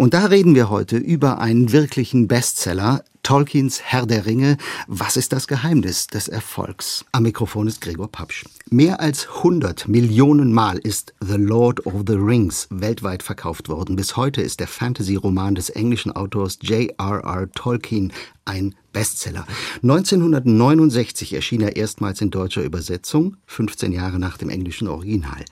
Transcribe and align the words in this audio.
Und 0.00 0.14
da 0.14 0.24
reden 0.24 0.54
wir 0.54 0.70
heute 0.70 0.96
über 0.96 1.40
einen 1.40 1.72
wirklichen 1.72 2.26
Bestseller, 2.26 3.04
Tolkiens 3.30 3.80
Herr 3.80 4.06
der 4.06 4.26
Ringe. 4.26 4.56
Was 4.88 5.16
ist 5.16 5.32
das 5.32 5.46
Geheimnis 5.46 6.08
des 6.08 6.26
Erfolgs? 6.26 7.04
Am 7.12 7.22
Mikrofon 7.22 7.68
ist 7.68 7.80
Gregor 7.80 8.10
Papsch. 8.10 8.44
Mehr 8.70 8.98
als 8.98 9.28
100 9.28 9.86
Millionen 9.86 10.52
Mal 10.52 10.78
ist 10.78 11.14
The 11.20 11.36
Lord 11.36 11.86
of 11.86 12.02
the 12.08 12.14
Rings 12.14 12.66
weltweit 12.70 13.22
verkauft 13.22 13.68
worden. 13.68 13.94
Bis 13.94 14.16
heute 14.16 14.42
ist 14.42 14.58
der 14.58 14.66
Fantasy-Roman 14.66 15.54
des 15.54 15.70
englischen 15.70 16.10
Autors 16.10 16.58
J.R.R. 16.60 17.52
Tolkien 17.52 18.12
ein 18.44 18.74
Bestseller. 18.92 19.46
1969 19.82 21.34
erschien 21.34 21.60
er 21.60 21.76
erstmals 21.76 22.20
in 22.20 22.30
deutscher 22.30 22.64
Übersetzung, 22.64 23.36
15 23.46 23.92
Jahre 23.92 24.18
nach 24.18 24.36
dem 24.36 24.48
englischen 24.48 24.88
Original. 24.88 25.44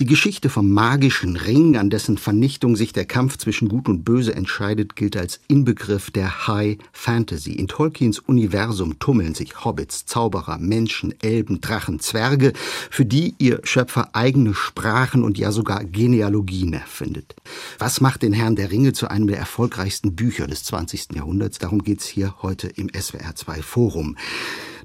Die 0.00 0.06
Geschichte 0.06 0.48
vom 0.48 0.70
magischen 0.70 1.36
Ring, 1.36 1.76
an 1.76 1.90
dessen 1.90 2.16
Vernichtung 2.16 2.74
sich 2.74 2.94
der 2.94 3.04
Kampf 3.04 3.36
zwischen 3.36 3.68
Gut 3.68 3.88
und 3.88 4.04
Böse 4.04 4.34
entscheidet, 4.34 4.96
gilt 4.96 5.16
als 5.16 5.40
Inbegriff 5.48 6.10
der 6.10 6.46
High 6.46 6.78
Fantasy. 6.92 7.25
In 7.32 7.68
Tolkiens 7.68 8.20
Universum 8.20 8.98
tummeln 8.98 9.34
sich 9.34 9.64
Hobbits, 9.64 10.06
Zauberer, 10.06 10.58
Menschen, 10.58 11.14
Elben, 11.22 11.60
Drachen, 11.60 11.98
Zwerge, 11.98 12.52
für 12.90 13.04
die 13.04 13.34
ihr 13.38 13.60
Schöpfer 13.64 14.10
eigene 14.14 14.54
Sprachen 14.54 15.24
und 15.24 15.36
ja 15.36 15.50
sogar 15.50 15.84
Genealogien 15.84 16.72
erfindet. 16.72 17.34
Was 17.78 18.00
macht 18.00 18.22
den 18.22 18.32
Herrn 18.32 18.56
der 18.56 18.70
Ringe 18.70 18.92
zu 18.92 19.08
einem 19.08 19.26
der 19.26 19.38
erfolgreichsten 19.38 20.14
Bücher 20.14 20.46
des 20.46 20.64
20. 20.64 21.14
Jahrhunderts? 21.14 21.58
Darum 21.58 21.82
geht's 21.82 22.06
hier 22.06 22.34
heute 22.42 22.68
im 22.68 22.88
SWR2 22.88 23.62
Forum. 23.62 24.16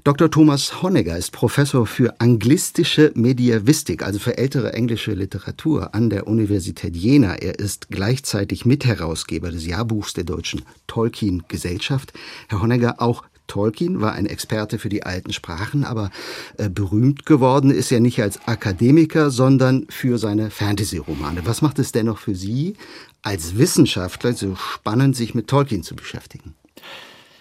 Dr. 0.04 0.32
Thomas 0.32 0.82
Honegger 0.82 1.16
ist 1.16 1.30
Professor 1.30 1.86
für 1.86 2.20
anglistische 2.20 3.12
Mediavistik, 3.14 4.02
also 4.02 4.18
für 4.18 4.36
ältere 4.36 4.72
englische 4.72 5.12
Literatur 5.12 5.94
an 5.94 6.10
der 6.10 6.26
Universität 6.26 6.96
Jena. 6.96 7.36
Er 7.36 7.60
ist 7.60 7.88
gleichzeitig 7.88 8.66
Mitherausgeber 8.66 9.52
des 9.52 9.64
Jahrbuchs 9.64 10.12
der 10.12 10.24
deutschen 10.24 10.62
Tolkien-Gesellschaft. 10.88 12.12
Herr 12.48 12.60
Honegger, 12.60 13.00
auch 13.00 13.22
Tolkien 13.46 14.00
war 14.00 14.14
ein 14.14 14.26
Experte 14.26 14.80
für 14.80 14.88
die 14.88 15.04
alten 15.04 15.32
Sprachen, 15.32 15.84
aber 15.84 16.10
äh, 16.58 16.68
berühmt 16.68 17.24
geworden 17.24 17.70
ist 17.70 17.92
er 17.92 18.00
nicht 18.00 18.20
als 18.20 18.48
Akademiker, 18.48 19.30
sondern 19.30 19.86
für 19.88 20.18
seine 20.18 20.50
Fantasy-Romane. 20.50 21.42
Was 21.44 21.62
macht 21.62 21.78
es 21.78 21.92
dennoch 21.92 22.18
für 22.18 22.34
Sie 22.34 22.74
als 23.22 23.56
Wissenschaftler 23.56 24.32
so 24.32 24.56
spannend, 24.56 25.14
sich 25.14 25.36
mit 25.36 25.46
Tolkien 25.46 25.84
zu 25.84 25.94
beschäftigen? 25.94 26.56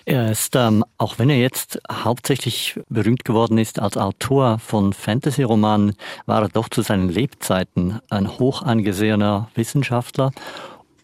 Er 0.05 0.31
ist, 0.31 0.55
ähm, 0.55 0.83
auch 0.97 1.19
wenn 1.19 1.29
er 1.29 1.37
jetzt 1.37 1.79
hauptsächlich 1.91 2.79
berühmt 2.89 3.23
geworden 3.23 3.57
ist 3.57 3.79
als 3.79 3.97
Autor 3.97 4.57
von 4.57 4.93
Fantasy-Romanen, 4.93 5.93
war 6.25 6.41
er 6.41 6.49
doch 6.49 6.69
zu 6.69 6.81
seinen 6.81 7.09
Lebzeiten 7.09 7.99
ein 8.09 8.39
hoch 8.39 8.63
angesehener 8.63 9.49
Wissenschaftler. 9.53 10.31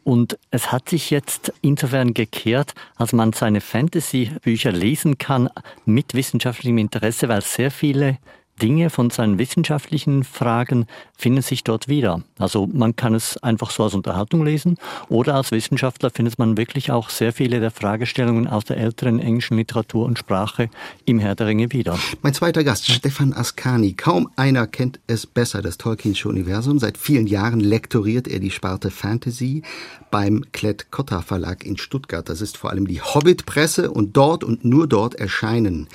Und 0.04 0.40
es 0.52 0.72
hat 0.72 0.90
sich 0.90 1.10
jetzt 1.10 1.54
insofern 1.62 2.14
gekehrt, 2.14 2.74
als 2.96 3.14
man 3.14 3.34
seine 3.34 3.62
Fantasy-Bücher 3.62 4.72
lesen 4.72 5.18
kann 5.18 5.50
mit 5.86 6.14
wissenschaftlichem 6.14 6.78
Interesse, 6.78 7.28
weil 7.28 7.42
sehr 7.42 7.72
viele 7.72 8.18
Dinge 8.62 8.90
von 8.90 9.10
seinen 9.10 9.38
wissenschaftlichen 9.38 10.24
Fragen 10.24 10.88
finden 11.16 11.42
sich 11.42 11.64
dort 11.64 11.88
wieder. 11.88 12.22
Also 12.40 12.68
man 12.68 12.96
kann 12.96 13.14
es 13.14 13.38
einfach 13.44 13.72
so 13.72 13.84
als 13.84 13.94
Unterhaltung 13.94 14.44
lesen 14.44 14.78
oder 15.10 15.36
als 15.36 15.52
Wissenschaftler 15.52 16.10
findet 16.10 16.40
man 16.40 16.58
wirklich 16.58 16.92
auch 16.92 17.10
sehr 17.10 17.34
viele 17.34 17.60
der 17.60 17.72
Fragestellungen 17.72 18.48
aus 18.48 18.66
der 18.66 18.78
älteren 18.78 19.20
englischen 19.20 19.58
Literatur 19.58 20.06
und 20.06 20.18
Sprache 20.18 20.70
im 21.06 21.20
Herr 21.20 21.36
der 21.36 21.48
Ringe 21.48 21.72
wieder. 21.72 21.98
Mein 22.22 22.34
zweiter 22.34 22.64
Gast, 22.64 22.90
Stefan 22.90 23.34
Ascani. 23.34 23.94
Kaum 23.94 24.30
einer 24.36 24.68
kennt 24.68 25.00
es 25.08 25.26
besser, 25.26 25.62
das 25.62 25.78
Tolkiensche 25.78 26.30
Universum. 26.30 26.80
Seit 26.80 26.98
vielen 26.98 27.28
Jahren 27.28 27.60
lektoriert 27.60 28.28
er 28.28 28.40
die 28.40 28.52
Sparte 28.52 28.92
Fantasy 28.92 29.64
beim 30.12 30.44
Klett-Cotta 30.52 31.22
Verlag 31.22 31.66
in 31.66 31.78
Stuttgart. 31.78 32.28
Das 32.30 32.42
ist 32.42 32.58
vor 32.58 32.72
allem 32.72 32.88
die 32.88 33.02
Hobbit-Presse 33.02 33.92
und 33.92 34.18
dort 34.18 34.44
und 34.44 34.66
nur 34.66 34.88
dort 34.88 35.16
erscheinen 35.16 35.88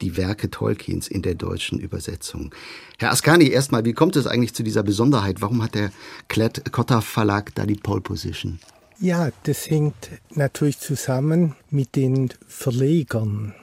die 0.00 0.16
Werke 0.16 0.50
Tolkiens 0.50 1.08
in 1.08 1.22
der 1.22 1.34
deutschen 1.34 1.78
Übersetzung. 1.78 2.54
Herr 2.98 3.10
Ascani, 3.10 3.48
erstmal, 3.48 3.84
wie 3.84 3.92
kommt 3.92 4.16
es 4.16 4.26
eigentlich 4.26 4.54
zu 4.54 4.62
dieser 4.62 4.82
Besonderheit? 4.82 5.40
Warum 5.40 5.62
hat 5.62 5.74
der 5.74 5.92
Klett-Cotta 6.28 7.00
Verlag 7.00 7.54
da 7.54 7.66
die 7.66 7.74
Pole 7.74 8.00
Position? 8.00 8.58
Ja, 8.98 9.30
das 9.44 9.70
hängt 9.70 10.10
natürlich 10.34 10.78
zusammen 10.78 11.56
mit 11.70 11.96
den 11.96 12.34
Verlegern. 12.46 13.54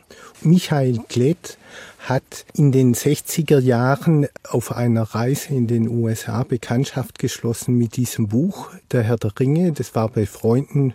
Michael 0.41 0.99
Klett 1.09 1.59
hat 1.99 2.45
in 2.53 2.71
den 2.71 2.95
60er 2.95 3.59
Jahren 3.59 4.27
auf 4.47 4.71
einer 4.71 5.03
Reise 5.03 5.49
in 5.49 5.67
den 5.67 5.89
USA 5.89 6.43
Bekanntschaft 6.43 7.19
geschlossen 7.19 7.77
mit 7.77 7.97
diesem 7.97 8.27
Buch, 8.27 8.71
Der 8.91 9.03
Herr 9.03 9.17
der 9.17 9.31
Ringe. 9.39 9.71
Das 9.73 9.95
war 9.95 10.07
bei 10.09 10.25
Freunden 10.25 10.93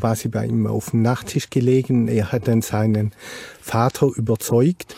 quasi 0.00 0.28
bei 0.28 0.46
ihm 0.46 0.66
auf 0.66 0.90
dem 0.90 1.02
Nachttisch 1.02 1.50
gelegen. 1.50 2.08
Er 2.08 2.32
hat 2.32 2.48
dann 2.48 2.62
seinen 2.62 3.12
Vater 3.60 4.10
überzeugt 4.14 4.94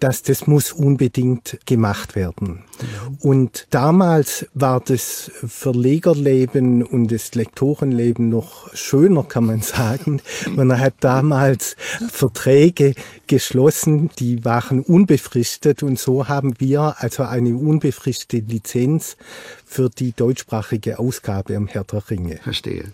dass 0.00 0.22
das 0.22 0.46
muss 0.46 0.72
unbedingt 0.72 1.58
gemacht 1.66 2.16
werden. 2.16 2.64
Und 3.20 3.66
damals 3.70 4.46
war 4.54 4.80
das 4.80 5.30
Verlegerleben 5.46 6.82
und 6.82 7.12
das 7.12 7.34
Lektorenleben 7.34 8.28
noch 8.28 8.74
schöner, 8.74 9.24
kann 9.24 9.46
man 9.46 9.62
sagen. 9.62 10.22
Man 10.54 10.78
hat 10.78 10.94
damals 11.00 11.76
Verträge 12.10 12.94
geschlossen, 13.26 14.10
die 14.18 14.44
waren 14.44 14.80
unbefristet 14.80 15.82
und 15.82 15.98
so 15.98 16.28
haben 16.28 16.54
wir 16.58 16.96
also 16.98 17.22
eine 17.24 17.56
unbefristete 17.56 18.46
Lizenz 18.46 19.16
für 19.64 19.90
die 19.90 20.12
deutschsprachige 20.12 20.98
Ausgabe 20.98 21.56
am 21.56 21.66
Herr 21.66 21.84
der 21.84 22.10
Ringe. 22.10 22.38
Verstehe. 22.42 22.92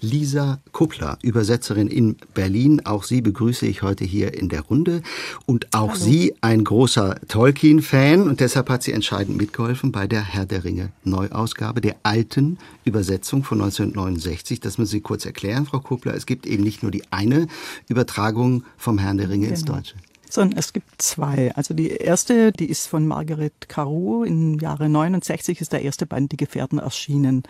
Lisa 0.00 0.60
Kuppler, 0.72 1.18
Übersetzerin 1.22 1.88
in 1.88 2.16
Berlin. 2.34 2.84
Auch 2.84 3.04
Sie 3.04 3.20
begrüße 3.20 3.66
ich 3.66 3.82
heute 3.82 4.04
hier 4.04 4.34
in 4.34 4.48
der 4.48 4.62
Runde. 4.62 5.02
Und 5.46 5.74
auch 5.74 5.90
Hallo. 5.90 6.00
Sie 6.00 6.34
ein 6.40 6.64
großer 6.64 7.16
Tolkien-Fan. 7.28 8.28
Und 8.28 8.40
deshalb 8.40 8.70
hat 8.70 8.82
sie 8.82 8.92
entscheidend 8.92 9.36
mitgeholfen 9.36 9.92
bei 9.92 10.06
der 10.06 10.22
Herr 10.22 10.46
der 10.46 10.64
Ringe 10.64 10.90
Neuausgabe, 11.04 11.80
der 11.80 11.96
alten 12.02 12.58
Übersetzung 12.84 13.44
von 13.44 13.60
1969. 13.60 14.60
Das 14.60 14.78
müssen 14.78 14.90
Sie 14.90 15.00
kurz 15.00 15.26
erklären, 15.26 15.66
Frau 15.66 15.80
Kuppler. 15.80 16.14
Es 16.14 16.26
gibt 16.26 16.46
eben 16.46 16.62
nicht 16.62 16.82
nur 16.82 16.90
die 16.90 17.02
eine 17.10 17.46
Übertragung 17.88 18.64
vom 18.76 18.98
Herrn 18.98 19.18
der 19.18 19.28
Ringe 19.28 19.46
genau. 19.46 19.56
ins 19.56 19.64
Deutsche 19.64 19.94
sondern 20.30 20.58
es 20.58 20.72
gibt 20.72 21.00
zwei. 21.00 21.54
Also 21.54 21.74
die 21.74 21.88
erste, 21.88 22.52
die 22.52 22.66
ist 22.66 22.86
von 22.86 23.06
Margaret 23.06 23.68
Carew. 23.68 24.24
Im 24.24 24.58
Jahre 24.58 24.88
69 24.88 25.60
ist 25.60 25.72
der 25.72 25.82
erste 25.82 26.06
Band 26.06 26.32
Die 26.32 26.36
Gefährten 26.36 26.78
erschienen. 26.78 27.44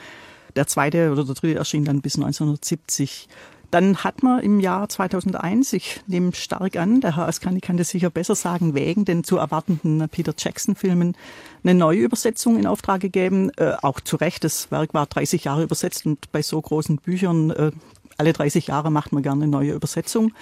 Der 0.59 0.67
zweite 0.67 1.13
oder 1.13 1.25
der 1.25 1.37
dritte 1.37 1.55
erschien 1.55 1.85
dann 1.85 2.01
bis 2.01 2.17
1970. 2.17 3.29
Dann 3.71 3.99
hat 3.99 4.25
man 4.25 4.41
im 4.41 4.59
Jahr 4.59 4.89
2001, 4.89 5.73
ich 5.73 6.01
nehme 6.09 6.35
stark 6.35 6.75
an, 6.75 7.01
der 7.01 7.15
Herr 7.15 7.29
Askani 7.29 7.61
kann 7.61 7.77
das 7.77 7.91
sicher 7.91 8.11
besser 8.11 8.35
sagen, 8.35 8.75
wegen 8.75 9.05
den 9.05 9.23
zu 9.23 9.37
erwartenden 9.37 10.09
Peter 10.09 10.35
Jackson-Filmen 10.37 11.17
eine 11.63 11.75
neue 11.75 12.01
Übersetzung 12.01 12.59
in 12.59 12.67
Auftrag 12.67 13.01
gegeben. 13.01 13.53
Äh, 13.57 13.75
auch 13.83 14.01
zu 14.01 14.17
Recht, 14.17 14.43
das 14.43 14.73
Werk 14.73 14.95
war 14.95 15.07
30 15.07 15.45
Jahre 15.45 15.63
übersetzt 15.63 16.07
und 16.07 16.33
bei 16.33 16.43
so 16.43 16.61
großen 16.61 16.97
Büchern 16.97 17.51
äh, 17.51 17.71
alle 18.17 18.33
30 18.33 18.67
Jahre 18.67 18.91
macht 18.91 19.13
man 19.13 19.23
gerne 19.23 19.45
eine 19.45 19.53
neue 19.53 19.75
Übersetzung 19.75 20.33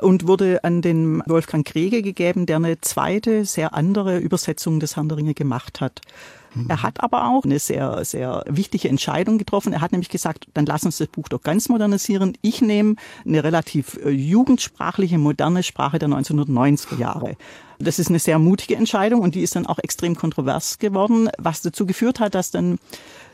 und 0.00 0.26
wurde 0.26 0.64
an 0.64 0.82
den 0.82 1.22
Wolfgang 1.26 1.64
Krege 1.64 2.02
gegeben, 2.02 2.44
der 2.44 2.56
eine 2.56 2.80
zweite, 2.80 3.44
sehr 3.44 3.72
andere 3.72 4.18
Übersetzung 4.18 4.80
des 4.80 4.96
Herrn 4.96 5.08
der 5.08 5.18
Ringe 5.18 5.34
gemacht 5.34 5.80
hat. 5.80 6.00
Er 6.68 6.82
hat 6.82 7.02
aber 7.02 7.28
auch 7.28 7.44
eine 7.44 7.58
sehr, 7.58 8.04
sehr 8.04 8.44
wichtige 8.48 8.88
Entscheidung 8.88 9.38
getroffen. 9.38 9.72
Er 9.72 9.80
hat 9.80 9.92
nämlich 9.92 10.08
gesagt, 10.08 10.48
dann 10.54 10.66
lass 10.66 10.84
uns 10.84 10.98
das 10.98 11.06
Buch 11.08 11.28
doch 11.28 11.42
ganz 11.42 11.68
modernisieren. 11.68 12.36
Ich 12.42 12.60
nehme 12.60 12.96
eine 13.24 13.44
relativ 13.44 13.98
äh, 14.04 14.10
jugendsprachliche, 14.10 15.18
moderne 15.18 15.62
Sprache 15.62 15.98
der 15.98 16.08
1990er 16.08 16.98
Jahre. 16.98 17.36
Das 17.78 17.98
ist 17.98 18.08
eine 18.08 18.18
sehr 18.18 18.38
mutige 18.38 18.76
Entscheidung 18.76 19.20
und 19.20 19.34
die 19.34 19.42
ist 19.42 19.56
dann 19.56 19.66
auch 19.66 19.78
extrem 19.78 20.14
kontrovers 20.14 20.78
geworden, 20.78 21.30
was 21.38 21.62
dazu 21.62 21.86
geführt 21.86 22.20
hat, 22.20 22.34
dass 22.34 22.50
dann 22.50 22.78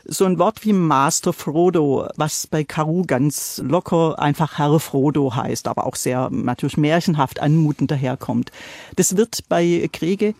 so 0.05 0.23
ein 0.23 0.39
Wort 0.39 0.63
wie 0.63 0.71
Master 0.71 1.33
Frodo, 1.33 2.07
was 2.15 2.47
bei 2.47 2.63
Karu 2.63 3.03
ganz 3.05 3.61
locker 3.65 4.17
einfach 4.19 4.57
Herr 4.57 4.79
Frodo 4.79 5.35
heißt, 5.35 5.67
aber 5.67 5.85
auch 5.85 5.95
sehr 5.95 6.29
natürlich 6.29 6.77
märchenhaft 6.77 7.41
anmutend 7.41 7.91
daherkommt. 7.91 8.51
Das 8.95 9.17
wird 9.17 9.49
bei 9.49 9.89
Kriege 9.91 10.33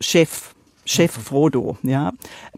Chef 0.00 0.55
Chef 0.86 1.10
Frodo, 1.10 1.76
ja. 1.82 2.12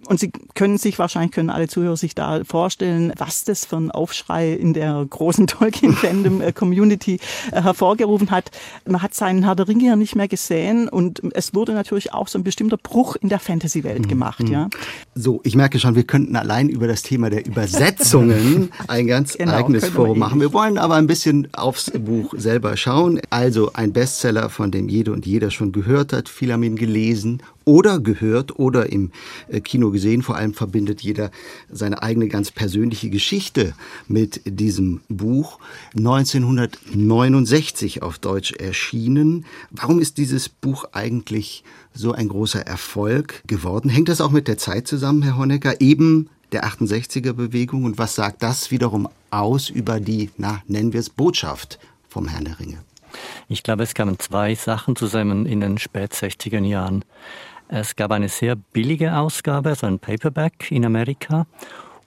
Und 0.07 0.21
Sie 0.21 0.31
können 0.55 0.79
sich 0.79 0.99
wahrscheinlich 0.99 1.33
können 1.33 1.51
alle 1.51 1.67
Zuhörer 1.67 1.97
sich 1.97 2.15
da 2.15 2.45
vorstellen, 2.45 3.13
was 3.17 3.45
das 3.45 3.65
für 3.65 3.77
ein 3.77 3.91
Aufschrei 3.91 4.53
in 4.53 4.75
der 4.75 5.05
großen 5.09 5.47
Tolkien-Fandom-Community 5.49 7.19
äh, 7.53 7.63
hervorgerufen 7.63 8.31
hat. 8.31 8.51
Man 8.87 9.03
hat 9.03 9.15
seinen 9.15 9.45
Herr 9.45 9.57
der 9.57 9.67
Ringe 9.67 9.87
ja 9.87 9.97
nicht 9.97 10.15
mehr 10.15 10.29
gesehen 10.29 10.89
und 10.89 11.23
es 11.35 11.55
wurde 11.55 11.73
natürlich 11.73 12.13
auch 12.13 12.29
so 12.29 12.39
ein 12.39 12.45
bestimmter 12.45 12.77
Bruch 12.77 13.17
in 13.17 13.29
der 13.29 13.41
Fantasy-Welt 13.41 14.03
mhm. 14.03 14.09
gemacht, 14.09 14.49
ja. 14.49 14.65
Mhm. 14.65 14.71
So, 15.15 15.41
ich 15.43 15.57
merke 15.57 15.79
schon, 15.79 15.95
wir 15.95 16.05
könnten 16.05 16.37
allein 16.37 16.69
über 16.69 16.87
das 16.87 17.03
Thema 17.03 17.31
der 17.31 17.47
Übersetzungen 17.47 18.71
ein 18.89 19.07
ganz 19.07 19.37
genau, 19.37 19.53
eigenes 19.53 19.89
Forum 19.89 20.19
machen. 20.19 20.41
Wir 20.41 20.53
wollen 20.53 20.79
aber 20.79 20.95
ein 20.95 21.07
bisschen 21.07 21.49
aufs 21.55 21.91
Buch 21.91 22.35
selber 22.37 22.77
schauen. 22.77 23.21
Also 23.31 23.73
ein 23.73 23.93
Bestseller, 23.93 24.51
von 24.51 24.71
dem 24.71 24.89
jede 24.89 25.13
und 25.13 25.27
jeder 25.27 25.51
schon 25.51 25.73
gehört 25.73 26.13
hat. 26.13 26.29
Viele 26.29 26.53
haben 26.53 26.63
ihn 26.63 26.77
gelesen 26.77 27.43
oder 27.69 28.01
gehört 28.01 28.59
oder 28.59 28.91
im 28.91 29.13
äh, 29.49 29.61
Kino 29.61 29.91
gesehen. 29.91 30.23
Vor 30.23 30.37
allem 30.37 30.55
verbindet 30.55 31.03
jeder 31.03 31.31
seine 31.71 32.03
eigene 32.03 32.29
ganz 32.29 32.51
persönliche 32.51 33.11
Geschichte 33.11 33.75
mit 34.09 34.41
diesem 34.47 35.03
Buch. 35.11 35.59
1969 35.95 38.01
auf 38.01 38.19
Deutsch 38.19 38.53
erschienen. 38.53 39.45
Warum 39.71 40.01
ist 40.01 40.17
dieses 40.17 40.49
Buch 40.49 40.87
eigentlich 40.93 41.63
so 41.93 42.13
ein 42.13 42.29
großer 42.29 42.67
Erfolg 42.67 43.43
geworden? 43.47 43.91
Hängt 43.91 44.09
das 44.09 44.23
auch 44.23 44.31
mit 44.31 44.49
der 44.49 44.57
Zeit 44.57 44.89
zusammen, 44.89 45.21
Herr 45.23 45.37
Honecker? 45.37 45.83
Eben 45.83 46.31
der 46.53 46.65
68er 46.65 47.35
Bewegung 47.35 47.85
und 47.85 47.99
was 47.99 48.15
sagt 48.15 48.43
das 48.43 48.71
wiederum 48.71 49.11
aus 49.29 49.69
über 49.69 50.01
die, 50.01 50.31
na, 50.39 50.63
nennen 50.67 50.95
wir 50.95 51.01
es 51.01 51.11
Botschaft 51.11 51.79
vom 52.09 52.29
Herrn 52.29 52.47
der 52.47 52.59
Ringe? 52.59 52.79
Ich 53.49 53.63
glaube, 53.63 53.83
es 53.83 53.95
kamen 53.95 54.19
zwei 54.19 54.55
Sachen 54.55 54.97
zusammen 54.97 55.47
in 55.47 55.61
den 55.61 55.79
spät 55.79 56.15
60er 56.15 56.65
Jahren. 56.65 57.05
Es 57.69 57.97
gab 57.97 58.13
eine 58.13 58.29
sehr 58.29 58.57
billige 58.57 59.17
Ausgabe, 59.17 59.71
also 59.71 59.87
ein 59.87 59.99
Paperback 59.99 60.71
in 60.71 60.87
Amerika. 60.87 61.47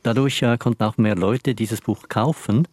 Dadurch 0.03 0.41
äh, 0.41 0.57
konnten 0.57 0.83
auch 0.83 0.97
mehr 0.97 1.15
Leute 1.15 1.53
dieses 1.53 1.81
Buch 1.81 2.09
kaufen. 2.09 2.67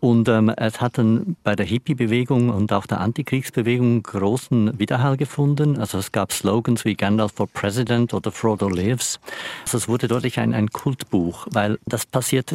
Und 0.00 0.28
ähm, 0.28 0.48
es 0.48 0.80
hat 0.80 0.96
dann 0.96 1.36
bei 1.44 1.54
der 1.54 1.66
Hippie-Bewegung 1.66 2.48
und 2.48 2.72
auch 2.72 2.86
der 2.86 3.00
Antikriegsbewegung 3.00 4.02
großen 4.02 4.78
Widerhall 4.78 5.16
gefunden. 5.18 5.78
Also 5.78 5.98
es 5.98 6.10
gab 6.10 6.32
Slogans 6.32 6.86
wie 6.86 6.94
Gandalf 6.94 7.32
for 7.32 7.46
President 7.46 8.14
oder 8.14 8.30
Frodo 8.30 8.68
lives. 8.68 9.20
Also 9.62 9.78
es 9.78 9.88
wurde 9.88 10.08
deutlich 10.08 10.38
ein, 10.38 10.54
ein 10.54 10.70
Kultbuch, 10.70 11.46
weil 11.50 11.78
das 11.86 12.06
passiert 12.06 12.54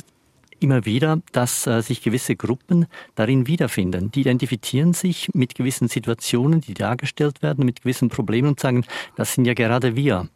immer 0.66 0.86
wieder, 0.86 1.22
dass 1.32 1.68
äh, 1.68 1.82
sich 1.82 2.02
gewisse 2.02 2.36
Gruppen 2.36 2.88
darin 3.14 3.46
wiederfinden. 3.46 4.12
Die 4.12 4.22
identifizieren 4.22 4.94
sich 4.94 5.30
mit 5.34 5.54
gewissen 5.54 5.88
Situationen, 5.88 6.60
die 6.60 6.74
dargestellt 6.74 7.44
werden, 7.44 7.66
mit 7.66 7.84
gewissen 7.84 8.10
Problemen 8.10 8.50
und 8.50 8.60
sagen, 8.60 8.84
das 9.16 9.36
sind 9.36 9.46
ja 9.46 9.54
gerade 9.54 9.96
wir. 9.96 10.28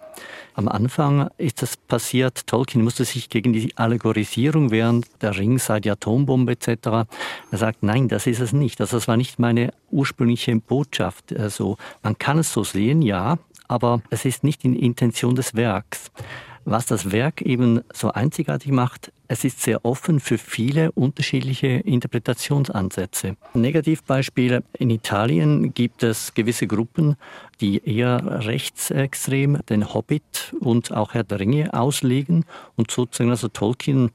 Am 0.54 0.68
Anfang 0.68 1.30
ist 1.38 1.64
das 1.64 1.78
passiert, 1.78 2.46
Tolkien 2.46 2.84
musste 2.84 3.06
sich 3.06 3.30
gegen 3.30 3.54
die 3.54 3.76
Allegorisierung 3.76 4.70
während 4.70 5.08
der 5.22 5.36
Ring 5.36 5.58
sei 5.58 5.80
die 5.80 5.90
Atombombe 5.90 6.52
etc. 6.52 6.68
Er 7.52 7.58
sagt, 7.58 7.82
nein, 7.82 8.08
das 8.08 8.28
ist 8.28 8.40
es 8.40 8.54
nicht. 8.54 8.80
Also 8.82 8.98
das 8.98 9.08
war 9.08 9.18
nicht 9.18 9.40
meine 9.40 9.74
ursprüngliche 9.90 10.56
Botschaft. 10.58 11.36
Also 11.36 11.78
man 12.04 12.18
kann 12.20 12.38
es 12.38 12.54
so 12.54 12.64
sehen, 12.64 13.02
ja, 13.02 13.40
aber 13.68 14.02
es 14.12 14.26
ist 14.26 14.44
nicht 14.44 14.64
in 14.64 14.76
Intention 14.76 15.34
des 15.34 15.56
Werks. 15.56 16.12
Was 16.72 16.86
das 16.86 17.12
Werk 17.12 17.42
eben 17.42 17.82
so 17.92 18.12
einzigartig 18.12 18.72
macht, 18.72 19.12
es 19.28 19.44
ist 19.44 19.60
sehr 19.60 19.84
offen 19.86 20.20
für 20.20 20.38
viele 20.38 20.92
unterschiedliche 20.92 21.66
Interpretationsansätze. 21.66 23.38
Negativbeispiele. 23.56 24.62
In 24.78 24.92
Italien 24.92 25.74
gibt 25.74 26.04
es 26.04 26.36
gewisse 26.36 26.68
Gruppen, 26.68 27.16
die 27.60 27.84
eher 27.84 28.46
rechtsextrem 28.46 29.58
den 29.68 29.96
Hobbit 29.96 30.54
und 30.60 30.92
auch 30.92 31.16
Herr 31.16 31.24
der 31.24 31.40
Ringe 31.40 31.74
auslegen 31.74 32.46
und 32.76 32.92
sozusagen 32.92 33.32
also 33.32 33.48
Tolkien 33.48 34.12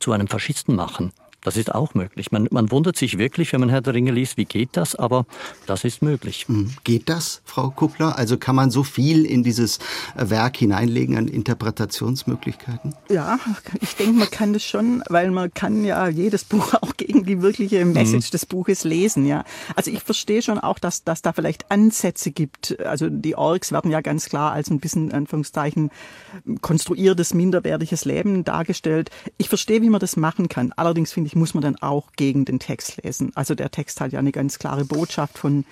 zu 0.00 0.10
einem 0.10 0.26
Faschisten 0.26 0.74
machen. 0.74 1.12
Das 1.44 1.58
ist 1.58 1.74
auch 1.74 1.94
möglich. 1.94 2.32
Man, 2.32 2.48
man 2.50 2.70
wundert 2.70 2.96
sich 2.96 3.18
wirklich, 3.18 3.52
wenn 3.52 3.60
man 3.60 3.68
Herr 3.68 3.82
der 3.82 3.94
Ringe 3.94 4.10
liest, 4.10 4.38
wie 4.38 4.46
geht 4.46 4.70
das? 4.72 4.96
Aber 4.96 5.26
das 5.66 5.84
ist 5.84 6.02
möglich. 6.02 6.46
Hm. 6.48 6.70
Geht 6.84 7.10
das, 7.10 7.42
Frau 7.44 7.70
Kuppler? 7.70 8.18
Also 8.18 8.38
kann 8.38 8.56
man 8.56 8.70
so 8.70 8.82
viel 8.82 9.26
in 9.26 9.42
dieses 9.44 9.78
Werk 10.16 10.56
hineinlegen 10.56 11.18
an 11.18 11.28
Interpretationsmöglichkeiten? 11.28 12.94
Ja, 13.10 13.38
ich 13.82 13.94
denke, 13.94 14.14
man 14.14 14.30
kann 14.30 14.54
das 14.54 14.64
schon, 14.64 15.04
weil 15.10 15.30
man 15.30 15.52
kann 15.52 15.84
ja 15.84 16.08
jedes 16.08 16.44
Buch 16.44 16.74
auch 16.80 16.96
gegen 16.96 17.24
die 17.24 17.42
wirkliche 17.42 17.84
Message 17.84 18.28
mhm. 18.28 18.32
des 18.32 18.46
Buches 18.46 18.84
lesen. 18.84 19.26
Ja, 19.26 19.44
also 19.76 19.90
ich 19.90 20.02
verstehe 20.02 20.40
schon 20.40 20.58
auch, 20.58 20.78
dass, 20.78 21.04
dass 21.04 21.20
da 21.20 21.34
vielleicht 21.34 21.70
Ansätze 21.70 22.30
gibt. 22.30 22.80
Also 22.80 23.10
die 23.10 23.36
Orks 23.36 23.70
werden 23.70 23.90
ja 23.90 24.00
ganz 24.00 24.30
klar 24.30 24.52
als 24.52 24.70
ein 24.70 24.80
bisschen 24.80 25.12
Anführungszeichen 25.12 25.90
konstruiertes 26.62 27.34
minderwertiges 27.34 28.06
Leben 28.06 28.44
dargestellt. 28.44 29.10
Ich 29.36 29.50
verstehe, 29.50 29.82
wie 29.82 29.90
man 29.90 30.00
das 30.00 30.16
machen 30.16 30.48
kann. 30.48 30.72
Allerdings 30.76 31.12
finde 31.12 31.28
ich 31.28 31.33
muss 31.34 31.54
man 31.54 31.62
dann 31.62 31.76
auch 31.76 32.12
gegen 32.16 32.44
den 32.44 32.58
Text 32.58 33.02
lesen. 33.02 33.32
Also 33.34 33.54
der 33.54 33.70
Text 33.70 34.00
hat 34.00 34.12
ja 34.12 34.18
eine 34.18 34.32
ganz 34.32 34.58
klare 34.58 34.84
Botschaft 34.84 35.38
von 35.38 35.64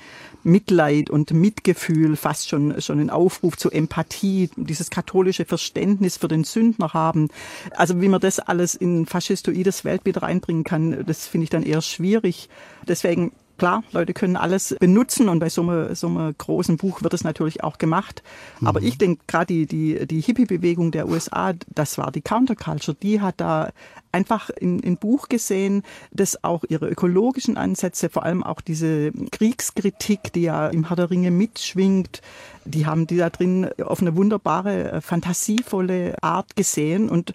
Mitleid 0.43 1.11
und 1.11 1.33
Mitgefühl, 1.33 2.17
fast 2.17 2.49
schon, 2.49 2.81
schon 2.81 3.01
ein 3.01 3.11
Aufruf 3.11 3.57
zur 3.57 3.75
Empathie, 3.75 4.51
dieses 4.57 4.91
katholische 4.91 5.45
Verständnis 5.45 6.17
für 6.17 6.29
den 6.29 6.45
Sündner 6.45 6.93
haben. 6.93 7.29
Also 7.77 8.01
wie 8.01 8.09
man 8.09 8.21
das 8.21 8.41
alles 8.41 8.75
in 8.75 9.07
faschistoides 9.07 9.85
Weltbild 9.85 10.23
reinbringen 10.23 10.65
kann, 10.65 11.05
das 11.07 11.27
finde 11.27 11.45
ich 11.45 11.51
dann 11.51 11.63
eher 11.63 11.83
schwierig. 11.83 12.49
Deswegen 12.87 13.33
klar, 13.59 13.85
Leute 13.93 14.13
können 14.13 14.37
alles 14.37 14.77
benutzen 14.81 15.29
und 15.29 15.39
bei 15.39 15.49
so 15.49 15.63
einem, 15.63 15.95
so 15.95 16.09
einem 16.09 16.35
großen 16.37 16.77
Buch 16.77 17.03
wird 17.03 17.15
es 17.15 17.25
natürlich 17.25 17.63
auch 17.63 17.79
gemacht. 17.79 18.23
Mhm. 18.61 18.67
Aber 18.67 18.83
ich 18.83 18.99
denke, 18.99 19.23
gerade 19.27 19.47
die, 19.47 19.67
die, 19.67 20.07
die 20.07 20.21
Hippie-Bewegung 20.21 20.91
der 20.91 21.09
USA, 21.09 21.53
das 21.75 21.99
war 21.99 22.13
die 22.13 22.23
Counterculture, 22.23 22.97
die 23.01 23.21
hat 23.21 23.41
da 23.41 23.71
einfach 24.11 24.51
in, 24.51 24.79
in 24.81 24.97
Buch 24.97 25.29
gesehen, 25.29 25.83
dass 26.13 26.43
auch 26.45 26.65
ihre 26.69 26.89
ökologischen 26.89 27.57
Ansätze, 27.57 28.09
vor 28.09 28.25
allem 28.25 28.43
auch 28.43 28.61
diese 28.61 29.13
Kriegskritik, 29.31 30.33
die 30.33 30.43
ja 30.43 30.69
im 30.69 30.89
Herr 30.89 30.97
der 30.97 31.11
Ringe 31.11 31.31
mitschwingt, 31.31 32.21
die 32.65 32.87
haben 32.87 33.07
die 33.07 33.17
da 33.17 33.31
drin 33.31 33.71
auf 33.83 34.01
eine 34.01 34.17
wunderbare, 34.17 35.01
fantasievolle 35.01 36.23
Art 36.23 36.57
gesehen 36.57 37.09
und 37.09 37.35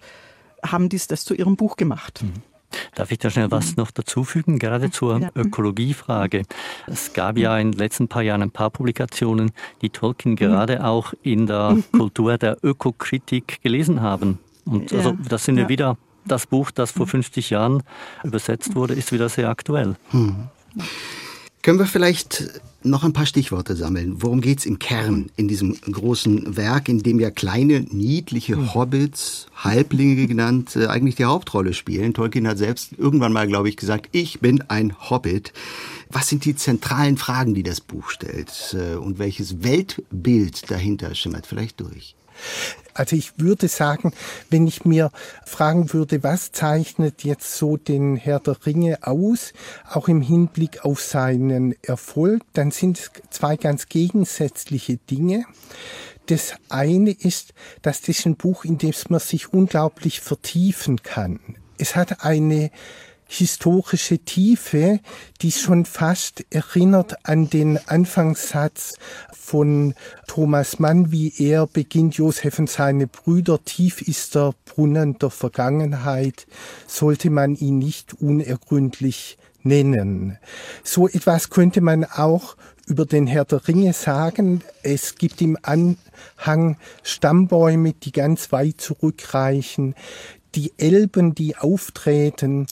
haben 0.62 0.88
dies 0.88 1.06
das 1.06 1.24
zu 1.24 1.34
ihrem 1.34 1.56
Buch 1.56 1.76
gemacht. 1.76 2.22
Mhm. 2.22 2.42
Darf 2.94 3.10
ich 3.10 3.18
da 3.18 3.30
schnell 3.30 3.50
was 3.50 3.76
noch 3.76 3.90
dazufügen, 3.90 4.58
gerade 4.58 4.90
zur. 4.90 5.30
Ökologiefrage? 5.34 6.42
Es 6.86 7.12
gab 7.12 7.38
ja 7.38 7.58
in 7.58 7.72
den 7.72 7.78
letzten 7.78 8.08
paar 8.08 8.22
Jahren 8.22 8.42
ein 8.42 8.50
paar 8.50 8.70
Publikationen, 8.70 9.52
die 9.82 9.90
Tolkien 9.90 10.32
mhm. 10.32 10.36
gerade 10.36 10.84
auch 10.84 11.14
in 11.22 11.46
der 11.46 11.70
mhm. 11.70 11.84
Kultur 11.92 12.38
der 12.38 12.58
Ökokritik 12.62 13.62
gelesen 13.62 14.00
haben. 14.00 14.38
Und 14.64 14.92
also, 14.92 15.16
das 15.28 15.44
sind 15.44 15.56
ja 15.56 15.68
wieder 15.68 15.96
das 16.26 16.46
Buch, 16.46 16.70
das 16.70 16.90
vor 16.90 17.06
50 17.06 17.50
Jahren 17.50 17.82
übersetzt 18.22 18.74
wurde, 18.74 18.94
ist 18.94 19.12
wieder 19.12 19.28
sehr 19.28 19.48
aktuell. 19.48 19.96
Hm. 20.10 20.48
Können 21.68 21.80
wir 21.80 21.86
vielleicht 21.86 22.62
noch 22.82 23.04
ein 23.04 23.12
paar 23.12 23.26
Stichworte 23.26 23.76
sammeln? 23.76 24.22
Worum 24.22 24.40
geht 24.40 24.60
es 24.60 24.64
im 24.64 24.78
Kern 24.78 25.30
in 25.36 25.48
diesem 25.48 25.78
großen 25.78 26.56
Werk, 26.56 26.88
in 26.88 27.02
dem 27.02 27.20
ja 27.20 27.30
kleine, 27.30 27.80
niedliche 27.80 28.56
hm. 28.56 28.72
Hobbits, 28.72 29.48
Halblinge 29.54 30.26
genannt, 30.26 30.76
äh, 30.76 30.86
eigentlich 30.86 31.16
die 31.16 31.26
Hauptrolle 31.26 31.74
spielen? 31.74 32.14
Tolkien 32.14 32.48
hat 32.48 32.56
selbst 32.56 32.92
irgendwann 32.96 33.34
mal, 33.34 33.46
glaube 33.46 33.68
ich, 33.68 33.76
gesagt, 33.76 34.08
ich 34.12 34.40
bin 34.40 34.62
ein 34.68 34.94
Hobbit. 35.10 35.52
Was 36.08 36.28
sind 36.28 36.46
die 36.46 36.56
zentralen 36.56 37.18
Fragen, 37.18 37.52
die 37.52 37.64
das 37.64 37.82
Buch 37.82 38.08
stellt? 38.08 38.74
Äh, 38.74 38.96
und 38.96 39.18
welches 39.18 39.62
Weltbild 39.62 40.70
dahinter 40.70 41.14
schimmert 41.14 41.46
vielleicht 41.46 41.80
durch? 41.80 42.16
Also 42.98 43.14
ich 43.14 43.34
würde 43.36 43.68
sagen, 43.68 44.12
wenn 44.50 44.66
ich 44.66 44.84
mir 44.84 45.12
fragen 45.46 45.92
würde, 45.92 46.24
was 46.24 46.50
zeichnet 46.50 47.22
jetzt 47.22 47.56
so 47.56 47.76
den 47.76 48.16
Herr 48.16 48.40
der 48.40 48.56
Ringe 48.66 48.98
aus, 49.02 49.52
auch 49.88 50.08
im 50.08 50.20
Hinblick 50.20 50.84
auf 50.84 51.00
seinen 51.00 51.76
Erfolg, 51.82 52.42
dann 52.54 52.72
sind 52.72 52.98
es 52.98 53.10
zwei 53.30 53.56
ganz 53.56 53.88
gegensätzliche 53.88 54.96
Dinge. 54.96 55.44
Das 56.26 56.54
eine 56.68 57.12
ist, 57.12 57.54
dass 57.82 58.02
das 58.02 58.26
ein 58.26 58.34
Buch, 58.34 58.64
in 58.64 58.78
dem 58.78 58.92
man 59.10 59.20
sich 59.20 59.52
unglaublich 59.52 60.20
vertiefen 60.20 61.00
kann. 61.04 61.38
Es 61.78 61.94
hat 61.94 62.24
eine 62.24 62.72
historische 63.28 64.18
Tiefe, 64.18 65.00
die 65.42 65.52
schon 65.52 65.84
fast 65.84 66.44
erinnert 66.50 67.26
an 67.26 67.48
den 67.50 67.78
Anfangssatz 67.86 68.94
von 69.30 69.94
Thomas 70.26 70.78
Mann, 70.78 71.12
wie 71.12 71.32
er 71.38 71.66
beginnt, 71.66 72.16
Josef 72.16 72.58
und 72.58 72.70
seine 72.70 73.06
Brüder, 73.06 73.62
tief 73.62 74.00
ist 74.02 74.34
der 74.34 74.54
Brunnen 74.64 75.18
der 75.18 75.30
Vergangenheit, 75.30 76.46
sollte 76.86 77.30
man 77.30 77.54
ihn 77.54 77.78
nicht 77.78 78.14
unergründlich 78.14 79.38
nennen. 79.62 80.38
So 80.82 81.06
etwas 81.06 81.50
könnte 81.50 81.82
man 81.82 82.04
auch 82.04 82.56
über 82.86 83.04
den 83.04 83.26
Herr 83.26 83.44
der 83.44 83.68
Ringe 83.68 83.92
sagen. 83.92 84.62
Es 84.82 85.16
gibt 85.16 85.42
im 85.42 85.58
Anhang 85.60 86.78
Stammbäume, 87.02 87.92
die 87.92 88.12
ganz 88.12 88.50
weit 88.50 88.80
zurückreichen 88.80 89.94
die 90.54 90.72
Elben, 90.78 91.34
die 91.34 91.56
auftreten, 91.56 92.66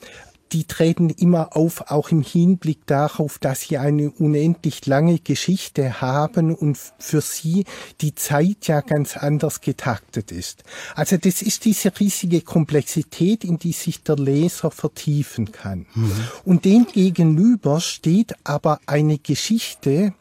die 0.52 0.64
treten 0.64 1.10
immer 1.10 1.56
auf, 1.56 1.90
auch 1.90 2.10
im 2.10 2.22
Hinblick 2.22 2.86
darauf, 2.86 3.38
dass 3.38 3.62
sie 3.62 3.78
eine 3.78 4.10
unendlich 4.10 4.86
lange 4.86 5.18
Geschichte 5.18 6.00
haben 6.00 6.54
und 6.54 6.78
für 6.98 7.20
sie 7.20 7.64
die 8.00 8.14
Zeit 8.14 8.68
ja 8.68 8.80
ganz 8.80 9.16
anders 9.16 9.60
getaktet 9.60 10.32
ist. 10.32 10.62
Also 10.94 11.16
das 11.16 11.42
ist 11.42 11.64
diese 11.64 11.92
riesige 11.98 12.42
Komplexität, 12.42 13.44
in 13.44 13.58
die 13.58 13.72
sich 13.72 14.02
der 14.02 14.16
Leser 14.16 14.70
vertiefen 14.70 15.52
kann. 15.52 15.86
Mhm. 15.94 16.12
Und 16.44 16.64
dem 16.64 16.86
gegenüber 16.86 17.80
steht 17.80 18.34
aber 18.44 18.80
eine 18.86 19.18
Geschichte, 19.18 20.12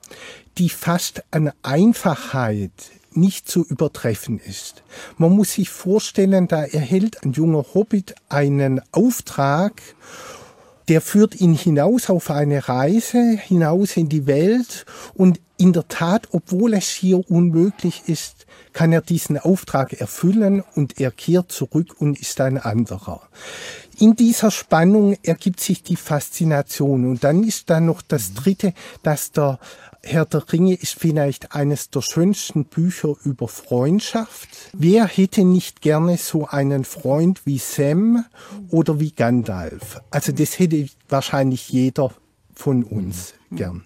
die 0.57 0.69
fast 0.69 1.23
an 1.31 1.51
Einfachheit 1.63 2.71
nicht 3.15 3.49
zu 3.49 3.63
übertreffen 3.63 4.39
ist. 4.39 4.83
Man 5.17 5.31
muss 5.31 5.53
sich 5.53 5.69
vorstellen, 5.69 6.47
da 6.47 6.63
erhält 6.63 7.23
ein 7.23 7.33
junger 7.33 7.65
Hobbit 7.73 8.15
einen 8.29 8.81
Auftrag 8.91 9.81
der 10.87 11.01
führt 11.01 11.41
ihn 11.41 11.53
hinaus 11.53 12.09
auf 12.09 12.29
eine 12.29 12.67
Reise, 12.67 13.37
hinaus 13.37 13.97
in 13.97 14.09
die 14.09 14.27
Welt 14.27 14.85
und 15.15 15.39
in 15.57 15.73
der 15.73 15.87
Tat, 15.87 16.27
obwohl 16.31 16.73
es 16.73 16.89
hier 16.89 17.29
unmöglich 17.31 18.03
ist, 18.07 18.45
kann 18.73 18.91
er 18.91 19.01
diesen 19.01 19.39
Auftrag 19.39 19.93
erfüllen 19.93 20.63
und 20.75 20.99
er 20.99 21.11
kehrt 21.11 21.51
zurück 21.51 21.95
und 21.99 22.19
ist 22.19 22.41
ein 22.41 22.57
anderer. 22.57 23.21
In 23.97 24.17
dieser 24.17 24.51
Spannung 24.51 25.15
ergibt 25.23 25.61
sich 25.61 25.81
die 25.81 25.95
Faszination 25.95 27.05
und 27.05 27.23
dann 27.23 27.43
ist 27.43 27.69
da 27.69 27.79
noch 27.79 28.01
das 28.01 28.33
dritte, 28.33 28.73
dass 29.01 29.31
der 29.31 29.59
Herr 30.07 30.25
der 30.25 30.43
Ringe 30.53 30.75
ist 30.75 30.93
vielleicht 30.93 31.55
eines 31.55 31.89
der 31.89 32.01
schönsten 32.01 32.65
Bücher 32.65 33.15
über 33.23 33.47
Freundschaft. 33.47 34.47
Wer 34.71 35.07
hätte 35.07 35.43
nicht 35.43 35.81
gerne 35.81 36.17
so 36.17 36.47
einen 36.47 36.85
Freund 36.85 37.41
wie 37.45 37.57
Sam 37.57 38.23
oder 38.69 38.99
wie 38.99 39.11
Gandalf? 39.11 39.99
Also 40.11 40.31
das 40.31 40.59
hätte 40.59 40.87
wahrscheinlich 41.09 41.69
jeder 41.69 42.11
von 42.53 42.83
uns 42.83 43.33
gern. 43.51 43.83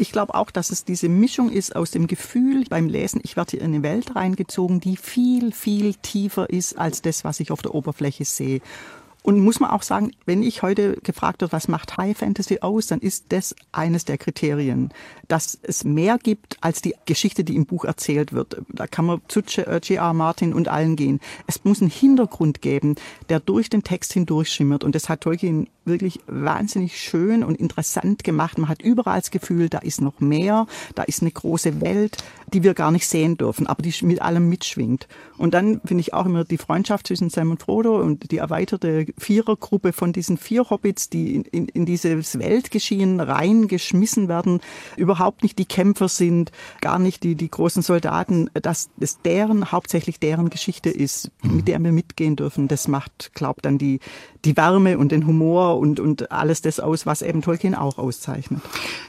Ich 0.00 0.12
glaube 0.12 0.36
auch, 0.36 0.52
dass 0.52 0.70
es 0.70 0.84
diese 0.84 1.08
Mischung 1.08 1.50
ist 1.50 1.74
aus 1.74 1.90
dem 1.90 2.06
Gefühl 2.06 2.64
beim 2.70 2.86
Lesen, 2.88 3.20
ich 3.24 3.36
werde 3.36 3.56
in 3.56 3.64
eine 3.64 3.82
Welt 3.82 4.14
reingezogen, 4.14 4.78
die 4.78 4.96
viel, 4.96 5.50
viel 5.50 5.94
tiefer 5.94 6.48
ist 6.48 6.78
als 6.78 7.02
das, 7.02 7.24
was 7.24 7.40
ich 7.40 7.50
auf 7.50 7.62
der 7.62 7.74
Oberfläche 7.74 8.24
sehe. 8.24 8.60
Und 9.22 9.40
muss 9.40 9.60
man 9.60 9.70
auch 9.70 9.82
sagen, 9.82 10.12
wenn 10.26 10.42
ich 10.42 10.62
heute 10.62 10.96
gefragt 11.02 11.40
wird, 11.42 11.52
was 11.52 11.68
macht 11.68 11.96
High 11.96 12.16
Fantasy 12.16 12.60
aus, 12.60 12.86
dann 12.86 13.00
ist 13.00 13.26
das 13.30 13.54
eines 13.72 14.04
der 14.04 14.16
Kriterien, 14.16 14.90
dass 15.26 15.58
es 15.62 15.84
mehr 15.84 16.18
gibt 16.18 16.56
als 16.60 16.80
die 16.82 16.94
Geschichte, 17.04 17.44
die 17.44 17.56
im 17.56 17.66
Buch 17.66 17.84
erzählt 17.84 18.32
wird. 18.32 18.62
Da 18.68 18.86
kann 18.86 19.04
man 19.04 19.20
zu 19.28 19.40
J.R. 19.40 20.14
Martin 20.14 20.54
und 20.54 20.68
allen 20.68 20.96
gehen. 20.96 21.20
Es 21.46 21.64
muss 21.64 21.80
einen 21.80 21.90
Hintergrund 21.90 22.62
geben, 22.62 22.94
der 23.28 23.40
durch 23.40 23.68
den 23.68 23.82
Text 23.82 24.12
hindurch 24.12 24.50
schimmert. 24.50 24.84
Und 24.84 24.94
das 24.94 25.08
hat 25.08 25.22
Tolkien 25.22 25.68
wirklich 25.84 26.20
wahnsinnig 26.26 27.00
schön 27.00 27.42
und 27.42 27.58
interessant 27.58 28.22
gemacht. 28.22 28.58
Man 28.58 28.68
hat 28.68 28.82
überall 28.82 29.20
das 29.20 29.30
Gefühl, 29.30 29.68
da 29.68 29.78
ist 29.78 30.00
noch 30.00 30.20
mehr, 30.20 30.66
da 30.94 31.02
ist 31.02 31.22
eine 31.22 31.30
große 31.30 31.80
Welt, 31.80 32.18
die 32.52 32.62
wir 32.62 32.74
gar 32.74 32.90
nicht 32.90 33.08
sehen 33.08 33.36
dürfen, 33.36 33.66
aber 33.66 33.82
die 33.82 33.94
mit 34.04 34.22
allem 34.22 34.48
mitschwingt. 34.48 35.08
Und 35.36 35.54
dann 35.54 35.80
finde 35.84 36.02
ich 36.02 36.14
auch 36.14 36.26
immer 36.26 36.44
die 36.44 36.58
Freundschaft 36.58 37.06
zwischen 37.06 37.30
Sam 37.30 37.50
und 37.50 37.62
Frodo 37.62 38.00
und 38.00 38.30
die 38.30 38.38
erweiterte 38.38 39.06
Vierergruppe 39.18 39.92
von 39.92 40.12
diesen 40.12 40.36
vier 40.36 40.70
Hobbits, 40.70 41.08
die 41.08 41.34
in, 41.34 41.42
in, 41.44 41.68
in 41.68 41.86
dieses 41.86 42.38
Weltgeschehen 42.38 43.20
reingeschmissen 43.20 44.28
werden, 44.28 44.60
überhaupt 44.96 45.42
nicht 45.42 45.58
die 45.58 45.64
Kämpfer 45.64 46.08
sind, 46.08 46.52
gar 46.80 46.98
nicht 46.98 47.22
die, 47.22 47.34
die 47.34 47.50
großen 47.50 47.82
Soldaten, 47.82 48.50
dass 48.54 48.90
es 49.00 49.20
deren, 49.22 49.72
hauptsächlich 49.72 50.20
deren 50.20 50.50
Geschichte 50.50 50.90
ist, 50.90 51.30
mhm. 51.42 51.56
mit 51.56 51.68
der 51.68 51.78
wir 51.80 51.92
mitgehen 51.92 52.36
dürfen. 52.36 52.68
Das 52.68 52.88
macht, 52.88 53.32
glaubt 53.34 53.64
dann 53.64 53.78
die, 53.78 54.00
die 54.44 54.56
Wärme 54.56 54.98
und 54.98 55.12
den 55.12 55.26
Humor 55.26 55.78
und, 55.78 56.00
und 56.00 56.30
alles 56.30 56.62
das 56.62 56.80
aus, 56.80 57.06
was 57.06 57.22
eben 57.22 57.42
Tolkien 57.42 57.74
auch 57.74 57.98
auszeichnet. 57.98 58.60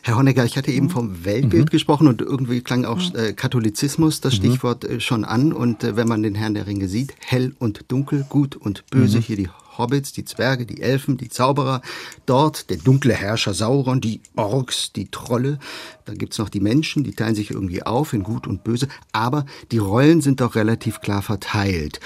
Herr 0.01 0.17
Honegger, 0.17 0.45
ich 0.45 0.57
hatte 0.57 0.71
eben 0.71 0.87
mhm. 0.87 0.91
vom 0.91 1.25
Weltbild 1.25 1.65
mhm. 1.65 1.69
gesprochen 1.69 2.07
und 2.07 2.21
irgendwie 2.21 2.61
klang 2.61 2.85
auch 2.85 2.97
mhm. 2.97 3.19
äh, 3.19 3.33
Katholizismus, 3.33 4.21
das 4.21 4.33
mhm. 4.33 4.37
Stichwort, 4.37 4.85
äh, 4.85 4.99
schon 4.99 5.25
an. 5.25 5.53
Und 5.53 5.83
äh, 5.83 5.95
wenn 5.95 6.07
man 6.07 6.23
den 6.23 6.35
Herrn 6.35 6.53
der 6.53 6.67
Ringe 6.67 6.87
sieht, 6.87 7.13
hell 7.19 7.53
und 7.59 7.85
dunkel, 7.91 8.25
gut 8.27 8.55
und 8.55 8.85
böse, 8.89 9.17
mhm. 9.17 9.21
hier 9.21 9.35
die 9.37 9.49
Hobbits, 9.79 10.11
die 10.11 10.25
Zwerge, 10.25 10.65
die 10.65 10.81
Elfen, 10.81 11.17
die 11.17 11.29
Zauberer, 11.29 11.81
dort 12.27 12.69
der 12.69 12.77
dunkle 12.77 13.13
Herrscher 13.13 13.53
Sauron, 13.55 14.01
die 14.01 14.21
Orks, 14.35 14.93
die 14.93 15.09
Trolle, 15.09 15.57
dann 16.05 16.17
gibt's 16.17 16.37
noch 16.37 16.49
die 16.49 16.59
Menschen, 16.59 17.03
die 17.03 17.13
teilen 17.13 17.35
sich 17.35 17.49
irgendwie 17.49 17.83
auf 17.83 18.13
in 18.13 18.23
gut 18.23 18.45
und 18.45 18.63
böse, 18.63 18.87
aber 19.11 19.45
die 19.71 19.79
Rollen 19.79 20.21
sind 20.21 20.41
doch 20.41 20.55
relativ 20.55 21.01
klar 21.01 21.21
verteilt. 21.21 21.99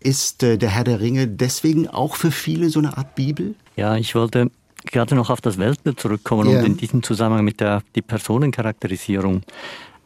Ist 0.00 0.42
äh, 0.42 0.58
der 0.58 0.70
Herr 0.70 0.84
der 0.84 1.00
Ringe 1.00 1.28
deswegen 1.28 1.88
auch 1.88 2.16
für 2.16 2.30
viele 2.30 2.68
so 2.68 2.80
eine 2.80 2.96
Art 2.98 3.14
Bibel? 3.14 3.54
Ja, 3.76 3.96
ich 3.96 4.14
wollte 4.14 4.50
gerade 4.84 5.14
noch 5.14 5.30
auf 5.30 5.40
das 5.40 5.58
Weltbild 5.58 6.00
zurückkommen 6.00 6.48
yeah. 6.48 6.58
und 6.58 6.66
in 6.66 6.76
diesem 6.76 7.02
Zusammenhang 7.02 7.44
mit 7.44 7.60
der 7.60 7.82
die 7.94 8.02
Personencharakterisierung. 8.02 9.42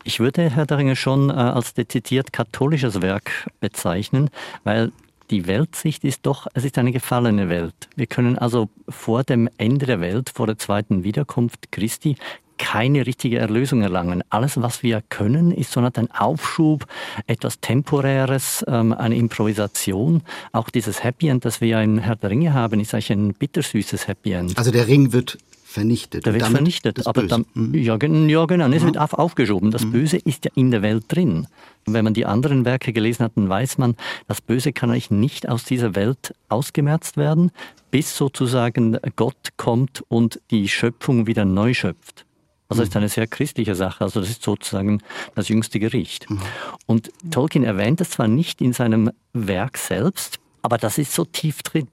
Ich 0.05 0.21
würde 0.21 0.51
Herr 0.51 0.67
der 0.67 0.79
Ringe 0.79 0.97
schon 0.97 1.31
äh, 1.31 1.33
als 1.33 1.75
dezidiert 1.75 2.33
katholisches 2.33 3.03
Werk 3.03 3.49
bezeichnen, 3.61 4.31
weil 4.63 4.93
die 5.31 5.47
Weltsicht 5.47 6.05
ist 6.05 6.27
doch, 6.27 6.47
es 6.55 6.65
ist 6.65 6.79
eine 6.79 6.93
gefallene 6.93 7.49
Welt. 7.49 7.75
Wir 7.97 8.07
können 8.07 8.39
also 8.39 8.69
vor 8.89 9.25
dem 9.25 9.49
Ende 9.59 9.87
der 9.87 10.01
Welt, 10.01 10.31
vor 10.35 10.47
der 10.47 10.59
zweiten 10.59 11.05
Wiederkunft 11.05 11.73
Christi, 11.73 12.17
keine 12.59 13.07
richtige 13.07 13.39
Erlösung 13.39 13.83
erlangen. 13.83 14.23
Alles, 14.31 14.61
was 14.61 14.83
wir 14.83 15.03
können, 15.09 15.53
ist 15.53 15.73
so 15.73 15.81
ein 15.81 16.11
Aufschub, 16.11 16.87
etwas 17.27 17.61
Temporäres, 17.61 18.65
ähm, 18.67 18.93
eine 18.93 19.17
Improvisation. 19.17 20.23
Auch 20.53 20.71
dieses 20.71 21.05
Happy 21.05 21.29
End, 21.29 21.45
das 21.45 21.61
wir 21.61 21.81
in 21.81 21.99
Herr 21.99 22.17
der 22.17 22.31
Ringe 22.31 22.55
haben, 22.55 22.81
ist 22.81 22.95
eigentlich 22.95 23.13
ein 23.13 23.35
bittersüßes 23.35 24.09
Happy 24.09 24.33
End. 24.33 24.57
Also 24.57 24.71
der 24.71 24.87
Ring 24.87 25.13
wird 25.13 25.39
vernichtet. 25.77 26.25
Der 26.25 26.33
wird 26.33 26.47
vernichtet, 26.47 27.07
aber 27.07 27.23
dann, 27.25 27.45
mhm. 27.55 27.75
ja, 27.75 27.97
ja, 27.99 28.47
genau, 28.47 28.69
es 28.69 28.83
wird 28.83 28.99
aufgeschoben. 28.99 29.71
Das 29.71 29.85
mhm. 29.85 29.93
Böse 29.93 30.17
ist 30.17 30.47
ja 30.47 30.51
in 30.55 30.71
der 30.71 30.81
Welt 30.81 31.05
drin. 31.09 31.47
Wenn 31.85 32.03
man 32.05 32.15
die 32.15 32.25
anderen 32.25 32.65
Werke 32.65 32.93
gelesen 32.93 33.25
hat, 33.25 33.33
dann 33.37 33.49
weiß 33.49 33.79
man, 33.79 33.95
das 34.27 34.41
Böse 34.41 34.73
kann 34.73 34.91
eigentlich 34.91 35.11
nicht 35.11 35.49
aus 35.49 35.65
dieser 35.65 35.95
Welt 35.95 36.35
ausgemerzt 36.49 37.17
werden, 37.19 37.53
bis 37.91 38.17
sozusagen 38.17 38.99
Gott 39.17 39.51
kommt 39.57 40.03
und 40.09 40.41
die 40.51 40.69
Schöpfung 40.69 41.27
wieder 41.27 41.45
neu 41.45 41.75
schöpft. 41.75 42.25
Also 42.69 42.81
das 42.81 42.89
ist 42.89 42.95
mhm. 42.95 42.99
eine 43.01 43.09
sehr 43.09 43.27
christliche 43.27 43.75
Sache. 43.75 44.03
Also 44.03 44.21
das 44.21 44.31
ist 44.31 44.43
sozusagen 44.43 45.03
das 45.35 45.49
jüngste 45.49 45.79
Gericht. 45.79 46.29
Mhm. 46.31 46.41
Und 46.87 47.11
Tolkien 47.31 47.65
erwähnt 47.65 48.01
es 48.01 48.11
zwar 48.11 48.29
nicht 48.29 48.61
in 48.63 48.73
seinem 48.73 49.13
Werk 49.35 49.77
selbst, 49.77 50.41
aber 50.67 50.79
das 50.79 50.99
ist 50.99 51.13
so 51.13 51.25
tief 51.25 51.63
drin. 51.63 51.87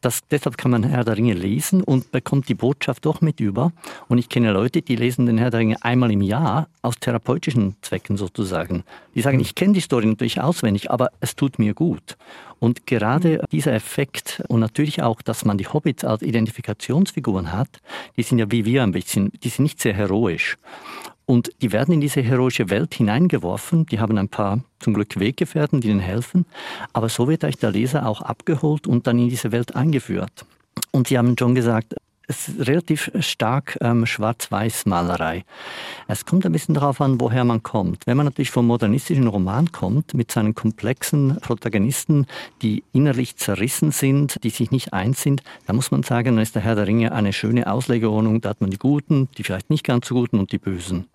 Das, 0.00 0.20
deshalb 0.30 0.56
kann 0.56 0.70
man 0.70 0.84
Herr 0.84 1.02
der 1.02 1.16
Ringe 1.16 1.34
lesen 1.34 1.82
und 1.82 2.12
bekommt 2.12 2.48
die 2.48 2.54
Botschaft 2.54 3.04
doch 3.04 3.20
mit 3.20 3.40
über. 3.40 3.72
Und 4.06 4.18
ich 4.18 4.28
kenne 4.28 4.52
Leute, 4.52 4.82
die 4.82 4.94
lesen 4.94 5.26
den 5.26 5.36
Herr 5.36 5.50
der 5.50 5.58
Ringe 5.58 5.82
einmal 5.82 6.12
im 6.12 6.22
Jahr 6.22 6.68
aus 6.80 6.94
therapeutischen 7.00 7.74
Zwecken 7.82 8.16
sozusagen. 8.16 8.84
Die 9.16 9.20
sagen, 9.20 9.40
ich 9.40 9.56
kenne 9.56 9.72
die 9.72 9.80
Story 9.80 10.06
natürlich 10.06 10.40
auswendig, 10.40 10.92
aber 10.92 11.10
es 11.18 11.34
tut 11.34 11.58
mir 11.58 11.74
gut. 11.74 12.16
Und 12.60 12.86
gerade 12.86 13.44
dieser 13.50 13.72
Effekt 13.72 14.44
und 14.46 14.60
natürlich 14.60 15.02
auch, 15.02 15.20
dass 15.20 15.44
man 15.44 15.58
die 15.58 15.66
Hobbits 15.66 16.04
als 16.04 16.22
Identifikationsfiguren 16.22 17.50
hat, 17.50 17.80
die 18.16 18.22
sind 18.22 18.38
ja 18.38 18.48
wie 18.52 18.64
wir 18.64 18.84
ein 18.84 18.92
bisschen, 18.92 19.32
die 19.42 19.48
sind 19.48 19.64
nicht 19.64 19.80
sehr 19.80 19.94
heroisch. 19.94 20.56
Und 21.26 21.50
die 21.62 21.72
werden 21.72 21.94
in 21.94 22.00
diese 22.00 22.20
heroische 22.20 22.68
Welt 22.70 22.94
hineingeworfen. 22.94 23.86
Die 23.86 23.98
haben 23.98 24.18
ein 24.18 24.28
paar 24.28 24.60
zum 24.78 24.94
Glück 24.94 25.18
Weggefährten, 25.18 25.80
die 25.80 25.88
ihnen 25.88 26.00
helfen. 26.00 26.44
Aber 26.92 27.08
so 27.08 27.28
wird 27.28 27.44
euch 27.44 27.56
der 27.56 27.70
Leser 27.70 28.06
auch 28.06 28.20
abgeholt 28.20 28.86
und 28.86 29.06
dann 29.06 29.18
in 29.18 29.30
diese 29.30 29.50
Welt 29.50 29.74
eingeführt. 29.74 30.44
Und 30.90 31.08
Sie 31.08 31.16
haben 31.16 31.34
schon 31.38 31.54
gesagt, 31.54 31.94
es 32.26 32.48
ist 32.48 32.66
relativ 32.66 33.10
stark 33.20 33.76
ähm, 33.80 34.06
Schwarz-Weiß-Malerei. 34.06 35.44
Es 36.08 36.24
kommt 36.24 36.46
ein 36.46 36.52
bisschen 36.52 36.74
darauf 36.74 37.00
an, 37.00 37.20
woher 37.20 37.44
man 37.44 37.62
kommt. 37.62 38.06
Wenn 38.06 38.16
man 38.16 38.26
natürlich 38.26 38.50
vom 38.50 38.66
modernistischen 38.66 39.26
Roman 39.26 39.72
kommt, 39.72 40.14
mit 40.14 40.30
seinen 40.30 40.54
komplexen 40.54 41.38
Protagonisten, 41.40 42.26
die 42.62 42.82
innerlich 42.92 43.36
zerrissen 43.36 43.90
sind, 43.90 44.42
die 44.42 44.50
sich 44.50 44.70
nicht 44.70 44.92
eins 44.92 45.22
sind, 45.22 45.42
dann 45.66 45.76
muss 45.76 45.90
man 45.90 46.02
sagen, 46.02 46.36
dann 46.36 46.42
ist 46.42 46.54
der 46.54 46.62
Herr 46.62 46.76
der 46.76 46.86
Ringe 46.86 47.12
eine 47.12 47.32
schöne 47.32 47.70
Auslegeordnung. 47.70 48.40
Da 48.40 48.50
hat 48.50 48.60
man 48.60 48.70
die 48.70 48.78
Guten, 48.78 49.28
die 49.36 49.44
vielleicht 49.44 49.70
nicht 49.70 49.84
ganz 49.84 50.08
so 50.08 50.14
Guten 50.14 50.38
und 50.38 50.52
die 50.52 50.58
Bösen. 50.58 51.06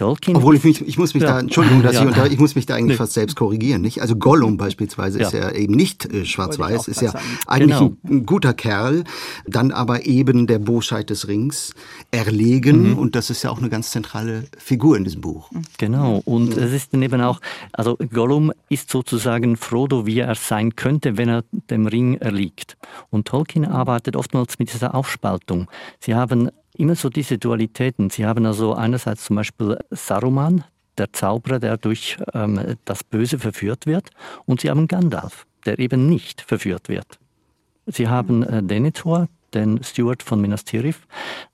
Tolkien. 0.00 0.34
Obwohl 0.34 0.56
ich 0.56 0.64
mich, 0.64 0.86
ich 0.86 0.96
muss 0.96 1.12
mich 1.12 1.22
ja. 1.22 1.32
da, 1.32 1.40
Entschuldigung, 1.40 1.82
dass 1.82 1.94
ja. 1.96 2.02
ich, 2.02 2.06
unter, 2.08 2.26
ich 2.26 2.38
muss 2.38 2.54
mich 2.54 2.64
da 2.64 2.74
eigentlich 2.74 2.92
nee. 2.92 2.96
fast 2.96 3.12
selbst 3.12 3.36
korrigieren, 3.36 3.82
nicht? 3.82 4.00
Also 4.00 4.16
Gollum 4.16 4.56
beispielsweise 4.56 5.20
ja. 5.20 5.26
ist 5.26 5.34
ja 5.34 5.50
eben 5.50 5.74
nicht 5.74 6.06
äh, 6.06 6.24
schwarz-weiß, 6.24 6.88
ist 6.88 7.02
ja 7.02 7.12
eigentlich 7.46 7.78
genau. 7.78 7.96
ein, 8.04 8.10
ein, 8.10 8.26
guter 8.26 8.54
Kerl, 8.54 9.04
dann 9.46 9.72
aber 9.72 10.06
eben 10.06 10.46
der 10.46 10.58
Bosheit 10.58 11.10
des 11.10 11.28
Rings 11.28 11.74
erlegen 12.10 12.92
mhm. 12.92 12.98
und 12.98 13.14
das 13.14 13.28
ist 13.28 13.42
ja 13.42 13.50
auch 13.50 13.58
eine 13.58 13.68
ganz 13.68 13.90
zentrale 13.90 14.44
Figur 14.56 14.96
in 14.96 15.04
diesem 15.04 15.20
Buch. 15.20 15.50
Genau 15.76 16.22
und 16.24 16.56
mhm. 16.56 16.62
es 16.62 16.72
ist 16.72 16.94
dann 16.94 17.02
eben 17.02 17.20
auch, 17.20 17.40
also 17.72 17.98
Gollum 18.12 18.52
ist 18.70 18.88
sozusagen 18.88 19.56
Frodo, 19.56 20.06
wie 20.06 20.20
er 20.20 20.34
sein 20.34 20.76
könnte, 20.76 21.18
wenn 21.18 21.28
er 21.28 21.44
dem 21.68 21.86
Ring 21.86 22.14
erliegt. 22.14 22.78
Und 23.10 23.28
Tolkien 23.28 23.66
arbeitet 23.66 24.16
oftmals 24.16 24.58
mit 24.58 24.72
dieser 24.72 24.94
Aufspaltung. 24.94 25.68
Sie 25.98 26.14
haben 26.14 26.50
immer 26.80 26.94
so 26.94 27.08
diese 27.08 27.38
Dualitäten. 27.38 28.10
Sie 28.10 28.26
haben 28.26 28.46
also 28.46 28.74
einerseits 28.74 29.24
zum 29.24 29.36
Beispiel 29.36 29.78
Saruman, 29.90 30.64
der 30.98 31.12
Zauberer, 31.12 31.58
der 31.58 31.76
durch 31.76 32.18
ähm, 32.34 32.76
das 32.84 33.04
Böse 33.04 33.38
verführt 33.38 33.86
wird, 33.86 34.10
und 34.46 34.60
Sie 34.60 34.70
haben 34.70 34.88
Gandalf, 34.88 35.46
der 35.64 35.78
eben 35.78 36.08
nicht 36.08 36.42
verführt 36.42 36.88
wird. 36.88 37.18
Sie 37.86 38.08
haben 38.08 38.42
äh, 38.42 38.62
Denethor, 38.62 39.28
den 39.54 39.82
Steward 39.82 40.22
von 40.22 40.40
Minas 40.40 40.64
Tirith, 40.64 41.00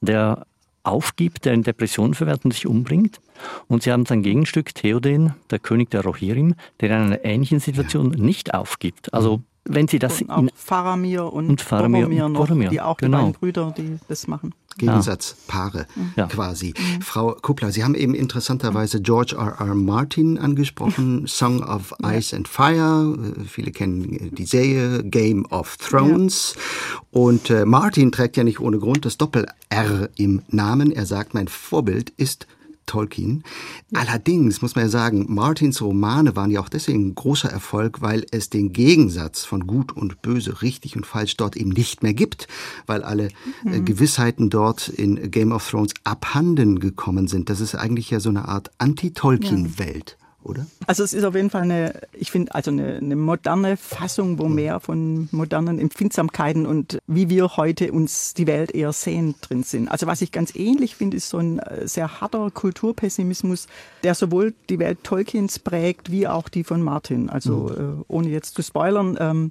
der 0.01 0.47
aufgibt, 0.83 1.45
der 1.45 1.55
in 1.55 1.63
Depressionen 1.63 2.15
verwehrt 2.15 2.45
und 2.45 2.53
sich 2.53 2.67
umbringt. 2.67 3.21
Und 3.67 3.83
sie 3.83 3.93
haben 3.93 4.07
sein 4.07 4.23
Gegenstück 4.23 4.75
Theoden, 4.75 5.35
der 5.51 5.59
König 5.59 5.91
der 5.91 6.03
Rohirrim, 6.03 6.55
der 6.81 6.91
in 6.91 6.95
einer 6.95 7.25
ähnlichen 7.25 7.59
Situation 7.59 8.11
nicht 8.11 8.55
aufgibt. 8.55 9.13
Also 9.13 9.43
wenn 9.69 9.89
Sie 9.89 9.99
das 9.99 10.23
und 10.23 10.31
auch 10.31 10.45
Faramir 10.55 11.33
und, 11.33 11.49
und 11.51 11.61
Faramir 11.61 12.03
Boromir 12.03 12.29
noch, 12.29 12.47
Boromir, 12.47 12.71
die 12.71 12.81
auch 12.81 12.97
genau. 12.97 13.19
die 13.19 13.23
beiden 13.23 13.41
Brüder, 13.41 13.75
die 13.77 13.99
das 14.09 14.27
machen. 14.27 14.55
Gegensatzpaare 14.79 15.87
ja. 16.17 16.27
quasi. 16.27 16.75
Mhm. 16.77 17.01
Frau 17.03 17.33
Kuppler, 17.33 17.73
Sie 17.73 17.83
haben 17.83 17.95
eben 17.95 18.15
interessanterweise 18.15 19.01
George 19.01 19.35
R. 19.37 19.57
R. 19.59 19.75
Martin 19.75 20.39
angesprochen, 20.39 21.25
Song 21.27 21.63
of 21.63 21.95
Ice 22.03 22.33
ja. 22.33 22.39
and 22.39 22.49
Fire. 22.49 23.17
Viele 23.49 23.71
kennen 23.73 24.35
die 24.35 24.45
Serie 24.45 25.03
Game 25.03 25.47
of 25.47 25.77
Thrones. 25.79 26.55
Ja. 26.55 27.01
Und 27.11 27.51
äh, 27.51 27.65
Martin 27.65 28.13
trägt 28.13 28.37
ja 28.37 28.45
nicht 28.45 28.61
ohne 28.61 28.79
Grund 28.79 29.05
das 29.05 29.17
Doppel-R 29.17 30.11
im 30.17 30.43
Namen. 30.49 30.93
Er 30.93 31.07
sagt, 31.07 31.33
mein 31.33 31.49
Vorbild 31.49 32.11
ist 32.11 32.47
Tolkien. 32.87 33.45
Allerdings 33.93 34.63
muss 34.63 34.75
man 34.75 34.85
ja 34.85 34.89
sagen, 34.89 35.27
Martins 35.29 35.83
Romane 35.83 36.37
waren 36.37 36.51
ja 36.51 36.61
auch 36.61 36.69
deswegen 36.69 37.09
ein 37.09 37.15
großer 37.15 37.51
Erfolg, 37.51 38.01
weil 38.01 38.25
es 38.31 38.49
den 38.51 38.73
Gegensatz 38.73 39.45
von 39.45 39.67
Gut 39.67 39.93
und 39.93 40.23
Böse, 40.23 40.63
richtig 40.63 40.97
und 40.97 41.07
falsch 41.07 41.37
dort 41.37 41.57
eben 41.57 41.71
nicht 41.71 42.03
mehr 42.03 42.15
gibt, 42.15 42.49
weil 42.87 43.03
alle 43.03 43.29
äh, 43.65 43.81
mhm. 43.81 43.85
Gewissheiten 43.85 44.51
dort 44.51 44.89
in 44.89 45.31
Game 45.31 45.53
of 45.53 45.69
Thrones 45.69 45.93
abhanden 46.05 46.81
gekommen 46.81 47.29
sind. 47.29 47.51
Das 47.51 47.61
ist 47.61 47.75
eigentlich 47.75 48.11
ja 48.11 48.21
so 48.21 48.31
eine 48.31 48.49
Art 48.49 48.71
Anti-Tolkien-Welt. 48.79 50.17
Ja 50.19 50.26
oder? 50.47 50.67
Also 50.87 51.05
es 51.05 51.13
ist 51.13 51.25
auf 51.25 51.35
jeden 51.35 51.51
Fall 51.51 51.63
eine, 51.63 52.01
ich 52.13 52.31
finde, 52.31 52.55
also 52.55 52.71
eine, 52.71 52.97
eine, 52.97 53.17
moderne 53.17 53.77
Fassung, 53.77 54.39
wo 54.39 54.49
mehr 54.49 54.81
von 54.81 55.29
modernen 55.33 55.79
Empfindsamkeiten 55.79 56.67
und 56.67 56.99
wie 57.07 57.29
wir 57.29 57.57
heute 57.57 57.93
uns 57.93 58.35
die 58.35 58.47
Welt 58.47 58.73
eher 58.73 58.93
sehen 58.93 59.35
drin 59.41 59.63
sind. 59.63 59.89
Also 59.89 60.07
was 60.07 60.23
ich 60.23 60.33
ganz 60.33 60.55
ähnlich 60.55 60.97
finde, 60.97 61.17
ist 61.17 61.29
so 61.29 61.39
ein 61.39 61.59
äh, 61.59 61.87
sehr 61.89 62.21
harter 62.21 62.51
Kulturpessimismus, 62.51 63.67
der 64.03 64.15
sowohl 64.15 64.55
die 64.69 64.79
Welt 64.79 65.03
Tolkiens 65.03 65.59
prägt, 65.59 66.11
wie 66.11 66.29
auch 66.29 66.49
die 66.49 66.65
von 66.65 66.83
Martin. 66.83 67.29
Also 67.29 67.71
mhm. 67.77 68.01
äh, 68.01 68.05
ohne 68.09 68.29
jetzt 68.29 68.55
zu 68.55 68.63
spoilern, 68.63 69.17
ähm, 69.21 69.51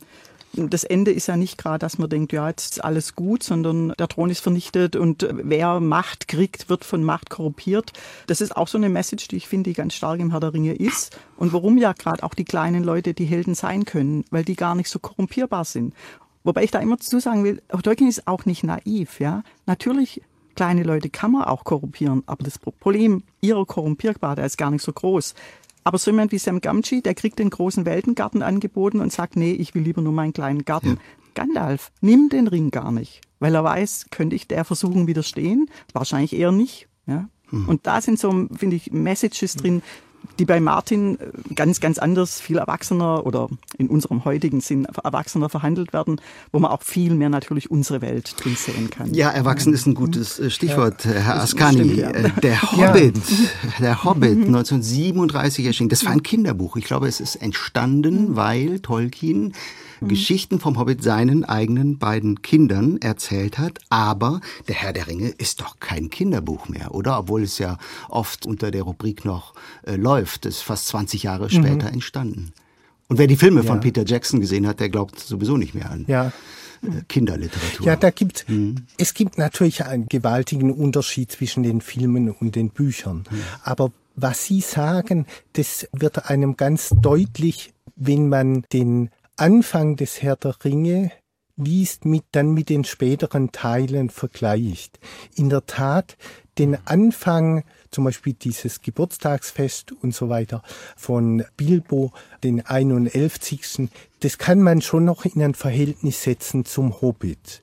das 0.58 0.84
Ende 0.84 1.12
ist 1.12 1.28
ja 1.28 1.38
nicht 1.38 1.58
gerade, 1.58 1.80
dass 1.80 1.98
man 1.98 2.10
denkt, 2.10 2.34
ja, 2.34 2.48
jetzt 2.48 2.74
ist 2.76 2.84
alles 2.84 3.16
gut, 3.16 3.44
sondern 3.44 3.94
der 4.00 4.08
Thron 4.08 4.30
ist 4.30 4.40
vernichtet 4.40 4.96
und 4.96 5.28
wer 5.32 5.80
Macht 5.80 6.28
kriegt, 6.28 6.70
wird 6.70 6.86
von 6.86 7.04
Macht 7.04 7.30
korrumpiert. 7.30 7.94
Das 8.28 8.42
ist 8.42 8.56
auch 8.56 8.68
so 8.68 8.78
eine 8.78 8.90
Message, 8.90 9.28
die 9.28 9.38
ich 9.38 9.48
finde, 9.48 9.70
die 9.70 9.76
ganz 9.76 9.94
stark 9.94 10.20
im 10.20 10.32
Herr 10.32 10.40
der 10.40 10.54
Ringe 10.54 10.74
ist 10.74 11.18
und 11.38 11.54
warum 11.54 11.78
ja 11.78 11.94
gerade 11.94 12.24
auch 12.24 12.34
die 12.34 12.46
kleinen 12.46 12.84
Leute 12.84 13.14
die 13.14 13.26
Helden 13.26 13.56
sein 13.56 13.86
können, 13.86 14.26
weil 14.32 14.44
die 14.44 14.56
gar 14.56 14.76
nicht 14.76 14.90
so 14.90 15.00
korrumpierbar 15.00 15.66
sind. 15.66 15.94
Wobei 16.44 16.64
ich 16.64 16.72
da 16.72 16.80
immer 16.80 16.98
dazu 16.98 17.20
sagen 17.20 17.44
will, 17.44 17.62
Tolkien 17.84 18.08
ist 18.08 18.28
auch 18.28 18.46
nicht 18.46 18.64
naiv, 18.64 19.20
ja. 19.20 19.44
Natürlich 19.66 20.22
kleine 20.56 20.84
Leute 20.84 21.10
kann 21.10 21.32
man 21.32 21.44
auch 21.44 21.64
korrumpieren, 21.64 22.24
aber 22.26 22.44
das 22.44 22.58
Problem 22.60 23.24
ihrer 23.42 23.66
Korrumpierbarkeit 23.66 24.46
ist 24.46 24.58
gar 24.58 24.72
nicht 24.72 24.84
so 24.84 24.94
groß. 24.94 25.36
Aber 25.86 26.00
so 26.00 26.10
jemand 26.10 26.32
wie 26.32 26.40
Sam 26.40 26.62
Gamgee, 26.62 27.02
der 27.02 27.14
kriegt 27.14 27.38
den 27.38 27.52
großen 27.52 27.86
Weltengarten 27.86 28.42
angeboten 28.42 29.00
und 29.00 29.14
sagt, 29.14 29.36
nee, 29.36 29.52
ich 29.52 29.76
will 29.76 29.84
lieber 29.84 30.02
nur 30.02 30.14
meinen 30.14 30.34
kleinen 30.34 30.66
Garten. 30.66 30.90
Ja. 30.90 30.98
Gandalf 31.36 31.92
nimmt 32.02 32.34
den 32.34 32.48
Ring 32.48 32.72
gar 32.72 32.92
nicht, 32.92 33.22
weil 33.40 33.54
er 33.54 33.64
weiß, 33.64 34.08
könnte 34.10 34.36
ich 34.36 34.48
der 34.48 34.66
Versuchung 34.66 35.06
widerstehen? 35.06 35.70
Wahrscheinlich 35.94 36.34
eher 36.34 36.52
nicht. 36.52 36.88
Ja? 37.06 37.30
Mhm. 37.52 37.70
Und 37.70 37.86
da 37.86 38.02
sind 38.02 38.18
so, 38.18 38.48
finde 38.56 38.76
ich, 38.76 38.92
Messages 38.92 39.56
drin, 39.56 39.84
die 40.40 40.46
bei 40.46 40.60
Martin 40.60 41.20
äh, 41.20 41.54
ganz, 41.54 41.80
ganz 41.80 41.98
anders, 41.98 42.40
viel 42.40 42.58
erwachsener 42.58 43.26
oder 43.26 43.50
in 43.78 43.88
unserem 43.88 44.26
heutigen 44.26 44.62
Sinn 44.62 44.86
erwachsener 44.86 45.50
verhandelt 45.50 45.94
werden, 45.94 46.22
wo 46.52 46.60
man 46.60 46.72
auch 46.72 46.84
viel 46.84 47.14
mehr 47.14 47.30
natürlich 47.30 47.72
unsere 47.72 48.02
Welt 48.02 48.36
drin 48.38 48.56
sehen 48.56 48.90
kann. 48.90 49.14
Ja, 49.14 49.30
erwachsen 49.30 49.74
ist 49.74 49.86
ein 49.86 49.96
gutes 49.96 50.40
äh, 50.40 50.50
Stichwort, 50.50 51.06
ja, 51.06 51.12
Herr 51.12 51.42
Ascani. 51.42 51.84
Stimmt, 51.84 51.98
ja. 51.98 52.10
Äh, 52.12 52.32
der 52.42 52.62
Hobbit, 52.62 53.22
der 53.80 54.04
Hobbit, 54.04 54.46
1937 54.46 55.64
mhm. 55.64 55.68
erschienen. 55.68 55.90
Das 55.90 56.06
war 56.06 56.12
ein 56.12 56.24
Kinderbuch. 56.24 56.78
Ich 56.78 56.86
glaube, 56.86 57.08
es 57.08 57.20
ist 57.20 57.36
entstanden, 57.36 58.32
mhm. 58.32 58.36
weil 58.36 58.80
Tolkien 58.80 59.54
mhm. 60.06 60.10
Geschichten 60.10 60.60
vom 60.60 60.80
Hobbit 60.80 61.04
seinen 61.04 61.44
eigenen 61.44 61.98
beiden 61.98 62.42
Kindern 62.42 62.98
erzählt 62.98 63.58
hat. 63.58 63.80
Aber 63.90 64.42
der 64.68 64.76
Herr 64.76 64.94
der 64.94 65.08
Ringe 65.08 65.30
ist 65.30 65.62
doch 65.62 65.80
kein 65.80 66.10
Kinderbuch 66.10 66.70
mehr, 66.70 66.96
oder? 66.96 67.20
Obwohl 67.20 67.44
es 67.44 67.58
ja 67.58 67.78
oft 68.10 68.46
unter 68.46 68.72
der 68.72 68.84
Rubrik 68.84 69.26
noch 69.26 69.54
äh, 69.86 69.96
läuft. 69.96 70.46
Ist 70.46 70.62
fast 70.62 70.88
20 70.88 71.24
Jahre 71.24 71.50
später 71.50 71.88
mhm. 71.88 71.94
entstanden. 71.94 72.54
Und 73.08 73.20
wer 73.20 73.28
die 73.28 73.36
Filme 73.36 73.62
ja. 73.62 73.68
von 73.68 73.82
Peter 73.82 74.04
Jackson 74.06 74.40
gesehen 74.40 74.66
hat, 74.66 74.80
der 74.80 74.90
glaubt 74.90 75.20
sowieso 75.20 75.58
nicht 75.58 75.76
mehr 75.76 75.92
an. 75.92 76.06
Ja. 76.08 76.32
Äh, 76.82 77.02
Kinderliteratur. 77.08 77.86
Ja, 77.86 77.96
da 77.96 78.10
gibt 78.10 78.46
mhm. 78.48 78.86
es 78.98 79.14
gibt 79.14 79.38
natürlich 79.38 79.86
einen 79.86 80.08
gewaltigen 80.08 80.72
Unterschied 80.72 81.32
zwischen 81.32 81.64
den 81.64 81.82
Filmen 81.82 82.32
und 82.32 82.56
den 82.56 82.70
Büchern. 82.70 83.26
Mhm. 83.30 83.42
Aber 83.64 83.92
was 84.16 84.46
Sie 84.46 84.62
sagen, 84.62 85.26
das 85.54 85.88
wird 85.92 86.30
einem 86.30 86.56
ganz 86.58 86.94
deutlich, 87.02 87.74
wenn 87.96 88.30
man 88.30 88.64
den 88.74 89.10
Anfang 89.38 89.98
des 89.98 90.22
Herr 90.22 90.38
der 90.38 90.56
Ringe 90.64 91.12
liest, 91.58 92.06
mit, 92.06 92.24
dann 92.32 92.54
mit 92.54 92.70
den 92.70 92.86
späteren 92.86 93.52
Teilen 93.52 94.10
vergleicht. 94.10 95.00
In 95.36 95.50
der 95.50 95.66
Tat, 95.66 96.18
den 96.58 96.78
Anfang, 96.86 97.64
zum 97.92 98.06
Beispiel 98.06 98.34
dieses 98.34 98.82
Geburtstagsfest 98.82 99.92
und 99.92 100.14
so 100.14 100.30
weiter 100.30 100.64
von 100.96 101.44
Bilbo, 101.58 102.12
den 102.44 102.66
91. 102.66 103.90
Das 104.22 104.38
kann 104.38 104.62
man 104.62 104.82
schon 104.82 105.04
noch 105.04 105.26
in 105.26 105.42
ein 105.44 105.54
Verhältnis 105.54 106.24
setzen 106.24 106.64
zum 106.64 107.02
Hobbit. 107.02 107.62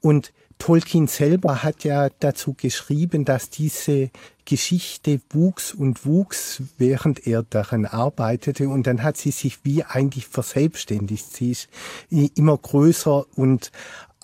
Und 0.00 0.32
Tolkien 0.58 1.06
selber 1.08 1.62
hat 1.62 1.84
ja 1.84 2.08
dazu 2.20 2.54
geschrieben, 2.54 3.24
dass 3.24 3.50
diese 3.50 4.10
Geschichte 4.44 5.20
wuchs 5.30 5.72
und 5.74 6.06
wuchs, 6.06 6.62
während 6.78 7.26
er 7.26 7.42
daran 7.42 7.86
arbeitete. 7.86 8.68
Und 8.68 8.86
dann 8.86 9.02
hat 9.02 9.16
sie 9.16 9.30
sich 9.30 9.64
wie 9.64 9.84
eigentlich 9.84 10.26
verselbstständigt. 10.26 11.32
Sie 11.32 11.50
ist 11.52 11.68
immer 12.10 12.56
größer 12.56 13.26
und 13.36 13.72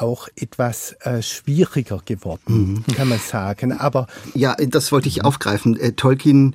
auch 0.00 0.28
etwas 0.36 0.96
äh, 1.00 1.22
schwieriger 1.22 2.00
geworden, 2.04 2.84
mhm. 2.86 2.94
kann 2.94 3.08
man 3.08 3.18
sagen. 3.18 3.72
Aber 3.72 4.06
ja, 4.34 4.54
das 4.54 4.92
wollte 4.92 5.08
ich 5.08 5.24
aufgreifen. 5.24 5.78
Äh, 5.78 5.92
Tolkien, 5.92 6.54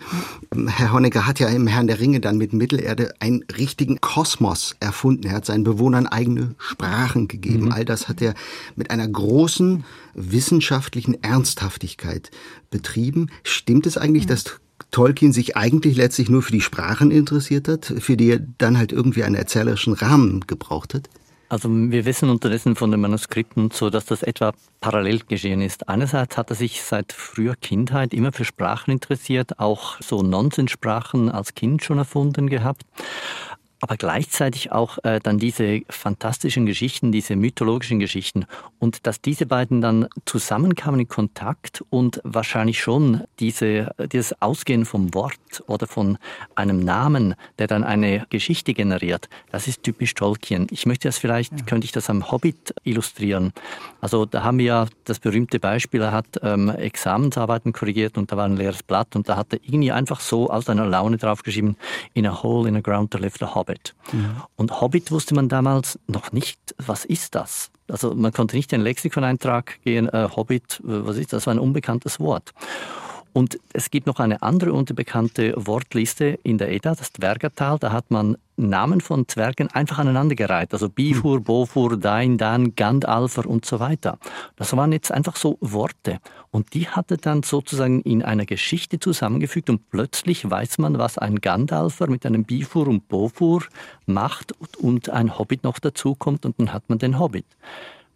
Herr 0.67 0.93
Honecker, 0.93 1.27
hat 1.27 1.39
ja 1.39 1.47
im 1.49 1.67
Herrn 1.67 1.87
der 1.87 1.99
Ringe 1.99 2.19
dann 2.19 2.37
mit 2.37 2.53
Mittelerde 2.53 3.13
einen 3.19 3.43
richtigen 3.57 4.01
Kosmos 4.01 4.75
erfunden. 4.79 5.27
Er 5.27 5.33
hat 5.33 5.45
seinen 5.45 5.63
Bewohnern 5.63 6.07
eigene 6.07 6.55
Sprachen 6.57 7.27
gegeben. 7.27 7.65
Mhm. 7.65 7.71
All 7.71 7.85
das 7.85 8.07
hat 8.07 8.21
er 8.21 8.33
mit 8.75 8.91
einer 8.91 9.07
großen 9.07 9.83
wissenschaftlichen 10.13 11.21
Ernsthaftigkeit 11.23 12.31
betrieben. 12.71 13.29
Stimmt 13.43 13.85
es 13.85 13.97
eigentlich, 13.97 14.25
mhm. 14.25 14.29
dass 14.29 14.45
Tolkien 14.91 15.33
sich 15.33 15.57
eigentlich 15.57 15.97
letztlich 15.97 16.29
nur 16.29 16.41
für 16.41 16.51
die 16.51 16.61
Sprachen 16.61 17.11
interessiert 17.11 17.67
hat, 17.67 17.93
für 17.99 18.17
die 18.17 18.29
er 18.29 18.39
dann 18.57 18.77
halt 18.77 18.91
irgendwie 18.91 19.23
einen 19.23 19.35
erzählerischen 19.35 19.93
Rahmen 19.93 20.41
gebraucht 20.47 20.93
hat? 20.93 21.09
Also 21.47 21.69
wir 21.69 22.05
wissen 22.05 22.29
unterdessen 22.29 22.75
von 22.75 22.91
den 22.91 23.01
Manuskripten 23.01 23.69
so, 23.71 23.89
dass 23.89 24.05
das 24.05 24.23
etwa 24.23 24.53
parallel 24.81 25.21
geschehen 25.27 25.61
ist. 25.61 25.87
Einerseits 25.87 26.37
hat 26.37 26.49
er 26.49 26.55
sich 26.55 26.81
seit 26.81 27.13
früher 27.13 27.55
Kindheit 27.55 28.13
immer 28.13 28.31
für 28.31 28.45
Sprachen 28.45 28.91
interessiert, 28.91 29.59
auch 29.59 30.01
so 30.01 30.23
Nonsenssprachen 30.23 31.29
als 31.29 31.53
Kind 31.53 31.83
schon 31.83 31.99
erfunden 31.99 32.49
gehabt 32.49 32.83
aber 33.81 33.97
gleichzeitig 33.97 34.71
auch 34.71 34.97
äh, 35.03 35.19
dann 35.21 35.37
diese 35.37 35.81
fantastischen 35.89 36.65
Geschichten, 36.65 37.11
diese 37.11 37.35
mythologischen 37.35 37.99
Geschichten 37.99 38.45
und 38.79 39.05
dass 39.05 39.21
diese 39.21 39.45
beiden 39.45 39.81
dann 39.81 40.07
zusammenkamen 40.25 41.01
in 41.01 41.07
Kontakt 41.07 41.83
und 41.89 42.21
wahrscheinlich 42.23 42.79
schon 42.79 43.23
diese, 43.39 43.93
dieses 44.11 44.41
Ausgehen 44.41 44.85
vom 44.85 45.13
Wort 45.13 45.35
oder 45.67 45.87
von 45.87 46.17
einem 46.55 46.79
Namen, 46.79 47.35
der 47.59 47.67
dann 47.67 47.83
eine 47.83 48.25
Geschichte 48.29 48.73
generiert, 48.73 49.29
das 49.51 49.67
ist 49.67 49.83
typisch 49.83 50.13
Tolkien. 50.13 50.67
Ich 50.71 50.85
möchte 50.85 51.07
das 51.07 51.17
vielleicht, 51.17 51.51
ja. 51.51 51.65
könnte 51.65 51.85
ich 51.85 51.91
das 51.91 52.09
am 52.09 52.31
Hobbit 52.31 52.73
illustrieren. 52.83 53.53
Also 54.01 54.25
da 54.25 54.43
haben 54.43 54.57
wir 54.57 54.65
ja 54.65 54.87
das 55.03 55.19
berühmte 55.19 55.59
Beispiel, 55.59 56.01
er 56.01 56.11
hat 56.11 56.39
ähm, 56.41 56.69
Examensarbeiten 56.69 57.73
korrigiert 57.73 58.17
und 58.17 58.31
da 58.31 58.37
war 58.37 58.45
ein 58.45 58.57
leeres 58.57 58.83
Blatt 58.83 59.15
und 59.15 59.27
da 59.27 59.35
hat 59.35 59.53
er 59.53 59.59
irgendwie 59.63 59.91
einfach 59.91 60.19
so 60.21 60.49
aus 60.49 60.69
einer 60.69 60.85
Laune 60.85 61.17
draufgeschrieben, 61.17 61.75
in 62.13 62.25
a 62.25 62.43
hole 62.43 62.67
in 62.67 62.75
the 62.75 62.81
ground 62.81 63.11
to 63.11 63.17
live 63.17 63.35
the 63.39 63.45
hobbit. 63.45 63.64
Hobbit. 63.67 63.95
Mhm. 64.11 64.43
Und 64.55 64.81
Hobbit 64.81 65.11
wusste 65.11 65.35
man 65.35 65.49
damals 65.49 65.99
noch 66.07 66.31
nicht, 66.31 66.59
was 66.77 67.05
ist 67.05 67.35
das? 67.35 67.71
Also 67.87 68.15
man 68.15 68.31
konnte 68.31 68.55
nicht 68.55 68.73
in 68.73 68.79
den 68.79 68.83
Lexikoneintrag 68.83 69.81
gehen, 69.83 70.09
äh, 70.09 70.27
Hobbit, 70.35 70.81
äh, 70.83 71.05
was 71.05 71.17
ist 71.17 71.33
das? 71.33 71.43
Das 71.43 71.47
war 71.47 71.53
ein 71.53 71.59
unbekanntes 71.59 72.19
Wort. 72.19 72.53
Und 73.35 73.59
es 73.73 73.91
gibt 73.91 74.07
noch 74.07 74.21
eine 74.21 74.41
andere 74.43 74.71
unbekannte 74.71 75.53
Wortliste 75.57 76.39
in 76.43 76.57
der 76.57 76.71
Edda, 76.71 76.95
das 76.95 77.11
Dwergertal. 77.11 77.77
Da 77.79 77.91
hat 77.91 78.09
man 78.09 78.37
Namen 78.55 79.01
von 79.01 79.27
Zwergen 79.27 79.67
einfach 79.71 79.99
aneinandergereiht. 79.99 80.71
Also 80.71 80.87
Bifur, 80.87 81.39
hm. 81.39 81.43
Bofur, 81.43 81.97
Dain, 81.97 82.37
Dan, 82.37 82.75
Gandalfer 82.75 83.45
und 83.45 83.65
so 83.65 83.81
weiter. 83.81 84.19
Das 84.55 84.73
waren 84.77 84.93
jetzt 84.93 85.11
einfach 85.11 85.35
so 85.35 85.57
Worte. 85.59 86.19
Und 86.51 86.73
die 86.73 86.87
hat 86.87 87.11
er 87.11 87.17
dann 87.17 87.43
sozusagen 87.43 87.99
in 88.03 88.23
einer 88.23 88.45
Geschichte 88.45 89.01
zusammengefügt 89.01 89.69
und 89.69 89.89
plötzlich 89.89 90.49
weiß 90.49 90.77
man, 90.77 90.97
was 90.97 91.17
ein 91.17 91.41
Gandalfer 91.41 92.09
mit 92.09 92.25
einem 92.25 92.45
Bifur 92.45 92.87
und 92.87 93.09
Bofur 93.09 93.63
macht 94.05 94.53
und 94.77 95.09
ein 95.09 95.37
Hobbit 95.37 95.65
noch 95.65 95.79
dazukommt 95.79 96.45
und 96.45 96.57
dann 96.57 96.71
hat 96.71 96.87
man 96.87 96.99
den 96.99 97.19
Hobbit. 97.19 97.47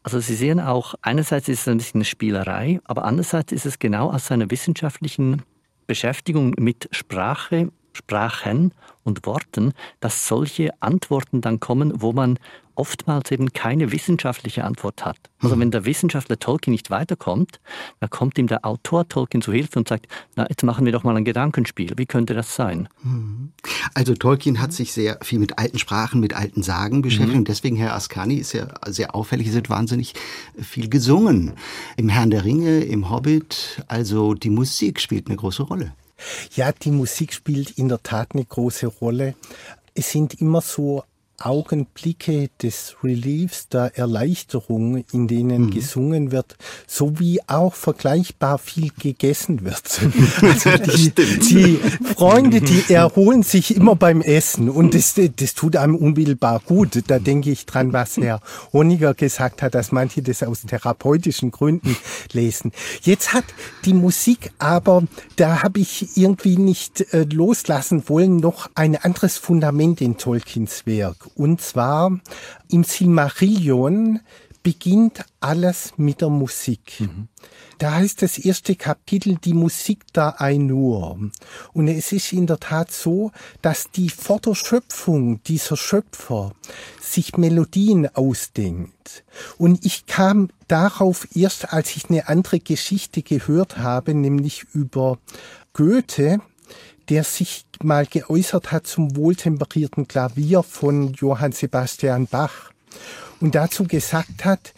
Also 0.03 0.19
Sie 0.19 0.35
sehen 0.35 0.59
auch, 0.59 0.95
einerseits 1.01 1.49
ist 1.49 1.61
es 1.61 1.67
ein 1.67 1.77
bisschen 1.77 1.99
eine 1.99 2.05
Spielerei, 2.05 2.79
aber 2.85 3.03
andererseits 3.05 3.51
ist 3.51 3.65
es 3.65 3.79
genau 3.79 4.11
aus 4.11 4.27
seiner 4.27 4.49
wissenschaftlichen 4.49 5.43
Beschäftigung 5.87 6.53
mit 6.57 6.87
Sprache, 6.91 7.71
Sprachen 7.99 8.73
und 9.03 9.25
Worten, 9.25 9.73
dass 9.99 10.27
solche 10.27 10.71
Antworten 10.81 11.41
dann 11.41 11.59
kommen, 11.59 12.01
wo 12.01 12.13
man 12.13 12.39
oftmals 12.79 13.29
eben 13.29 13.51
keine 13.51 13.91
wissenschaftliche 13.91 14.63
Antwort 14.63 15.03
hat. 15.03 15.17
Also 15.41 15.55
mhm. 15.55 15.59
wenn 15.59 15.71
der 15.71 15.83
Wissenschaftler 15.83 16.39
Tolkien 16.39 16.71
nicht 16.71 16.89
weiterkommt, 16.89 17.59
dann 17.99 18.09
kommt 18.09 18.37
ihm 18.37 18.47
der 18.47 18.65
Autor 18.65 19.07
Tolkien 19.09 19.41
zu 19.41 19.51
Hilfe 19.51 19.79
und 19.79 19.89
sagt, 19.89 20.07
na, 20.37 20.47
jetzt 20.49 20.63
machen 20.63 20.85
wir 20.85 20.93
doch 20.93 21.03
mal 21.03 21.15
ein 21.17 21.25
Gedankenspiel. 21.25 21.93
Wie 21.97 22.05
könnte 22.05 22.33
das 22.33 22.55
sein? 22.55 22.87
Mhm. 23.03 23.51
Also 23.93 24.13
Tolkien 24.13 24.61
hat 24.61 24.71
sich 24.71 24.93
sehr 24.93 25.19
viel 25.21 25.39
mit 25.39 25.59
alten 25.59 25.77
Sprachen, 25.77 26.21
mit 26.21 26.33
alten 26.33 26.63
Sagen 26.63 27.01
beschäftigt. 27.01 27.33
Mhm. 27.33 27.39
Und 27.39 27.47
deswegen, 27.49 27.75
Herr 27.75 27.93
Ascani, 27.95 28.35
ist 28.35 28.53
ja 28.53 28.67
sehr 28.87 29.13
auffällig, 29.13 29.47
es 29.47 29.55
wird 29.55 29.69
wahnsinnig 29.69 30.13
viel 30.57 30.89
gesungen. 30.89 31.53
Im 31.97 32.07
Herrn 32.07 32.31
der 32.31 32.45
Ringe, 32.45 32.79
im 32.79 33.09
Hobbit, 33.09 33.83
also 33.87 34.33
die 34.35 34.49
Musik 34.49 35.01
spielt 35.01 35.27
eine 35.27 35.35
große 35.35 35.63
Rolle. 35.63 35.93
Ja, 36.55 36.71
die 36.71 36.91
Musik 36.91 37.33
spielt 37.33 37.71
in 37.71 37.89
der 37.89 38.03
Tat 38.03 38.29
eine 38.33 38.45
große 38.45 38.87
Rolle. 38.87 39.35
Es 39.93 40.11
sind 40.11 40.39
immer 40.41 40.61
so 40.61 41.03
Augenblicke 41.39 42.49
des 42.61 42.95
Reliefs, 43.03 43.69
der 43.69 43.97
Erleichterung, 43.97 45.03
in 45.11 45.27
denen 45.27 45.65
mhm. 45.65 45.71
gesungen 45.71 46.31
wird, 46.31 46.55
sowie 46.87 47.39
auch 47.47 47.73
vergleichbar 47.73 48.57
viel 48.57 48.91
gegessen 48.99 49.65
wird. 49.65 50.01
Also 50.41 50.69
die, 50.77 51.11
die, 51.11 51.79
Freunde, 52.15 52.61
die 52.61 52.93
erholen 52.93 53.43
sich 53.43 53.75
immer 53.75 53.95
beim 53.95 54.21
Essen 54.21 54.69
und 54.69 54.93
das, 54.93 55.15
das 55.35 55.53
tut 55.53 55.75
einem 55.75 55.95
unmittelbar 55.95 56.61
gut. 56.65 57.03
Da 57.07 57.19
denke 57.19 57.51
ich 57.51 57.65
dran, 57.65 57.93
was 57.93 58.17
Herr 58.17 58.41
Honiger 58.73 59.13
gesagt 59.13 59.61
hat, 59.61 59.75
dass 59.75 59.91
manche 59.91 60.21
das 60.21 60.43
aus 60.43 60.61
therapeutischen 60.61 61.51
Gründen 61.51 61.95
lesen. 62.31 62.71
Jetzt 63.01 63.33
hat 63.33 63.45
die 63.85 63.93
Musik 63.93 64.51
aber, 64.59 65.03
da 65.35 65.63
habe 65.63 65.79
ich 65.79 66.17
irgendwie 66.17 66.57
nicht 66.57 67.13
äh, 67.13 67.23
loslassen 67.23 68.03
wollen, 68.07 68.37
noch 68.37 68.69
ein 68.75 68.95
anderes 68.95 69.37
Fundament 69.37 70.01
in 70.01 70.17
Tolkiens 70.17 70.85
Werk. 70.85 71.28
Und 71.35 71.61
zwar 71.61 72.19
im 72.69 72.83
Silmarillion 72.83 74.19
beginnt 74.63 75.25
alles 75.39 75.93
mit 75.97 76.21
der 76.21 76.29
Musik. 76.29 76.99
Mhm. 76.99 77.27
Da 77.77 77.93
heißt 77.93 78.21
das 78.21 78.37
erste 78.37 78.75
Kapitel 78.75 79.37
die 79.37 79.53
Musik 79.53 80.11
der 80.13 80.41
Ainur. 80.41 81.17
Und 81.71 81.87
es 81.87 82.11
ist 82.11 82.33
in 82.33 82.45
der 82.45 82.59
Tat 82.59 82.91
so, 82.91 83.31
dass 83.61 83.89
die 83.91 84.09
vor 84.09 84.39
der 84.41 84.55
Schöpfung 84.55 85.41
dieser 85.43 85.77
Schöpfer 85.77 86.51
sich 86.99 87.37
Melodien 87.37 88.13
ausdenkt. 88.13 89.23
Und 89.57 89.85
ich 89.85 90.07
kam 90.07 90.49
darauf 90.67 91.27
erst, 91.35 91.71
als 91.71 91.95
ich 91.95 92.09
eine 92.09 92.27
andere 92.27 92.59
Geschichte 92.59 93.23
gehört 93.23 93.77
habe, 93.77 94.13
nämlich 94.13 94.65
über 94.73 95.17
Goethe, 95.71 96.41
der 97.09 97.23
sich 97.23 97.65
mal 97.81 98.05
geäußert 98.05 98.71
hat 98.71 98.87
zum 98.87 99.15
wohltemperierten 99.15 100.07
Klavier 100.07 100.63
von 100.63 101.13
Johann 101.13 101.51
Sebastian 101.51 102.27
Bach 102.27 102.71
und 103.39 103.55
dazu 103.55 103.85
gesagt 103.85 104.45
hat, 104.45 104.73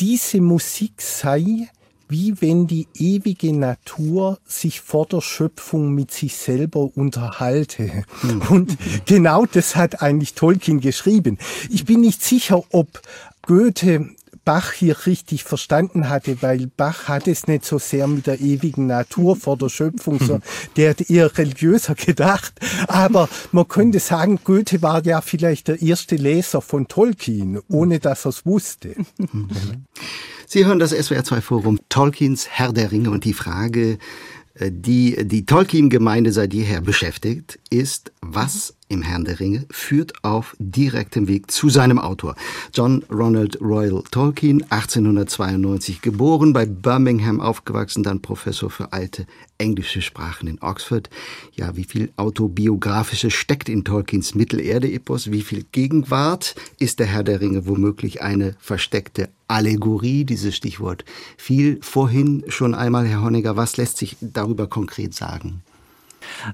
diese 0.00 0.40
Musik 0.40 1.00
sei 1.02 1.68
wie 2.08 2.40
wenn 2.40 2.66
die 2.66 2.88
ewige 2.94 3.52
Natur 3.52 4.38
sich 4.46 4.80
vor 4.80 5.06
der 5.06 5.20
Schöpfung 5.20 5.94
mit 5.94 6.10
sich 6.10 6.36
selber 6.36 6.90
unterhalte. 6.94 8.04
Hm. 8.22 8.42
Und 8.48 8.78
genau 9.06 9.44
das 9.46 9.76
hat 9.76 10.02
eigentlich 10.02 10.34
Tolkien 10.34 10.80
geschrieben. 10.80 11.38
Ich 11.68 11.84
bin 11.84 12.00
nicht 12.00 12.22
sicher, 12.22 12.62
ob 12.70 13.02
Goethe 13.42 14.10
Bach 14.48 14.72
hier 14.72 14.96
richtig 15.04 15.44
verstanden 15.44 16.08
hatte, 16.08 16.40
weil 16.40 16.68
Bach 16.74 17.06
hat 17.06 17.28
es 17.28 17.48
nicht 17.48 17.66
so 17.66 17.78
sehr 17.78 18.06
mit 18.06 18.26
der 18.26 18.40
ewigen 18.40 18.86
Natur 18.86 19.36
vor 19.36 19.58
der 19.58 19.68
Schöpfung, 19.68 20.18
sondern 20.18 20.42
der 20.78 20.88
hat 20.88 21.10
eher 21.10 21.36
religiöser 21.36 21.94
gedacht. 21.94 22.54
Aber 22.86 23.28
man 23.52 23.68
könnte 23.68 24.00
sagen, 24.00 24.40
Goethe 24.42 24.80
war 24.80 25.04
ja 25.04 25.20
vielleicht 25.20 25.68
der 25.68 25.82
erste 25.82 26.16
Leser 26.16 26.62
von 26.62 26.88
Tolkien, 26.88 27.60
ohne 27.68 27.98
dass 27.98 28.24
er 28.24 28.30
es 28.30 28.46
wusste. 28.46 28.94
Sie 30.46 30.64
hören 30.64 30.78
das 30.78 30.94
SWR2 30.94 31.42
Forum 31.42 31.78
Tolkiens 31.90 32.48
Herr 32.48 32.72
der 32.72 32.90
Ringe 32.90 33.10
und 33.10 33.26
die 33.26 33.34
Frage, 33.34 33.98
äh, 34.54 34.70
die 34.72 35.28
die 35.28 35.44
Tolkien-Gemeinde 35.44 36.32
seit 36.32 36.54
jeher 36.54 36.80
beschäftigt, 36.80 37.58
ist, 37.68 38.12
was 38.34 38.74
im 38.88 39.02
Herrn 39.02 39.24
der 39.24 39.40
Ringe 39.40 39.66
führt 39.70 40.24
auf 40.24 40.56
direktem 40.58 41.28
Weg 41.28 41.50
zu 41.50 41.68
seinem 41.68 41.98
Autor. 41.98 42.36
John 42.74 43.04
Ronald 43.10 43.60
Royal 43.60 44.02
Tolkien, 44.10 44.62
1892 44.70 46.00
geboren, 46.02 46.52
bei 46.52 46.66
Birmingham 46.66 47.40
aufgewachsen, 47.40 48.02
dann 48.02 48.22
Professor 48.22 48.70
für 48.70 48.92
alte 48.92 49.26
englische 49.58 50.02
Sprachen 50.02 50.48
in 50.48 50.60
Oxford. 50.60 51.10
Ja, 51.54 51.76
wie 51.76 51.84
viel 51.84 52.12
autobiografisches 52.16 53.34
steckt 53.34 53.68
in 53.68 53.84
Tolkiens 53.84 54.34
Mittelerde-Epos? 54.34 55.30
Wie 55.30 55.42
viel 55.42 55.64
Gegenwart 55.72 56.54
ist 56.78 56.98
der 56.98 57.06
Herr 57.06 57.24
der 57.24 57.40
Ringe 57.40 57.66
womöglich 57.66 58.22
eine 58.22 58.56
versteckte 58.58 59.28
Allegorie? 59.48 60.24
Dieses 60.24 60.54
Stichwort 60.54 61.04
fiel 61.36 61.78
vorhin 61.82 62.44
schon 62.48 62.74
einmal, 62.74 63.06
Herr 63.06 63.22
Honegger. 63.22 63.56
Was 63.56 63.76
lässt 63.76 63.98
sich 63.98 64.16
darüber 64.20 64.66
konkret 64.66 65.14
sagen? 65.14 65.62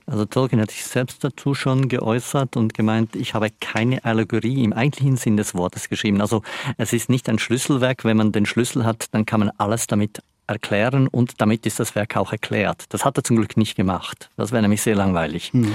Also 0.06 0.24
Tolkien 0.24 0.60
hat 0.60 0.70
sich 0.70 0.84
selbst 0.84 1.22
dazu 1.24 1.54
schon 1.54 1.88
geäußert 1.88 2.56
und 2.56 2.74
gemeint, 2.74 3.16
ich 3.16 3.34
habe 3.34 3.48
keine 3.60 4.04
Allegorie 4.04 4.64
im 4.64 4.72
eigentlichen 4.72 5.16
Sinn 5.16 5.36
des 5.36 5.54
Wortes 5.54 5.88
geschrieben. 5.88 6.20
Also 6.20 6.42
es 6.78 6.92
ist 6.92 7.08
nicht 7.08 7.28
ein 7.28 7.38
Schlüsselwerk. 7.38 8.04
Wenn 8.04 8.16
man 8.16 8.32
den 8.32 8.46
Schlüssel 8.46 8.84
hat, 8.84 9.06
dann 9.12 9.26
kann 9.26 9.40
man 9.40 9.50
alles 9.58 9.86
damit 9.86 10.20
erklären 10.46 11.08
und 11.08 11.40
damit 11.40 11.64
ist 11.66 11.80
das 11.80 11.94
Werk 11.94 12.16
auch 12.16 12.32
erklärt. 12.32 12.84
Das 12.90 13.04
hat 13.04 13.16
er 13.16 13.24
zum 13.24 13.36
Glück 13.36 13.56
nicht 13.56 13.76
gemacht. 13.76 14.30
Das 14.36 14.52
wäre 14.52 14.62
nämlich 14.62 14.82
sehr 14.82 14.94
langweilig. 14.94 15.54
Mhm. 15.54 15.72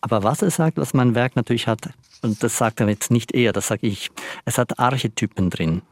Aber 0.00 0.22
was 0.22 0.42
er 0.42 0.50
sagt, 0.50 0.76
was 0.76 0.94
mein 0.94 1.14
Werk 1.14 1.36
natürlich 1.36 1.66
hat, 1.68 1.88
und 2.22 2.42
das 2.42 2.58
sagt 2.58 2.80
er 2.80 2.88
jetzt 2.88 3.10
nicht 3.10 3.32
er, 3.32 3.52
das 3.52 3.68
sage 3.68 3.86
ich, 3.86 4.10
es 4.44 4.58
hat 4.58 4.78
Archetypen 4.78 5.50
drin. 5.50 5.82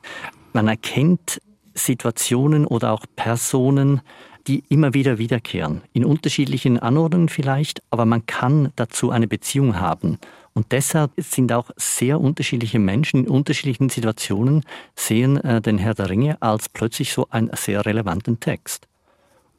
Man 0.52 0.68
erkennt 0.68 1.40
Situationen 1.74 2.66
oder 2.66 2.92
auch 2.92 3.04
Personen, 3.14 4.00
die 4.46 4.64
immer 4.68 4.94
wieder 4.94 5.18
wiederkehren. 5.18 5.82
In 5.92 6.04
unterschiedlichen 6.04 6.78
Anordnungen 6.78 7.28
vielleicht, 7.28 7.82
aber 7.90 8.04
man 8.04 8.26
kann 8.26 8.72
dazu 8.76 9.10
eine 9.10 9.26
Beziehung 9.26 9.80
haben. 9.80 10.18
Und 10.54 10.72
deshalb 10.72 11.10
sind 11.18 11.52
auch 11.52 11.70
sehr 11.76 12.20
unterschiedliche 12.20 12.78
Menschen 12.78 13.24
in 13.24 13.30
unterschiedlichen 13.30 13.90
Situationen 13.90 14.62
sehen 14.94 15.36
äh, 15.44 15.60
den 15.60 15.76
Herr 15.76 15.94
der 15.94 16.08
Ringe 16.08 16.40
als 16.40 16.68
plötzlich 16.68 17.12
so 17.12 17.26
einen 17.30 17.50
sehr 17.54 17.84
relevanten 17.84 18.40
Text. 18.40 18.88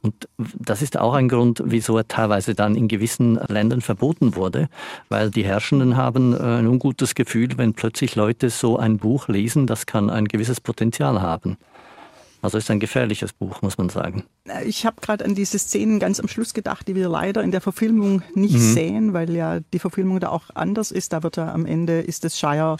Und 0.00 0.28
das 0.36 0.82
ist 0.82 0.98
auch 0.98 1.14
ein 1.14 1.28
Grund, 1.28 1.62
wieso 1.64 1.96
er 1.98 2.06
teilweise 2.06 2.54
dann 2.54 2.76
in 2.76 2.88
gewissen 2.88 3.34
Ländern 3.48 3.80
verboten 3.80 4.36
wurde, 4.36 4.68
weil 5.08 5.30
die 5.30 5.44
Herrschenden 5.44 5.96
haben 5.96 6.34
äh, 6.34 6.58
ein 6.58 6.66
ungutes 6.66 7.14
Gefühl, 7.14 7.50
wenn 7.56 7.74
plötzlich 7.74 8.16
Leute 8.16 8.50
so 8.50 8.76
ein 8.76 8.98
Buch 8.98 9.28
lesen, 9.28 9.66
das 9.66 9.86
kann 9.86 10.10
ein 10.10 10.26
gewisses 10.26 10.60
Potenzial 10.60 11.20
haben. 11.20 11.58
Also 12.40 12.58
ist 12.58 12.70
ein 12.70 12.80
gefährliches 12.80 13.32
Buch, 13.32 13.62
muss 13.62 13.78
man 13.78 13.88
sagen. 13.88 14.24
Ich 14.64 14.86
habe 14.86 15.00
gerade 15.00 15.24
an 15.24 15.34
diese 15.34 15.58
Szenen 15.58 15.98
ganz 15.98 16.20
am 16.20 16.28
Schluss 16.28 16.54
gedacht, 16.54 16.86
die 16.86 16.94
wir 16.94 17.08
leider 17.08 17.42
in 17.42 17.50
der 17.50 17.60
Verfilmung 17.60 18.22
nicht 18.34 18.54
mhm. 18.54 18.72
sehen, 18.74 19.12
weil 19.12 19.34
ja 19.34 19.60
die 19.60 19.78
Verfilmung 19.78 20.20
da 20.20 20.28
auch 20.28 20.44
anders 20.54 20.92
ist. 20.92 21.12
Da 21.12 21.22
wird 21.22 21.36
ja 21.36 21.52
am 21.52 21.66
Ende 21.66 22.00
ist 22.00 22.24
das 22.24 22.38
Shire 22.38 22.76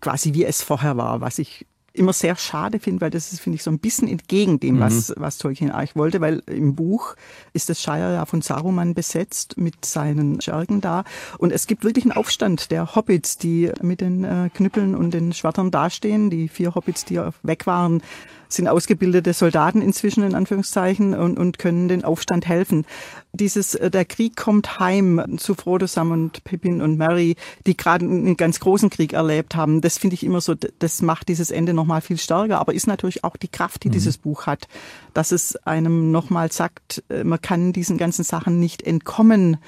quasi 0.00 0.34
wie 0.34 0.44
es 0.44 0.62
vorher 0.62 0.96
war, 0.96 1.20
was 1.20 1.38
ich 1.38 1.66
immer 1.94 2.12
sehr 2.12 2.36
schade 2.36 2.78
finde, 2.78 3.00
weil 3.00 3.10
das 3.10 3.32
ist, 3.32 3.40
finde 3.40 3.56
ich, 3.56 3.62
so 3.62 3.70
ein 3.70 3.80
bisschen 3.80 4.08
entgegen 4.08 4.60
dem, 4.60 4.76
mhm. 4.76 4.80
was, 4.80 5.12
was 5.16 5.38
Tolkien 5.38 5.70
eigentlich 5.70 5.96
wollte, 5.96 6.20
weil 6.20 6.42
im 6.46 6.74
Buch 6.74 7.16
ist 7.52 7.68
das 7.68 7.82
Shire 7.82 8.14
ja 8.14 8.24
von 8.24 8.40
Saruman 8.40 8.94
besetzt 8.94 9.56
mit 9.58 9.84
seinen 9.84 10.40
Schergen 10.40 10.80
da. 10.80 11.04
Und 11.38 11.52
es 11.52 11.66
gibt 11.66 11.84
wirklich 11.84 12.04
einen 12.04 12.12
Aufstand 12.12 12.70
der 12.70 12.94
Hobbits, 12.94 13.38
die 13.38 13.72
mit 13.82 14.00
den 14.00 14.22
äh, 14.22 14.48
Knüppeln 14.54 14.94
und 14.94 15.12
den 15.12 15.32
Schwertern 15.32 15.70
dastehen. 15.70 16.30
Die 16.30 16.48
vier 16.48 16.74
Hobbits, 16.74 17.04
die 17.04 17.20
weg 17.42 17.66
waren, 17.66 18.02
sind 18.48 18.68
ausgebildete 18.68 19.32
Soldaten 19.32 19.82
inzwischen 19.82 20.22
in 20.22 20.34
Anführungszeichen 20.34 21.14
und, 21.14 21.38
und 21.38 21.58
können 21.58 21.88
den 21.88 22.04
Aufstand 22.04 22.46
helfen. 22.46 22.84
Dieses 23.32 23.74
äh, 23.74 23.90
der 23.90 24.04
Krieg 24.04 24.36
kommt 24.36 24.80
heim 24.80 25.36
zu 25.38 25.54
Frodo, 25.54 25.86
Sam 25.86 26.10
und 26.10 26.44
Pippin 26.44 26.80
und 26.80 26.96
Mary, 26.98 27.36
die 27.66 27.76
gerade 27.76 28.04
einen 28.04 28.36
ganz 28.36 28.60
großen 28.60 28.90
Krieg 28.90 29.12
erlebt 29.12 29.54
haben. 29.54 29.80
Das 29.80 29.98
finde 29.98 30.14
ich 30.14 30.24
immer 30.24 30.40
so, 30.40 30.54
das 30.54 31.02
macht 31.02 31.28
dieses 31.28 31.50
Ende 31.50 31.74
nochmal 31.74 32.00
viel 32.00 32.18
stärker, 32.18 32.58
aber 32.58 32.74
ist 32.74 32.86
natürlich 32.86 33.24
auch 33.24 33.36
die 33.36 33.48
Kraft, 33.48 33.84
die 33.84 33.88
mhm. 33.88 33.92
dieses 33.92 34.18
Buch 34.18 34.46
hat, 34.46 34.68
dass 35.14 35.32
es 35.32 35.56
einem 35.56 36.10
nochmal 36.10 36.50
sagt, 36.52 37.02
äh, 37.08 37.24
man 37.24 37.40
kann 37.40 37.72
diesen 37.72 37.98
ganzen 37.98 38.24
Sachen 38.24 38.58
nicht 38.58 38.82
entkommen 38.82 39.58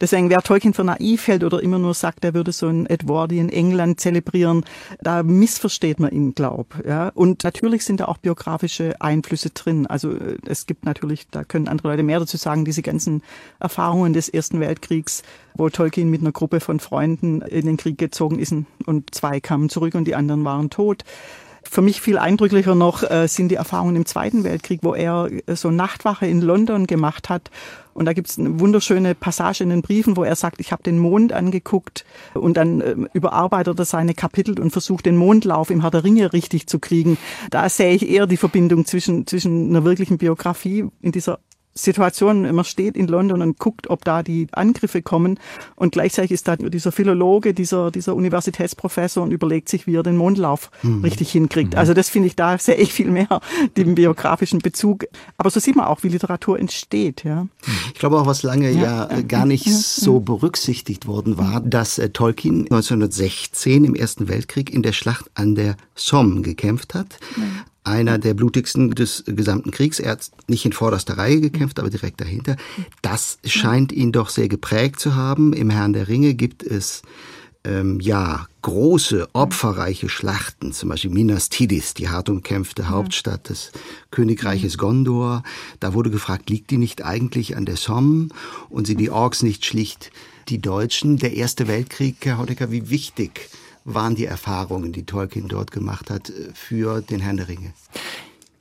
Deswegen, 0.00 0.30
wer 0.30 0.40
Tolkien 0.42 0.72
für 0.72 0.84
naiv 0.84 1.26
hält 1.26 1.44
oder 1.44 1.62
immer 1.62 1.78
nur 1.78 1.94
sagt, 1.94 2.24
er 2.24 2.34
würde 2.34 2.52
so 2.52 2.68
ein 2.68 2.86
Edwardian 2.86 3.50
England 3.50 4.00
zelebrieren, 4.00 4.64
da 5.00 5.22
missversteht 5.22 6.00
man 6.00 6.10
ihn, 6.10 6.34
glaub. 6.34 6.74
Ja? 6.86 7.10
Und 7.14 7.44
natürlich 7.44 7.84
sind 7.84 8.00
da 8.00 8.06
auch 8.06 8.16
biografische 8.16 9.00
Einflüsse 9.00 9.50
drin. 9.50 9.86
Also 9.86 10.12
äh, 10.12 10.38
es 10.46 10.66
gibt 10.66 10.86
natürlich, 10.86 11.28
da 11.30 11.44
können 11.44 11.68
andere 11.68 11.88
Leute 11.88 12.02
mehr 12.02 12.20
dazu 12.20 12.36
sagen, 12.36 12.64
diese 12.64 12.82
ganzen 12.82 13.22
Erfahrungen 13.58 14.12
des 14.12 14.28
Ersten 14.28 14.60
Weltkriegs, 14.60 15.22
wo 15.54 15.68
Tolkien 15.68 16.08
mit 16.08 16.22
einer 16.22 16.32
Gruppe 16.32 16.60
von 16.60 16.80
Freunden 16.80 17.42
in 17.42 17.66
den 17.66 17.76
Krieg 17.76 17.98
gezogen 17.98 18.38
ist 18.38 18.54
und 18.86 19.14
zwei 19.14 19.40
kamen 19.40 19.68
zurück 19.68 19.94
und 19.94 20.06
die 20.06 20.14
anderen 20.14 20.44
waren 20.44 20.70
tot 20.70 21.04
Für 21.72 21.82
mich 21.82 22.00
viel 22.00 22.18
eindrücklicher 22.18 22.74
noch 22.74 23.08
äh, 23.08 23.28
sind 23.28 23.50
die 23.50 23.54
Erfahrungen 23.54 23.94
im 23.94 24.04
Zweiten 24.04 24.42
Weltkrieg, 24.42 24.80
wo 24.82 24.92
er 24.92 25.30
äh, 25.46 25.54
so 25.54 25.70
Nachtwache 25.70 26.26
in 26.26 26.40
London 26.40 26.88
gemacht 26.88 27.28
hat. 27.28 27.48
Und 27.94 28.06
da 28.06 28.12
gibt 28.12 28.28
es 28.28 28.40
eine 28.40 28.58
wunderschöne 28.58 29.14
Passage 29.14 29.62
in 29.62 29.70
den 29.70 29.80
Briefen, 29.80 30.16
wo 30.16 30.24
er 30.24 30.34
sagt, 30.34 30.58
ich 30.58 30.72
habe 30.72 30.82
den 30.82 30.98
Mond 30.98 31.32
angeguckt 31.32 32.04
und 32.34 32.56
dann 32.56 32.80
äh, 32.80 32.96
überarbeitet 33.12 33.78
er 33.78 33.84
seine 33.84 34.14
Kapitel 34.14 34.58
und 34.58 34.72
versucht, 34.72 35.06
den 35.06 35.16
Mondlauf 35.16 35.70
im 35.70 35.82
Herr 35.82 35.92
der 35.92 36.02
Ringe 36.02 36.32
richtig 36.32 36.66
zu 36.66 36.80
kriegen. 36.80 37.18
Da 37.50 37.68
sehe 37.68 37.94
ich 37.94 38.08
eher 38.08 38.26
die 38.26 38.36
Verbindung 38.36 38.84
zwischen, 38.84 39.28
zwischen 39.28 39.68
einer 39.68 39.84
wirklichen 39.84 40.18
Biografie 40.18 40.86
in 41.00 41.12
dieser 41.12 41.38
Situation, 41.74 42.52
man 42.54 42.64
steht 42.64 42.96
in 42.96 43.06
London 43.06 43.42
und 43.42 43.58
guckt, 43.58 43.88
ob 43.90 44.04
da 44.04 44.22
die 44.22 44.48
Angriffe 44.52 45.02
kommen 45.02 45.38
und 45.76 45.92
gleichzeitig 45.92 46.32
ist 46.32 46.48
da 46.48 46.56
dieser 46.56 46.90
Philologe, 46.90 47.54
dieser, 47.54 47.90
dieser 47.90 48.16
Universitätsprofessor 48.16 49.22
und 49.22 49.30
überlegt 49.30 49.68
sich, 49.68 49.86
wie 49.86 49.94
er 49.94 50.02
den 50.02 50.16
Mondlauf 50.16 50.70
mhm. 50.82 51.02
richtig 51.02 51.30
hinkriegt. 51.30 51.74
Mhm. 51.74 51.78
Also 51.78 51.94
das 51.94 52.08
finde 52.08 52.26
ich, 52.28 52.36
da 52.36 52.58
sehe 52.58 52.74
ich 52.74 52.92
viel 52.92 53.10
mehr 53.10 53.40
den 53.76 53.94
biografischen 53.94 54.58
Bezug. 54.58 55.06
Aber 55.38 55.50
so 55.50 55.60
sieht 55.60 55.76
man 55.76 55.86
auch, 55.86 56.02
wie 56.02 56.08
Literatur 56.08 56.58
entsteht. 56.58 57.24
Ja. 57.24 57.46
Ich 57.94 58.00
glaube 58.00 58.18
auch, 58.18 58.26
was 58.26 58.42
lange 58.42 58.70
ja, 58.70 59.08
ja 59.08 59.22
gar 59.22 59.46
nicht 59.46 59.66
ja, 59.66 59.72
so 59.72 60.20
berücksichtigt 60.20 61.06
worden 61.06 61.38
war, 61.38 61.60
dass 61.60 61.98
äh, 61.98 62.10
Tolkien 62.10 62.62
1916 62.62 63.84
im 63.84 63.94
Ersten 63.94 64.28
Weltkrieg 64.28 64.70
in 64.70 64.82
der 64.82 64.92
Schlacht 64.92 65.30
an 65.34 65.54
der 65.54 65.76
Somme 65.94 66.42
gekämpft 66.42 66.94
hat 66.94 67.18
einer 67.84 68.18
der 68.18 68.34
blutigsten 68.34 68.90
des 68.90 69.24
gesamten 69.26 69.70
Kriegs. 69.70 70.00
Er 70.00 70.12
hat 70.12 70.30
nicht 70.48 70.64
in 70.64 70.72
vorderster 70.72 71.18
Reihe 71.18 71.40
gekämpft, 71.40 71.78
aber 71.78 71.90
direkt 71.90 72.20
dahinter. 72.20 72.56
Das 73.02 73.38
scheint 73.44 73.92
ihn 73.92 74.12
doch 74.12 74.28
sehr 74.28 74.48
geprägt 74.48 75.00
zu 75.00 75.14
haben. 75.14 75.52
Im 75.52 75.70
Herrn 75.70 75.92
der 75.92 76.08
Ringe 76.08 76.34
gibt 76.34 76.62
es 76.62 77.02
ähm, 77.64 78.00
ja 78.00 78.46
große, 78.62 79.28
opferreiche 79.32 80.08
Schlachten, 80.08 80.72
zum 80.72 80.90
Beispiel 80.90 81.10
Minas 81.10 81.48
Tirith, 81.48 81.94
die 81.96 82.08
hart 82.08 82.28
umkämpfte 82.28 82.88
Hauptstadt 82.88 83.48
des 83.48 83.72
Königreiches 84.10 84.78
Gondor. 84.78 85.42
Da 85.78 85.94
wurde 85.94 86.10
gefragt, 86.10 86.50
liegt 86.50 86.70
die 86.70 86.78
nicht 86.78 87.04
eigentlich 87.04 87.56
an 87.56 87.64
der 87.64 87.76
Somme 87.76 88.28
und 88.68 88.86
sind 88.86 88.98
die 88.98 89.10
Orks 89.10 89.42
nicht 89.42 89.64
schlicht 89.64 90.10
die 90.48 90.60
Deutschen? 90.60 91.16
Der 91.16 91.34
Erste 91.34 91.68
Weltkrieg, 91.68 92.16
Herr 92.22 92.38
Honecker, 92.38 92.70
wie 92.70 92.90
wichtig 92.90 93.48
waren 93.84 94.14
die 94.14 94.26
Erfahrungen, 94.26 94.92
die 94.92 95.04
Tolkien 95.04 95.48
dort 95.48 95.70
gemacht 95.70 96.10
hat, 96.10 96.30
äh, 96.30 96.50
für 96.54 97.00
den 97.00 97.20
Herrn 97.20 97.36
der 97.36 97.48
Ringe? 97.48 97.72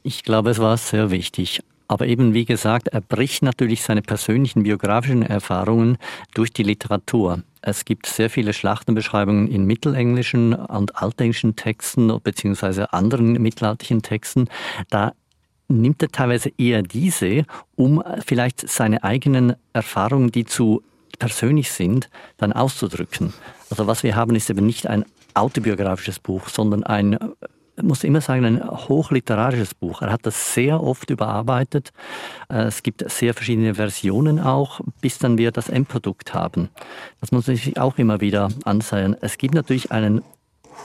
Ich 0.04 0.24
glaube, 0.24 0.52
es 0.52 0.60
war 0.60 0.78
sehr 0.78 1.12
wichtig. 1.12 1.62
Aber 1.88 2.06
eben, 2.06 2.36
wie 2.36 2.46
gesagt, 2.46 2.90
er 2.90 3.02
bricht 3.02 3.42
natürlich 3.42 3.82
seine 3.82 4.04
persönlichen 4.04 4.62
biografischen 4.62 5.24
Erfahrungen 5.24 5.98
durch 6.36 6.54
die 6.54 6.62
Literatur. 6.62 7.42
Es 7.64 7.84
gibt 7.84 8.06
sehr 8.06 8.30
viele 8.30 8.54
Schlachtenbeschreibungen 8.54 9.48
in 9.48 9.66
mittelenglischen 9.66 10.54
und 10.54 10.96
altenglischen 10.96 11.56
Texten 11.56 12.16
beziehungsweise 12.24 12.94
anderen 12.94 13.34
mittelalterlichen 13.42 14.04
Texten. 14.04 14.48
Da 14.92 15.14
nimmt 15.68 16.02
er 16.04 16.10
teilweise 16.10 16.52
eher 16.60 16.84
diese, 16.84 17.44
um 17.76 18.04
vielleicht 18.24 18.70
seine 18.70 19.04
eigenen 19.04 19.56
Erfahrungen, 19.74 20.32
die 20.32 20.46
zu 20.46 20.84
persönlich 21.18 21.72
sind, 21.72 22.10
dann 22.38 22.54
auszudrücken. 22.54 23.34
Also 23.70 23.88
was 23.88 24.04
wir 24.04 24.16
haben, 24.16 24.36
ist 24.36 24.50
eben 24.50 24.66
nicht 24.66 24.88
ein 24.88 25.06
autobiografisches 25.34 26.20
Buch, 26.20 26.50
sondern 26.50 26.84
ein, 26.84 27.18
ich 27.78 27.84
muss 27.84 28.04
immer 28.04 28.22
sagen, 28.22 28.46
ein 28.46 28.70
hochliterarisches 28.70 29.74
Buch. 29.74 30.02
Er 30.02 30.12
hat 30.12 30.26
das 30.26 30.54
sehr 30.54 30.82
oft 30.84 31.10
überarbeitet. 31.10 31.92
Äh, 32.50 32.64
es 32.64 32.84
gibt 32.84 33.10
sehr 33.10 33.34
verschiedene 33.34 33.76
Versionen 33.76 34.40
auch, 34.40 34.82
bis 35.02 35.18
dann 35.18 35.38
wir 35.38 35.52
das 35.52 35.70
Endprodukt 35.70 36.34
haben. 36.34 36.70
Das 37.22 37.32
muss 37.32 37.48
man 37.48 37.56
sich 37.56 37.78
auch 37.80 37.98
immer 37.98 38.22
wieder 38.22 38.50
ansehen. 38.66 39.16
Es 39.22 39.38
gibt 39.38 39.54
natürlich 39.54 39.92
einen 39.92 40.22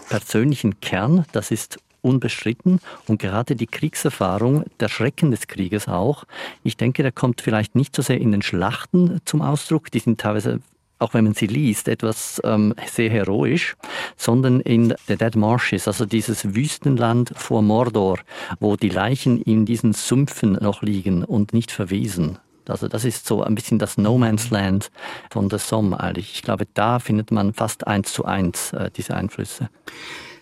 persönlichen 0.08 0.80
Kern, 0.80 1.24
das 1.32 1.50
ist 1.50 1.78
unbestritten. 2.04 2.80
Und 3.08 3.18
gerade 3.18 3.56
die 3.56 3.66
Kriegserfahrung, 3.66 4.64
der 4.80 4.88
Schrecken 4.88 5.30
des 5.30 5.46
Krieges 5.46 5.88
auch, 5.88 6.24
ich 6.62 6.76
denke, 6.76 7.02
der 7.02 7.12
kommt 7.12 7.40
vielleicht 7.40 7.74
nicht 7.74 7.96
so 7.96 8.02
sehr 8.02 8.20
in 8.20 8.32
den 8.32 8.42
Schlachten 8.42 9.20
zum 9.24 9.42
Ausdruck. 9.42 9.90
Die 9.90 10.00
sind 10.00 10.20
teilweise 10.20 10.60
auch 11.00 11.12
wenn 11.12 11.24
man 11.24 11.34
sie 11.34 11.46
liest, 11.46 11.88
etwas 11.88 12.40
ähm, 12.44 12.74
sehr 12.86 13.10
heroisch, 13.10 13.76
sondern 14.16 14.60
in 14.60 14.94
The 15.06 15.16
Dead 15.16 15.36
Marshes, 15.36 15.86
also 15.86 16.06
dieses 16.06 16.54
Wüstenland 16.54 17.32
vor 17.36 17.62
Mordor, 17.62 18.20
wo 18.60 18.76
die 18.76 18.88
Leichen 18.88 19.42
in 19.42 19.66
diesen 19.66 19.92
Sümpfen 19.92 20.52
noch 20.52 20.82
liegen 20.82 21.24
und 21.24 21.52
nicht 21.52 21.72
verwesen. 21.72 22.38
Also 22.68 22.88
das 22.88 23.04
ist 23.04 23.26
so 23.26 23.42
ein 23.42 23.54
bisschen 23.54 23.78
das 23.78 23.98
No 23.98 24.16
Man's 24.16 24.50
Land 24.50 24.90
von 25.30 25.48
der 25.48 25.58
Somme 25.58 26.00
eigentlich. 26.00 26.32
Ich 26.34 26.42
glaube, 26.42 26.66
da 26.72 26.98
findet 26.98 27.30
man 27.30 27.52
fast 27.52 27.86
eins 27.86 28.12
zu 28.12 28.24
eins 28.24 28.72
äh, 28.72 28.90
diese 28.90 29.14
Einflüsse. 29.14 29.68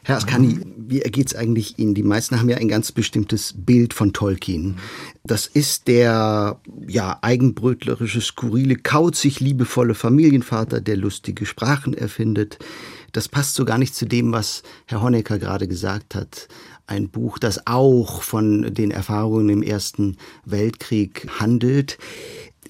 Herr 0.04 0.16
Ascani, 0.16 0.58
wie 0.76 1.00
ergeht 1.00 1.28
es 1.28 1.36
eigentlich 1.36 1.78
Ihnen? 1.78 1.94
Die 1.94 2.02
meisten 2.02 2.40
haben 2.40 2.48
ja 2.48 2.56
ein 2.56 2.66
ganz 2.66 2.90
bestimmtes 2.90 3.54
Bild 3.56 3.94
von 3.94 4.12
Tolkien. 4.12 4.78
Das 5.22 5.46
ist 5.46 5.86
der 5.86 6.60
ja 6.88 7.18
eigenbrötlerische, 7.22 8.20
skurrile, 8.20 8.74
kauzig 8.74 9.38
liebevolle 9.38 9.94
Familienvater, 9.94 10.80
der 10.80 10.96
lustige 10.96 11.46
Sprachen 11.46 11.94
erfindet. 11.94 12.58
Das 13.12 13.28
passt 13.28 13.54
so 13.54 13.64
gar 13.64 13.78
nicht 13.78 13.94
zu 13.94 14.04
dem, 14.04 14.32
was 14.32 14.64
Herr 14.86 15.02
Honecker 15.02 15.38
gerade 15.38 15.68
gesagt 15.68 16.16
hat. 16.16 16.48
Ein 16.88 17.08
Buch, 17.08 17.38
das 17.38 17.68
auch 17.68 18.22
von 18.22 18.74
den 18.74 18.90
Erfahrungen 18.90 19.50
im 19.50 19.62
Ersten 19.62 20.16
Weltkrieg 20.44 21.28
handelt. 21.38 21.96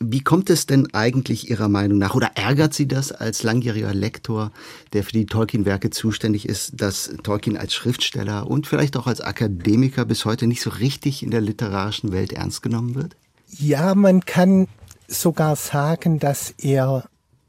Wie 0.04 0.22
kommt 0.22 0.50
es 0.50 0.66
denn 0.66 0.92
eigentlich 0.94 1.50
Ihrer 1.50 1.68
Meinung 1.68 1.98
nach, 1.98 2.14
oder 2.14 2.32
ärgert 2.34 2.74
Sie 2.74 2.88
das 2.88 3.12
als 3.12 3.42
langjähriger 3.42 3.94
Lektor, 3.94 4.52
der 4.92 5.04
für 5.04 5.12
die 5.12 5.26
Tolkien-Werke 5.26 5.90
zuständig 5.90 6.48
ist, 6.48 6.80
dass 6.80 7.14
Tolkien 7.22 7.56
als 7.56 7.74
Schriftsteller 7.74 8.46
und 8.46 8.66
vielleicht 8.66 8.96
auch 8.96 9.06
als 9.06 9.20
Akademiker 9.20 10.04
bis 10.04 10.24
heute 10.24 10.46
nicht 10.46 10.62
so 10.62 10.70
richtig 10.70 11.22
in 11.22 11.30
der 11.30 11.40
literarischen 11.40 12.12
Welt 12.12 12.32
ernst 12.32 12.62
genommen 12.62 12.94
wird? 12.94 13.16
Ja, 13.58 13.94
man 13.94 14.24
kann 14.24 14.68
sogar 15.08 15.56
sagen, 15.56 16.18
dass 16.18 16.54
er 16.58 17.04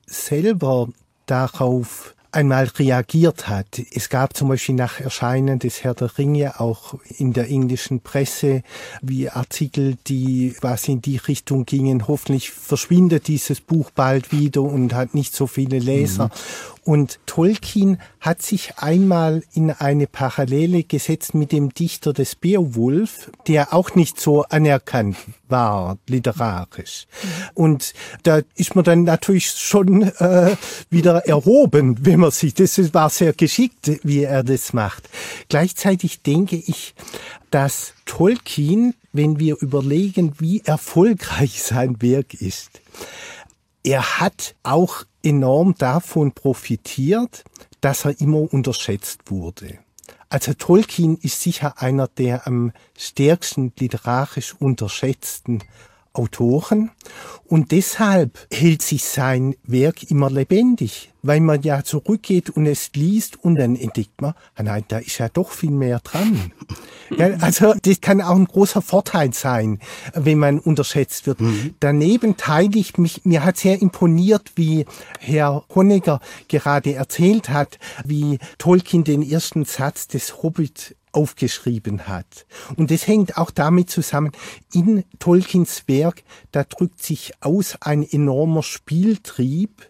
selber 0.05 0.89
darauf 1.25 2.13
einmal 2.33 2.65
reagiert 2.65 3.47
hat. 3.47 3.81
Es 3.93 4.09
gab 4.09 4.35
zum 4.35 4.49
Beispiel 4.49 4.75
nach 4.75 4.99
Erscheinen 4.99 5.59
des 5.59 5.83
Herr 5.83 5.93
der 5.93 6.17
Ringe 6.17 6.59
auch 6.59 6.95
in 7.17 7.33
der 7.33 7.49
englischen 7.49 8.01
Presse 8.01 8.63
wie 9.01 9.29
Artikel, 9.29 9.97
die 10.07 10.55
quasi 10.59 10.93
in 10.93 11.01
die 11.01 11.17
Richtung 11.17 11.65
gingen, 11.65 12.07
hoffentlich 12.07 12.51
verschwindet 12.51 13.27
dieses 13.27 13.61
Buch 13.61 13.91
bald 13.91 14.31
wieder 14.31 14.61
und 14.61 14.93
hat 14.93 15.13
nicht 15.13 15.35
so 15.35 15.47
viele 15.47 15.79
Leser. 15.79 16.25
Mhm. 16.25 16.72
Und 16.85 17.19
Tolkien 17.25 17.99
hat 18.19 18.41
sich 18.41 18.77
einmal 18.77 19.43
in 19.53 19.71
eine 19.71 20.07
Parallele 20.07 20.83
gesetzt 20.83 21.33
mit 21.33 21.51
dem 21.51 21.73
Dichter 21.73 22.11
des 22.11 22.35
Beowulf, 22.35 23.31
der 23.47 23.73
auch 23.73 23.95
nicht 23.95 24.19
so 24.19 24.43
anerkannt 24.43 25.15
war 25.47 25.97
literarisch. 26.07 27.05
Und 27.53 27.93
da 28.23 28.41
ist 28.55 28.75
man 28.75 28.83
dann 28.83 29.03
natürlich 29.03 29.51
schon 29.51 30.03
äh, 30.03 30.55
wieder 30.89 31.25
erhoben, 31.25 32.05
wenn 32.05 32.19
man 32.19 32.31
sich, 32.31 32.53
das 32.53 32.93
war 32.93 33.09
sehr 33.09 33.33
geschickt, 33.33 33.91
wie 34.03 34.23
er 34.23 34.43
das 34.43 34.73
macht. 34.73 35.09
Gleichzeitig 35.49 36.21
denke 36.21 36.57
ich, 36.57 36.95
dass 37.51 37.93
Tolkien, 38.05 38.95
wenn 39.13 39.39
wir 39.39 39.57
überlegen, 39.61 40.33
wie 40.39 40.61
erfolgreich 40.61 41.61
sein 41.61 42.01
Werk 42.01 42.33
ist, 42.33 42.81
er 43.83 44.19
hat 44.19 44.55
auch 44.63 45.03
enorm 45.23 45.75
davon 45.75 46.33
profitiert, 46.33 47.43
dass 47.81 48.05
er 48.05 48.19
immer 48.19 48.53
unterschätzt 48.53 49.31
wurde. 49.31 49.79
Also 50.29 50.53
Tolkien 50.53 51.17
ist 51.17 51.41
sicher 51.41 51.81
einer 51.81 52.07
der 52.07 52.47
am 52.47 52.71
stärksten 52.97 53.71
literarisch 53.79 54.55
unterschätzten 54.59 55.63
Autoren 56.13 56.91
und 57.45 57.71
deshalb 57.71 58.47
hält 58.51 58.81
sich 58.81 59.03
sein 59.03 59.55
Werk 59.63 60.09
immer 60.09 60.29
lebendig, 60.29 61.11
weil 61.23 61.39
man 61.39 61.61
ja 61.63 61.83
zurückgeht 61.83 62.51
und 62.51 62.65
es 62.65 62.91
liest 62.93 63.43
und 63.43 63.55
dann 63.55 63.75
entdeckt 63.75 64.21
man, 64.21 64.33
ah 64.55 64.63
nein, 64.63 64.85
da 64.87 64.99
ist 64.99 65.17
ja 65.17 65.29
doch 65.29 65.51
viel 65.51 65.71
mehr 65.71 65.99
dran. 65.99 66.51
Ja, 67.17 67.27
also 67.41 67.75
das 67.79 68.01
kann 68.01 68.21
auch 68.21 68.35
ein 68.35 68.45
großer 68.45 68.81
Vorteil 68.81 69.33
sein, 69.33 69.79
wenn 70.15 70.39
man 70.39 70.57
unterschätzt 70.57 71.27
wird. 71.27 71.41
Mhm. 71.41 71.75
Daneben 71.79 72.37
teile 72.37 72.75
ich 72.79 72.97
mich, 72.97 73.23
mir 73.23 73.43
hat 73.43 73.57
sehr 73.57 73.79
imponiert, 73.83 74.53
wie 74.55 74.85
Herr 75.19 75.63
Honegger 75.75 76.21
gerade 76.47 76.95
erzählt 76.95 77.49
hat, 77.49 77.77
wie 78.03 78.39
Tolkien 78.57 79.03
den 79.03 79.21
ersten 79.21 79.65
Satz 79.65 80.07
des 80.07 80.41
Hobbit 80.41 80.95
aufgeschrieben 81.13 82.07
hat. 82.07 82.45
Und 82.75 82.91
es 82.91 83.07
hängt 83.07 83.37
auch 83.37 83.51
damit 83.51 83.89
zusammen, 83.89 84.31
in 84.73 85.05
Tolkiens 85.19 85.87
Werk, 85.87 86.23
da 86.51 86.63
drückt 86.63 87.01
sich 87.01 87.33
aus 87.39 87.77
ein 87.81 88.03
enormer 88.03 88.63
Spieltrieb, 88.63 89.87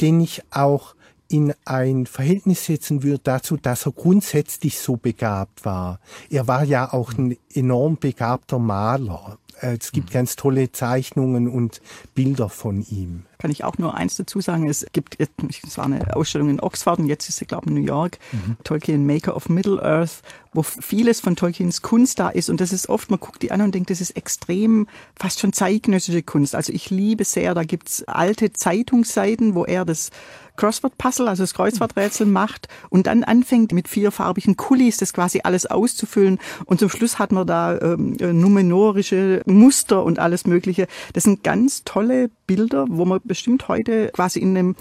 den 0.00 0.20
ich 0.20 0.42
auch 0.50 0.94
in 1.28 1.54
ein 1.64 2.06
Verhältnis 2.06 2.66
setzen 2.66 3.02
würde 3.02 3.20
dazu, 3.22 3.56
dass 3.56 3.86
er 3.86 3.92
grundsätzlich 3.92 4.78
so 4.78 4.96
begabt 4.96 5.64
war. 5.64 5.98
Er 6.30 6.46
war 6.46 6.62
ja 6.64 6.92
auch 6.92 7.12
ein 7.14 7.36
enorm 7.52 7.96
begabter 7.98 8.58
Maler. 8.58 9.38
Es 9.60 9.90
gibt 9.90 10.10
mhm. 10.10 10.12
ganz 10.12 10.36
tolle 10.36 10.70
Zeichnungen 10.70 11.48
und 11.48 11.80
Bilder 12.14 12.48
von 12.48 12.84
ihm. 12.88 13.24
Kann 13.38 13.50
ich 13.50 13.64
auch 13.64 13.78
nur 13.78 13.94
eins 13.94 14.16
dazu 14.16 14.40
sagen. 14.40 14.68
Es 14.68 14.86
gibt, 14.92 15.18
es 15.18 15.78
war 15.78 15.84
eine 15.84 16.16
Ausstellung 16.16 16.50
in 16.50 16.60
Oxford 16.60 16.98
und 16.98 17.06
jetzt 17.06 17.28
ist 17.28 17.36
sie, 17.36 17.46
glaube 17.46 17.66
ich, 17.66 17.70
in 17.70 17.80
New 17.80 17.86
York. 17.86 18.18
Mhm. 18.32 18.56
Tolkien 18.64 19.06
Maker 19.06 19.36
of 19.36 19.48
Middle-earth, 19.48 20.22
wo 20.52 20.62
vieles 20.62 21.20
von 21.20 21.36
Tolkiens 21.36 21.82
Kunst 21.82 22.18
da 22.18 22.28
ist. 22.28 22.50
Und 22.50 22.60
das 22.60 22.72
ist 22.72 22.88
oft, 22.88 23.10
man 23.10 23.20
guckt 23.20 23.42
die 23.42 23.50
an 23.50 23.60
und 23.60 23.74
denkt, 23.74 23.90
das 23.90 24.00
ist 24.00 24.16
extrem, 24.16 24.86
fast 25.18 25.40
schon 25.40 25.52
zeitgenössische 25.52 26.22
Kunst. 26.22 26.54
Also 26.54 26.72
ich 26.72 26.90
liebe 26.90 27.24
sehr, 27.24 27.54
da 27.54 27.64
gibt's 27.64 28.04
alte 28.04 28.52
Zeitungsseiten, 28.52 29.54
wo 29.54 29.64
er 29.64 29.84
das 29.84 30.10
Crossword-Puzzle, 30.56 31.28
also 31.28 31.42
das 31.42 31.54
Kreuzworträtsel 31.54 32.26
macht 32.26 32.68
und 32.88 33.06
dann 33.06 33.24
anfängt 33.24 33.72
mit 33.72 33.88
vierfarbigen 33.88 34.56
Kulis 34.56 34.96
das 34.96 35.12
quasi 35.12 35.40
alles 35.44 35.66
auszufüllen 35.66 36.38
und 36.64 36.80
zum 36.80 36.88
Schluss 36.88 37.18
hat 37.18 37.32
man 37.32 37.46
da 37.46 37.78
ähm, 37.78 38.16
numenorische 38.18 39.42
Muster 39.46 40.02
und 40.04 40.18
alles 40.18 40.46
mögliche. 40.46 40.86
Das 41.12 41.24
sind 41.24 41.44
ganz 41.44 41.84
tolle 41.84 42.30
Bilder, 42.46 42.86
wo 42.88 43.04
man 43.04 43.20
bestimmt 43.24 43.68
heute 43.68 44.10
quasi 44.12 44.40
in 44.40 44.56
einem 44.56 44.76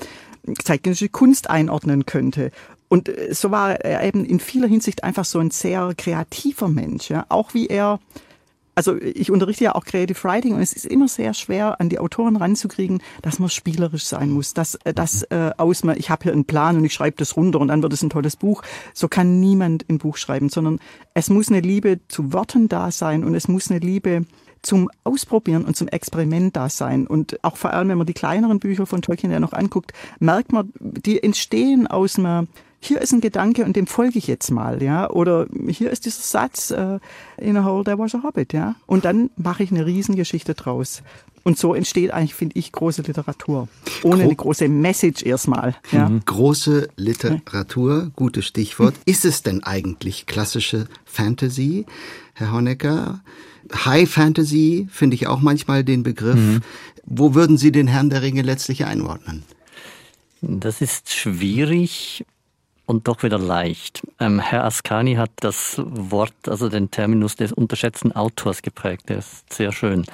zeitgenössische 0.64 1.10
Kunst 1.10 1.50
einordnen 1.50 2.06
könnte. 2.06 2.52
Und 2.88 3.10
äh, 3.10 3.34
so 3.34 3.52
war 3.52 3.72
er 3.82 4.04
eben 4.04 4.26
in 4.26 4.40
vieler 4.40 4.68
Hinsicht 4.68 5.04
einfach 5.04 5.26
so 5.26 5.40
ein 5.40 5.52
sehr 5.52 5.94
kreativer 5.98 6.68
Mensch, 6.68 7.10
ja. 7.10 7.26
Auch 7.30 7.54
wie 7.54 7.68
er 7.68 8.00
also 8.76 8.98
ich 9.02 9.32
unterrichte 9.32 9.64
ja 9.64 9.76
auch 9.76 9.86
Creative 9.86 10.22
Writing 10.24 10.54
und 10.54 10.62
es 10.62 10.74
ist 10.74 10.86
immer 10.86 11.08
sehr 11.08 11.34
schwer, 11.34 11.80
an 11.80 11.88
die 11.90 11.98
Autoren 11.98 12.36
ranzukriegen, 12.36 13.02
dass 13.22 13.40
man 13.40 13.50
spielerisch 13.50 14.06
sein 14.06 14.30
muss, 14.30 14.54
dass 14.54 14.76
äh, 14.84 14.94
das 14.94 15.24
äh, 15.24 15.52
aus 15.58 15.84
ich 15.96 16.10
habe 16.10 16.24
hier 16.24 16.34
einen 16.34 16.46
Plan 16.46 16.78
und 16.78 16.84
ich 16.84 16.94
schreibe 16.94 17.18
das 17.18 17.38
runter 17.38 17.60
und 17.60 17.70
dann 17.70 17.82
wird 17.82 17.94
es 17.94 18.02
ein 18.02 18.10
tolles 18.10 18.36
Buch. 18.36 18.62
So 18.94 19.08
kann 19.08 19.40
niemand 19.40 19.86
ein 19.90 19.98
Buch 19.98 20.18
schreiben, 20.18 20.50
sondern 20.50 20.80
es 21.14 21.30
muss 21.30 21.48
eine 21.48 21.62
Liebe 21.62 22.02
zu 22.10 22.34
Worten 22.34 22.68
da 22.68 22.92
sein 22.92 23.24
und 23.24 23.34
es 23.34 23.48
muss 23.48 23.72
eine 23.72 23.80
Liebe 23.80 24.26
zum 24.66 24.90
Ausprobieren 25.04 25.64
und 25.66 25.76
zum 25.76 25.88
Experiment 25.88 26.56
da 26.56 26.70
sein. 26.70 27.08
Und 27.08 27.44
auch 27.44 27.58
vor 27.58 27.74
allem, 27.74 27.90
wenn 27.90 27.98
man 27.98 28.08
die 28.08 28.14
kleineren 28.14 28.60
Bücher 28.60 28.86
von 28.86 29.02
Tolkien 29.02 29.32
ja 29.32 29.40
noch 29.40 29.54
anguckt, 29.54 29.94
merkt 30.20 30.52
man, 30.52 30.72
die 30.80 31.22
entstehen 31.22 31.88
aus 31.88 32.18
einer 32.18 32.48
hier 32.86 33.02
ist 33.02 33.14
ein 33.14 33.22
Gedanke 33.22 33.66
und 33.66 33.76
dem 33.76 33.88
folge 33.88 34.20
ich 34.20 34.28
jetzt 34.28 34.52
mal, 34.52 34.84
ja. 34.84 35.10
Oder 35.10 35.48
hier 35.68 35.90
ist 35.90 36.06
dieser 36.06 36.22
Satz, 36.22 36.72
uh, 36.72 37.00
in 37.38 37.58
a 37.58 37.66
hole 37.66 37.84
there 37.84 37.98
was 37.98 38.14
a 38.14 38.22
hobbit, 38.22 38.54
ja. 38.54 38.76
Und 38.86 39.06
dann 39.06 39.32
mache 39.38 39.64
ich 39.64 39.72
eine 39.72 39.88
Riesengeschichte 39.88 40.54
draus. 40.54 41.02
Und 41.44 41.58
so 41.58 41.74
entsteht 41.76 42.12
eigentlich, 42.12 42.34
finde 42.34 42.58
ich, 42.58 42.72
große 42.72 43.04
Literatur. 43.04 43.68
Ohne 44.04 44.18
Gro 44.18 44.24
eine 44.24 44.36
große 44.36 44.68
Message 44.68 45.24
erstmal. 45.24 45.76
Ja. 45.92 46.10
Mhm. 46.10 46.22
Große 46.26 46.90
Literatur, 46.96 48.12
gutes 48.16 48.46
Stichwort. 48.46 48.96
Ist 49.06 49.26
es 49.26 49.44
denn 49.44 49.64
eigentlich 49.64 50.26
klassische 50.26 50.88
Fantasy, 51.06 51.86
Herr 52.34 52.52
Honecker? 52.52 53.22
High 53.74 54.10
Fantasy 54.10 54.88
finde 54.92 55.16
ich 55.16 55.28
auch 55.28 55.40
manchmal 55.40 55.84
den 55.84 56.04
Begriff. 56.04 56.36
Mhm. 56.36 56.62
Wo 57.06 57.34
würden 57.36 57.58
Sie 57.58 57.72
den 57.72 57.88
Herrn 57.88 58.10
der 58.10 58.22
Ringe 58.22 58.42
letztlich 58.42 58.86
einordnen? 58.86 59.44
Das 60.42 60.82
ist 60.82 61.14
schwierig 61.14 62.26
und 62.86 63.08
doch 63.08 63.24
wieder 63.24 63.40
leicht. 63.40 64.04
Ähm, 64.20 64.40
Herr 64.40 64.64
Ascani 64.64 65.16
hat 65.16 65.32
das 65.38 65.82
Wort, 65.84 66.34
also 66.48 66.70
den 66.70 66.92
Terminus 66.92 67.36
des 67.36 67.52
unterschätzten 67.52 68.12
Autors 68.12 68.62
geprägt. 68.62 69.10
Der 69.10 69.20
ist 69.20 69.52
sehr 69.52 69.72
schön. 69.72 70.06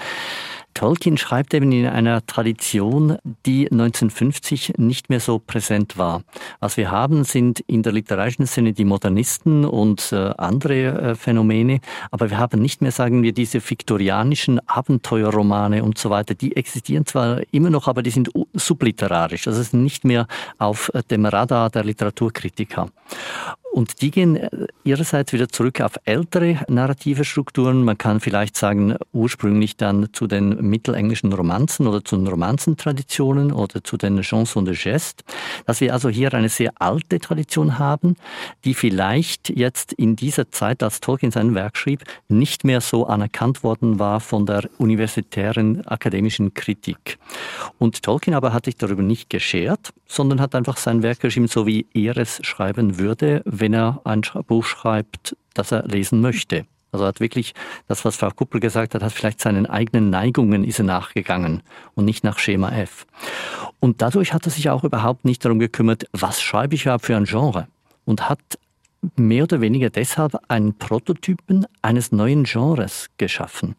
Tolkien 0.73 1.17
schreibt 1.17 1.53
eben 1.53 1.71
in 1.71 1.87
einer 1.87 2.25
Tradition, 2.25 3.17
die 3.45 3.71
1950 3.71 4.73
nicht 4.77 5.09
mehr 5.09 5.19
so 5.19 5.39
präsent 5.39 5.97
war. 5.97 6.23
Was 6.59 6.77
wir 6.77 6.91
haben, 6.91 7.23
sind 7.23 7.61
in 7.61 7.83
der 7.83 7.93
literarischen 7.93 8.47
Szene 8.47 8.73
die 8.73 8.85
Modernisten 8.85 9.65
und 9.65 10.11
äh, 10.11 10.33
andere 10.37 11.11
äh, 11.11 11.15
Phänomene, 11.15 11.79
aber 12.11 12.29
wir 12.29 12.37
haben 12.37 12.61
nicht 12.61 12.81
mehr, 12.81 12.91
sagen 12.91 13.23
wir, 13.23 13.33
diese 13.33 13.61
viktorianischen 13.67 14.59
Abenteuerromane 14.67 15.83
und 15.83 15.97
so 15.97 16.09
weiter. 16.09 16.33
Die 16.33 16.55
existieren 16.55 17.05
zwar 17.05 17.41
immer 17.51 17.69
noch, 17.69 17.87
aber 17.87 18.03
die 18.03 18.11
sind 18.11 18.29
subliterarisch. 18.53 19.47
Es 19.47 19.71
sind 19.71 19.83
nicht 19.83 20.05
mehr 20.05 20.27
auf 20.57 20.91
äh, 20.93 21.03
dem 21.03 21.25
Radar 21.25 21.69
der 21.69 21.83
Literaturkritiker. 21.83 22.89
Und 23.71 24.01
die 24.01 24.11
gehen 24.11 24.35
äh, 24.35 24.49
ihrerseits 24.83 25.31
wieder 25.31 25.47
zurück 25.47 25.79
auf 25.79 25.93
ältere 26.03 26.59
narrative 26.67 27.23
Strukturen. 27.23 27.85
Man 27.85 27.97
kann 27.97 28.19
vielleicht 28.19 28.57
sagen, 28.57 28.95
ursprünglich 29.13 29.77
dann 29.77 30.09
zu 30.11 30.27
den 30.27 30.69
mittelenglischen 30.69 31.31
Romanzen 31.31 31.87
oder 31.87 32.03
zu 32.03 32.17
den 32.17 32.27
Romanzentraditionen 32.27 33.53
oder 33.53 33.81
zu 33.81 33.95
den 33.95 34.21
Chansons 34.21 34.65
de 34.65 34.75
Geste. 34.75 35.23
Dass 35.65 35.79
wir 35.79 35.93
also 35.93 36.09
hier 36.09 36.33
eine 36.33 36.49
sehr 36.49 36.73
alte 36.79 37.19
Tradition 37.19 37.79
haben, 37.79 38.17
die 38.65 38.73
vielleicht 38.73 39.49
jetzt 39.49 39.93
in 39.93 40.17
dieser 40.17 40.51
Zeit, 40.51 40.83
als 40.83 40.99
Tolkien 40.99 41.31
sein 41.31 41.55
Werk 41.55 41.77
schrieb, 41.77 42.03
nicht 42.27 42.65
mehr 42.65 42.81
so 42.81 43.07
anerkannt 43.07 43.63
worden 43.63 43.99
war 43.99 44.19
von 44.19 44.45
der 44.45 44.69
universitären 44.79 45.87
akademischen 45.87 46.53
Kritik. 46.53 47.17
Und 47.79 48.03
Tolkien 48.03 48.35
aber 48.35 48.51
hat 48.51 48.65
sich 48.65 48.75
darüber 48.75 49.01
nicht 49.01 49.29
geschert, 49.29 49.93
sondern 50.11 50.41
hat 50.41 50.55
einfach 50.55 50.75
sein 50.75 51.03
Werk 51.03 51.21
geschrieben, 51.21 51.47
so 51.47 51.65
wie 51.65 51.87
er 51.93 52.17
es 52.17 52.45
schreiben 52.45 52.99
würde, 52.99 53.41
wenn 53.45 53.73
er 53.73 54.01
ein 54.03 54.21
Buch 54.45 54.65
schreibt, 54.65 55.37
das 55.53 55.71
er 55.71 55.87
lesen 55.87 56.19
möchte. 56.19 56.65
Also 56.91 57.05
hat 57.05 57.21
wirklich 57.21 57.53
das, 57.87 58.03
was 58.03 58.17
Frau 58.17 58.29
Kuppel 58.29 58.59
gesagt 58.59 58.93
hat, 58.93 59.03
hat 59.03 59.13
vielleicht 59.13 59.39
seinen 59.39 59.65
eigenen 59.65 60.09
Neigungen 60.09 60.65
ist 60.65 60.79
er 60.79 60.85
nachgegangen 60.85 61.63
und 61.95 62.03
nicht 62.03 62.25
nach 62.25 62.39
Schema 62.39 62.71
F. 62.73 63.07
Und 63.79 64.01
dadurch 64.01 64.33
hat 64.33 64.45
er 64.45 64.51
sich 64.51 64.69
auch 64.69 64.83
überhaupt 64.83 65.23
nicht 65.23 65.45
darum 65.45 65.59
gekümmert, 65.59 66.03
was 66.11 66.41
schreibe 66.41 66.75
ich 66.75 66.83
überhaupt 66.83 67.05
für 67.05 67.15
ein 67.15 67.23
Genre 67.23 67.67
und 68.03 68.27
hat 68.27 68.41
mehr 69.15 69.43
oder 69.43 69.61
weniger 69.61 69.89
deshalb 69.89 70.37
einen 70.49 70.77
Prototypen 70.77 71.65
eines 71.81 72.11
neuen 72.11 72.43
Genres 72.43 73.07
geschaffen. 73.17 73.75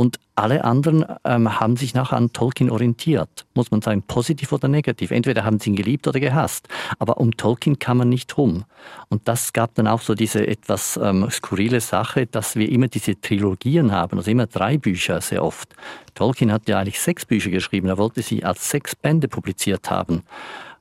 Und 0.00 0.18
alle 0.34 0.64
anderen 0.64 1.04
ähm, 1.24 1.60
haben 1.60 1.76
sich 1.76 1.92
nachher 1.92 2.16
an 2.16 2.32
Tolkien 2.32 2.70
orientiert, 2.70 3.44
muss 3.52 3.70
man 3.70 3.82
sagen, 3.82 4.00
positiv 4.00 4.50
oder 4.50 4.66
negativ. 4.66 5.10
Entweder 5.10 5.44
haben 5.44 5.60
sie 5.60 5.68
ihn 5.68 5.76
geliebt 5.76 6.08
oder 6.08 6.18
gehasst. 6.18 6.68
Aber 6.98 7.18
um 7.18 7.36
Tolkien 7.36 7.78
kann 7.78 7.98
man 7.98 8.08
nicht 8.08 8.38
rum. 8.38 8.64
Und 9.10 9.28
das 9.28 9.52
gab 9.52 9.74
dann 9.74 9.86
auch 9.86 10.00
so 10.00 10.14
diese 10.14 10.46
etwas 10.46 10.98
ähm, 11.02 11.28
skurrile 11.30 11.82
Sache, 11.82 12.24
dass 12.24 12.56
wir 12.56 12.70
immer 12.70 12.88
diese 12.88 13.20
Trilogien 13.20 13.92
haben, 13.92 14.16
also 14.16 14.30
immer 14.30 14.46
drei 14.46 14.78
Bücher 14.78 15.20
sehr 15.20 15.44
oft. 15.44 15.76
Tolkien 16.14 16.50
hat 16.50 16.66
ja 16.66 16.78
eigentlich 16.78 16.98
sechs 16.98 17.26
Bücher 17.26 17.50
geschrieben, 17.50 17.88
er 17.88 17.98
wollte 17.98 18.22
sie 18.22 18.42
als 18.42 18.70
sechs 18.70 18.96
Bände 18.96 19.28
publiziert 19.28 19.90
haben 19.90 20.22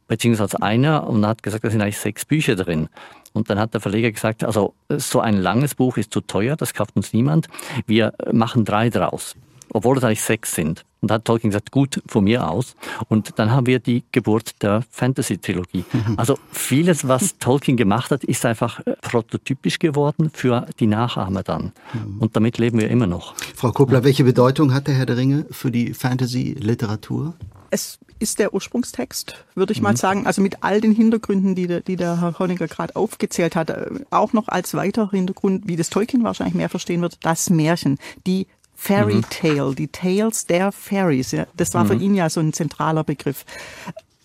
beziehungsweise 0.09 0.61
einer 0.61 1.07
und 1.07 1.25
hat 1.25 1.41
gesagt, 1.41 1.63
da 1.63 1.69
sind 1.69 1.81
eigentlich 1.81 1.99
sechs 1.99 2.25
Bücher 2.25 2.57
drin. 2.57 2.89
Und 3.31 3.49
dann 3.49 3.59
hat 3.59 3.73
der 3.73 3.79
Verleger 3.79 4.11
gesagt, 4.11 4.43
also 4.43 4.73
so 4.89 5.21
ein 5.21 5.37
langes 5.37 5.75
Buch 5.75 5.95
ist 5.95 6.11
zu 6.11 6.19
teuer, 6.19 6.57
das 6.57 6.73
kauft 6.73 6.97
uns 6.97 7.13
niemand. 7.13 7.47
Wir 7.85 8.13
machen 8.33 8.65
drei 8.65 8.89
draus, 8.89 9.35
obwohl 9.71 9.97
es 9.97 10.03
eigentlich 10.03 10.21
sechs 10.21 10.53
sind. 10.53 10.83
Und 11.01 11.11
da 11.11 11.15
hat 11.15 11.25
Tolkien 11.25 11.51
gesagt, 11.51 11.71
gut, 11.71 12.01
von 12.07 12.25
mir 12.25 12.49
aus. 12.49 12.75
Und 13.07 13.39
dann 13.39 13.51
haben 13.51 13.67
wir 13.67 13.79
die 13.79 14.03
Geburt 14.11 14.61
der 14.61 14.83
Fantasy-Trilogie. 14.89 15.85
Also 16.17 16.37
vieles, 16.51 17.07
was 17.07 17.37
Tolkien 17.37 17.77
gemacht 17.77 18.11
hat, 18.11 18.25
ist 18.25 18.45
einfach 18.45 18.85
äh, 18.85 18.95
prototypisch 19.01 19.79
geworden 19.79 20.31
für 20.33 20.65
die 20.79 20.87
Nachahmer 20.87 21.43
dann. 21.43 21.71
Und 22.19 22.35
damit 22.35 22.57
leben 22.57 22.79
wir 22.79 22.89
immer 22.89 23.07
noch. 23.07 23.35
Frau 23.55 23.71
Kuppler, 23.71 24.03
welche 24.03 24.25
Bedeutung 24.25 24.73
hat 24.73 24.87
der 24.87 24.95
Herr 24.95 25.05
der 25.05 25.15
Ringe 25.15 25.45
für 25.51 25.71
die 25.71 25.93
Fantasy-Literatur? 25.93 27.35
Es 27.69 27.99
ist 28.19 28.39
der 28.39 28.53
Ursprungstext, 28.53 29.45
würde 29.55 29.71
ich 29.71 29.79
mhm. 29.79 29.83
mal 29.83 29.97
sagen. 29.97 30.27
Also 30.27 30.41
mit 30.41 30.63
all 30.63 30.81
den 30.81 30.93
Hintergründen, 30.93 31.55
die 31.55 31.67
der, 31.67 31.81
die 31.81 31.95
der 31.95 32.19
Herr 32.21 32.37
Honecker 32.37 32.67
gerade 32.67 32.95
aufgezählt 32.95 33.55
hat, 33.55 33.69
äh, 33.69 33.87
auch 34.09 34.33
noch 34.33 34.47
als 34.47 34.73
weiterer 34.73 35.11
Hintergrund, 35.11 35.67
wie 35.67 35.75
das 35.75 35.89
Tolkien 35.89 36.23
wahrscheinlich 36.23 36.55
mehr 36.55 36.69
verstehen 36.69 37.01
wird, 37.01 37.17
das 37.25 37.49
Märchen, 37.49 37.97
die 38.27 38.47
Fairy 38.75 39.15
mhm. 39.15 39.29
Tale, 39.29 39.75
die 39.75 39.87
Tales 39.87 40.45
der 40.45 40.71
Fairies. 40.71 41.31
Ja, 41.31 41.47
das 41.55 41.73
war 41.73 41.83
mhm. 41.83 41.87
für 41.87 41.95
ihn 41.95 42.15
ja 42.15 42.29
so 42.29 42.39
ein 42.39 42.53
zentraler 42.53 43.03
Begriff. 43.03 43.45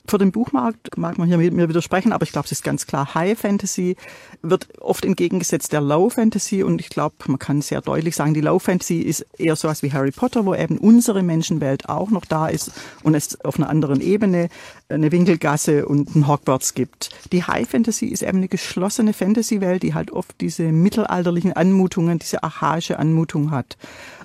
Für 0.06 0.18
den 0.18 0.32
Buchmarkt 0.32 0.98
mag 0.98 1.16
man 1.16 1.28
hier 1.28 1.38
mit 1.38 1.54
mir 1.54 1.70
widersprechen, 1.70 2.12
aber 2.12 2.24
ich 2.24 2.32
glaube, 2.32 2.44
es 2.44 2.52
ist 2.52 2.62
ganz 2.62 2.86
klar, 2.86 3.14
High 3.14 3.38
Fantasy 3.38 3.96
wird 4.42 4.68
oft 4.80 5.02
entgegengesetzt 5.02 5.72
der 5.72 5.80
Low 5.80 6.10
Fantasy 6.10 6.62
und 6.62 6.78
ich 6.78 6.90
glaube, 6.90 7.14
man 7.26 7.38
kann 7.38 7.62
sehr 7.62 7.80
deutlich 7.80 8.14
sagen, 8.14 8.34
die 8.34 8.42
Low 8.42 8.58
Fantasy 8.58 8.98
ist 8.98 9.26
eher 9.38 9.56
sowas 9.56 9.82
wie 9.82 9.92
Harry 9.92 10.10
Potter, 10.10 10.44
wo 10.44 10.54
eben 10.54 10.76
unsere 10.76 11.22
Menschenwelt 11.22 11.88
auch 11.88 12.10
noch 12.10 12.26
da 12.26 12.48
ist 12.48 12.72
und 13.02 13.14
es 13.14 13.42
auf 13.46 13.56
einer 13.56 13.70
anderen 13.70 14.02
Ebene 14.02 14.50
eine 14.90 15.10
Winkelgasse 15.10 15.86
und 15.86 16.14
ein 16.14 16.28
Hogwarts 16.28 16.74
gibt. 16.74 17.08
Die 17.32 17.44
High 17.44 17.66
Fantasy 17.66 18.06
ist 18.06 18.22
eben 18.22 18.38
eine 18.38 18.48
geschlossene 18.48 19.14
Fantasy-Welt, 19.14 19.82
die 19.82 19.94
halt 19.94 20.10
oft 20.10 20.38
diese 20.42 20.64
mittelalterlichen 20.64 21.54
Anmutungen, 21.54 22.18
diese 22.18 22.42
archaische 22.42 22.98
Anmutung 22.98 23.50
hat. 23.50 23.78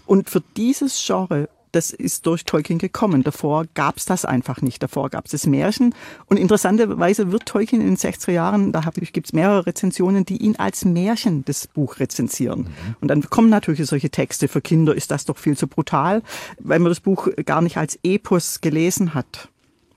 Und 0.05 0.29
für 0.29 0.43
dieses 0.57 1.01
Genre 1.05 1.47
das 1.71 1.91
ist 1.91 2.25
durch 2.25 2.45
Tolkien 2.45 2.79
gekommen. 2.79 3.23
Davor 3.23 3.65
gab 3.73 3.97
es 3.97 4.05
das 4.05 4.25
einfach 4.25 4.61
nicht. 4.61 4.81
Davor 4.81 5.09
gab 5.09 5.25
es 5.25 5.31
das 5.31 5.45
Märchen. 5.45 5.93
Und 6.25 6.37
interessanterweise 6.37 7.31
wird 7.31 7.45
Tolkien 7.45 7.81
in 7.81 7.87
den 7.87 7.97
60er 7.97 8.31
Jahren, 8.31 8.71
da 8.71 8.81
gibt 8.81 9.27
es 9.27 9.33
mehrere 9.33 9.65
Rezensionen, 9.65 10.25
die 10.25 10.37
ihn 10.37 10.55
als 10.57 10.85
Märchen 10.85 11.45
das 11.45 11.67
Buch 11.67 11.99
rezensieren. 11.99 12.61
Mhm. 12.61 12.95
Und 13.01 13.07
dann 13.09 13.21
kommen 13.29 13.49
natürlich 13.49 13.85
solche 13.87 14.09
Texte. 14.09 14.47
Für 14.47 14.61
Kinder 14.61 14.95
ist 14.95 15.11
das 15.11 15.25
doch 15.25 15.37
viel 15.37 15.57
zu 15.57 15.67
brutal, 15.67 16.23
weil 16.59 16.79
man 16.79 16.89
das 16.89 16.99
Buch 16.99 17.29
gar 17.45 17.61
nicht 17.61 17.77
als 17.77 17.99
Epos 18.03 18.61
gelesen 18.61 19.13
hat. 19.13 19.49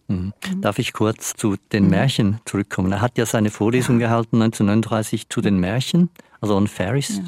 Mhm. 0.08 0.32
Darf 0.60 0.78
ich 0.78 0.92
kurz 0.92 1.34
zu 1.34 1.56
den 1.72 1.84
mhm. 1.84 1.90
Märchen 1.90 2.40
zurückkommen? 2.44 2.92
Er 2.92 3.00
hat 3.00 3.18
ja 3.18 3.26
seine 3.26 3.50
Vorlesung 3.50 3.98
gehalten 3.98 4.42
1939 4.42 5.28
zu 5.28 5.40
den 5.40 5.58
Märchen, 5.58 6.10
also 6.40 6.56
on 6.56 6.68
Fairy 6.68 7.00
ja. 7.00 7.22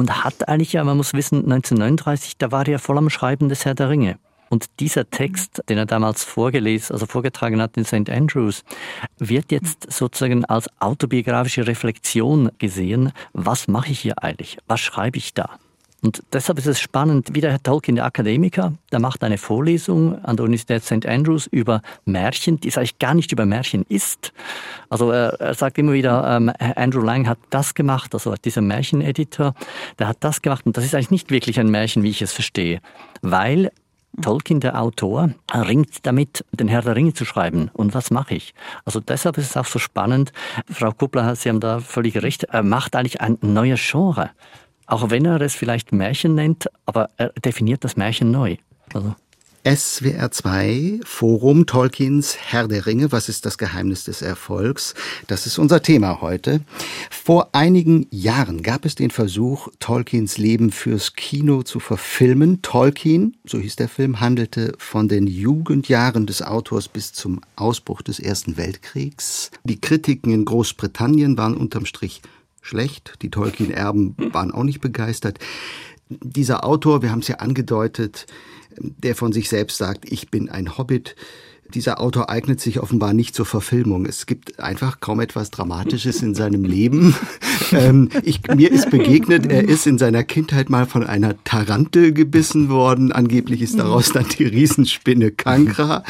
Und 0.00 0.24
hat 0.24 0.48
eigentlich 0.48 0.72
ja, 0.72 0.82
man 0.82 0.96
muss 0.96 1.12
wissen, 1.12 1.40
1939, 1.40 2.38
da 2.38 2.50
war 2.50 2.66
er 2.66 2.78
voll 2.78 2.96
am 2.96 3.10
Schreiben 3.10 3.50
des 3.50 3.66
Herr 3.66 3.74
der 3.74 3.90
Ringe. 3.90 4.18
Und 4.48 4.64
dieser 4.80 5.10
Text, 5.10 5.62
den 5.68 5.76
er 5.76 5.84
damals 5.84 6.24
vorgelesen, 6.24 6.94
also 6.94 7.04
vorgetragen 7.04 7.60
hat 7.60 7.76
in 7.76 7.84
St. 7.84 8.08
Andrews, 8.08 8.64
wird 9.18 9.52
jetzt 9.52 9.92
sozusagen 9.92 10.46
als 10.46 10.70
autobiografische 10.80 11.66
Reflexion 11.66 12.50
gesehen. 12.56 13.12
Was 13.34 13.68
mache 13.68 13.92
ich 13.92 14.00
hier 14.00 14.22
eigentlich? 14.24 14.56
Was 14.68 14.80
schreibe 14.80 15.18
ich 15.18 15.34
da? 15.34 15.58
Und 16.02 16.22
deshalb 16.32 16.58
ist 16.58 16.66
es 16.66 16.80
spannend, 16.80 17.30
wie 17.34 17.40
der 17.40 17.50
Herr 17.50 17.62
Tolkien, 17.62 17.96
der 17.96 18.06
Akademiker, 18.06 18.72
der 18.90 19.00
macht 19.00 19.22
eine 19.22 19.38
Vorlesung 19.38 20.22
an 20.24 20.36
der 20.36 20.44
Universität 20.44 20.82
St. 20.84 21.06
Andrews 21.06 21.46
über 21.46 21.82
Märchen, 22.06 22.58
die 22.58 22.68
es 22.68 22.78
eigentlich 22.78 22.98
gar 22.98 23.14
nicht 23.14 23.32
über 23.32 23.44
Märchen 23.44 23.84
ist. 23.88 24.32
Also 24.88 25.10
er, 25.10 25.40
er 25.40 25.54
sagt 25.54 25.78
immer 25.78 25.92
wieder, 25.92 26.36
ähm, 26.36 26.50
Andrew 26.76 27.02
Lang 27.02 27.28
hat 27.28 27.38
das 27.50 27.74
gemacht, 27.74 28.14
also 28.14 28.34
dieser 28.42 28.62
Märcheneditor, 28.62 29.54
der 29.98 30.08
hat 30.08 30.18
das 30.20 30.40
gemacht 30.40 30.64
und 30.66 30.76
das 30.76 30.84
ist 30.84 30.94
eigentlich 30.94 31.10
nicht 31.10 31.30
wirklich 31.30 31.60
ein 31.60 31.70
Märchen, 31.70 32.02
wie 32.02 32.10
ich 32.10 32.22
es 32.22 32.32
verstehe, 32.32 32.80
weil 33.20 33.70
Tolkien, 34.20 34.60
der 34.60 34.80
Autor, 34.80 35.30
ringt 35.54 36.04
damit, 36.04 36.44
den 36.52 36.68
Herr 36.68 36.82
der 36.82 36.96
Ringe 36.96 37.14
zu 37.14 37.24
schreiben. 37.24 37.70
Und 37.72 37.94
was 37.94 38.10
mache 38.10 38.34
ich? 38.34 38.54
Also 38.84 39.00
deshalb 39.00 39.38
ist 39.38 39.50
es 39.50 39.56
auch 39.56 39.66
so 39.66 39.78
spannend. 39.78 40.32
Frau 40.68 40.90
Kuppler, 40.90 41.36
Sie 41.36 41.48
haben 41.48 41.60
da 41.60 41.80
völlig 41.80 42.20
recht. 42.20 42.44
Er 42.44 42.62
macht 42.62 42.96
eigentlich 42.96 43.20
ein 43.20 43.38
neues 43.40 43.80
Genre. 43.80 44.30
Auch 44.90 45.08
wenn 45.08 45.24
er 45.24 45.40
es 45.40 45.54
vielleicht 45.54 45.92
Märchen 45.92 46.34
nennt, 46.34 46.68
aber 46.84 47.10
er 47.16 47.28
definiert 47.44 47.84
das 47.84 47.96
Märchen 47.96 48.32
neu. 48.32 48.56
Also. 48.92 49.14
SWR 49.64 50.32
2 50.32 51.00
Forum 51.04 51.66
Tolkiens 51.66 52.36
Herr 52.36 52.66
der 52.66 52.86
Ringe, 52.86 53.12
was 53.12 53.28
ist 53.28 53.46
das 53.46 53.56
Geheimnis 53.56 54.04
des 54.04 54.20
Erfolgs? 54.20 54.94
Das 55.28 55.46
ist 55.46 55.58
unser 55.58 55.80
Thema 55.82 56.20
heute. 56.22 56.62
Vor 57.08 57.50
einigen 57.52 58.08
Jahren 58.10 58.64
gab 58.64 58.84
es 58.84 58.96
den 58.96 59.10
Versuch, 59.10 59.68
Tolkiens 59.78 60.38
Leben 60.38 60.72
fürs 60.72 61.14
Kino 61.14 61.62
zu 61.62 61.78
verfilmen. 61.78 62.60
Tolkien, 62.62 63.36
so 63.44 63.58
hieß 63.58 63.76
der 63.76 63.88
Film, 63.88 64.18
handelte 64.18 64.72
von 64.78 65.06
den 65.06 65.28
Jugendjahren 65.28 66.26
des 66.26 66.42
Autors 66.42 66.88
bis 66.88 67.12
zum 67.12 67.42
Ausbruch 67.54 68.02
des 68.02 68.18
Ersten 68.18 68.56
Weltkriegs. 68.56 69.52
Die 69.62 69.80
Kritiken 69.80 70.32
in 70.32 70.46
Großbritannien 70.46 71.38
waren 71.38 71.56
unterm 71.56 71.84
Strich 71.84 72.22
schlecht. 72.60 73.14
Die 73.22 73.30
Tolkien-Erben 73.30 74.14
waren 74.32 74.52
auch 74.52 74.64
nicht 74.64 74.80
begeistert. 74.80 75.38
Dieser 76.08 76.64
Autor, 76.64 77.02
wir 77.02 77.10
haben 77.10 77.20
es 77.20 77.28
ja 77.28 77.36
angedeutet, 77.36 78.26
der 78.78 79.14
von 79.14 79.32
sich 79.32 79.48
selbst 79.48 79.78
sagt, 79.78 80.10
ich 80.10 80.30
bin 80.30 80.48
ein 80.48 80.76
Hobbit, 80.76 81.16
dieser 81.74 82.00
Autor 82.00 82.30
eignet 82.30 82.60
sich 82.60 82.80
offenbar 82.80 83.12
nicht 83.12 83.34
zur 83.34 83.46
Verfilmung. 83.46 84.04
Es 84.04 84.26
gibt 84.26 84.58
einfach 84.60 85.00
kaum 85.00 85.20
etwas 85.20 85.50
Dramatisches 85.50 86.22
in 86.22 86.34
seinem 86.34 86.64
Leben. 86.64 87.14
ähm, 87.72 88.08
ich, 88.22 88.40
mir 88.54 88.70
ist 88.70 88.90
begegnet, 88.90 89.46
er 89.46 89.68
ist 89.68 89.86
in 89.86 89.98
seiner 89.98 90.24
Kindheit 90.24 90.68
mal 90.68 90.86
von 90.86 91.04
einer 91.04 91.42
Tarantel 91.44 92.12
gebissen 92.12 92.68
worden. 92.68 93.12
Angeblich 93.12 93.62
ist 93.62 93.78
daraus 93.78 94.10
dann 94.12 94.26
die 94.38 94.44
Riesenspinne 94.44 95.30
Kankra 95.30 96.02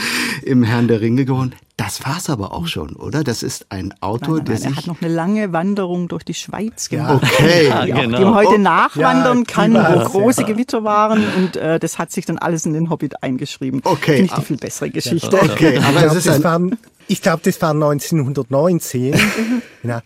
im 0.43 0.63
Herrn 0.63 0.89
der 0.89 1.01
Ringe 1.01 1.25
geworden. 1.25 1.53
Das 1.81 2.05
war's 2.05 2.29
aber 2.29 2.53
auch 2.53 2.67
schon, 2.67 2.95
oder? 2.95 3.25
Das 3.25 3.43
ist 3.43 3.65
ein 3.71 3.95
Autor, 4.03 4.37
nein, 4.37 4.37
nein, 4.37 4.45
der 4.45 4.55
nein, 4.55 4.61
sich. 4.61 4.71
Er 4.71 4.77
hat 4.77 4.87
noch 4.87 5.01
eine 5.01 5.15
lange 5.15 5.53
Wanderung 5.55 6.09
durch 6.09 6.25
die 6.25 6.35
Schweiz 6.35 6.91
gemacht. 6.91 7.23
Okay. 7.25 7.69
Ja, 7.69 7.87
die, 7.87 7.93
genau. 7.93 8.19
die 8.19 8.25
man 8.25 8.35
heute 8.35 8.51
Oh, 8.57 8.59
nachwandern 8.59 9.39
ja, 9.39 9.45
kann, 9.45 9.73
wo 9.73 10.05
große 10.05 10.43
ja. 10.43 10.47
Gewitter 10.47 10.85
waren 10.85 11.25
und 11.39 11.57
äh, 11.57 11.79
das 11.79 11.99
hat 11.99 12.13
sich 12.13 12.27
dann 12.27 12.37
alles 12.37 12.67
in 12.67 12.75
den 12.75 12.91
Hobbit 12.91 13.23
eingeschrieben. 13.23 13.81
Okay. 13.83 14.17
Finde 14.17 14.25
ich 14.25 14.33
die 14.33 14.45
viel 14.45 14.57
bessere 14.59 14.91
Geschichte. 14.91 15.41
Okay, 15.41 15.77
Ich 15.79 15.83
aber 15.83 15.97
es 15.97 16.03
glaube, 16.03 16.19
ist 16.19 16.27
das, 16.27 16.37
ein. 16.37 16.71
war, 16.71 16.79
ich 17.09 17.23
glaube, 17.23 17.41
das 17.45 17.63
war 17.63 17.71
1919. 17.71 19.15
ja. 19.83 20.03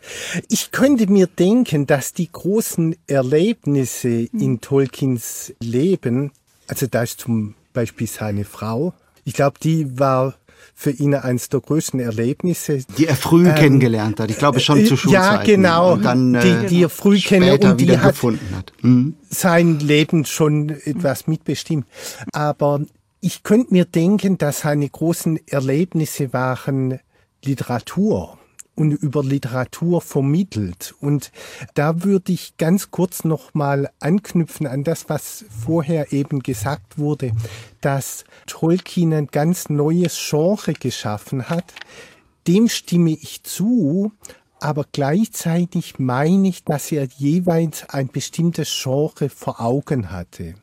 Ich 0.49 0.70
könnte 0.70 1.11
mir 1.11 1.27
denken, 1.27 1.89
dass 1.89 2.12
die 2.12 2.31
großen 2.31 2.95
Erlebnisse 3.09 4.29
in 4.33 4.61
Tolkiens 4.61 5.53
Leben, 5.59 6.31
also 6.68 6.87
da 6.87 7.03
ist 7.03 7.18
zum 7.18 7.57
Beispiel 7.72 8.07
seine 8.07 8.45
Frau, 8.45 8.95
ich 9.25 9.35
glaube, 9.35 9.59
die 9.61 9.99
war 9.99 10.35
für 10.77 10.91
ihn 10.91 11.14
eines 11.14 11.49
der 11.49 11.61
größten 11.61 12.01
Erlebnisse. 12.01 12.81
Die 12.99 13.07
er 13.07 13.14
früh 13.16 13.45
kennengelernt 13.53 14.18
hat. 14.20 14.31
Ich 14.31 14.39
glaube 14.39 14.59
schon 14.61 14.85
zu 14.85 14.95
Ähm, 14.95 15.01
äh, 15.09 15.12
ja, 15.12 15.25
Schulzeiten. 15.25 15.45
genau. 15.47 15.93
Und 15.95 16.03
dann, 16.05 16.33
Die- 16.35 16.39
äh, 16.49 16.66
die 16.66 16.83
er 16.83 16.89
früh 16.89 17.18
kennen 17.20 17.47
später 17.49 17.70
und 17.70 17.81
die 17.81 17.85
wieder 17.89 18.03
hat- 18.03 18.11
gefunden 18.12 18.49
hat. 18.57 18.72
Mhm. 18.83 19.14
sein 19.31 19.79
Leben 19.79 20.25
schon 20.25 20.70
etwas 20.70 21.27
mitbestimmt. 21.27 21.87
Aber 22.33 22.81
ich 23.20 23.43
könnte 23.43 23.72
mir 23.72 23.85
denken, 23.85 24.37
dass 24.39 24.61
seine 24.61 24.89
großen 24.89 25.39
Erlebnisse 25.49 26.33
waren 26.33 26.99
Literatur 27.45 28.37
und 28.75 28.93
über 28.93 29.22
Literatur 29.22 30.01
vermittelt. 30.01 30.95
Und 31.01 31.31
da 31.75 32.03
würde 32.05 32.33
ich 32.33 32.57
ganz 32.57 32.91
kurz 32.91 33.25
noch 33.25 33.55
mal 33.55 33.91
anknüpfen 34.01 34.66
an 34.66 34.85
das, 34.85 35.09
was 35.09 35.45
vorher 35.64 36.12
eben 36.12 36.41
gesagt 36.41 36.99
wurde, 36.99 37.33
dass 37.81 38.25
Tolkien 38.47 39.12
ein 39.12 39.27
ganz 39.29 39.68
neues 39.68 40.18
Genre 40.29 40.72
geschaffen 40.72 41.49
hat. 41.49 41.72
Dem 42.47 42.68
stimme 42.68 43.11
ich 43.12 43.43
zu, 43.43 44.12
aber 44.61 44.87
gleichzeitig 44.93 45.99
meine 45.99 46.49
ich, 46.49 46.64
dass 46.64 46.91
er 46.91 47.05
jeweils 47.05 47.89
ein 47.91 48.09
bestimmtes 48.09 48.70
Genre 48.83 49.29
vor 49.29 49.61
Augen 49.61 50.11
hatte. 50.11 50.55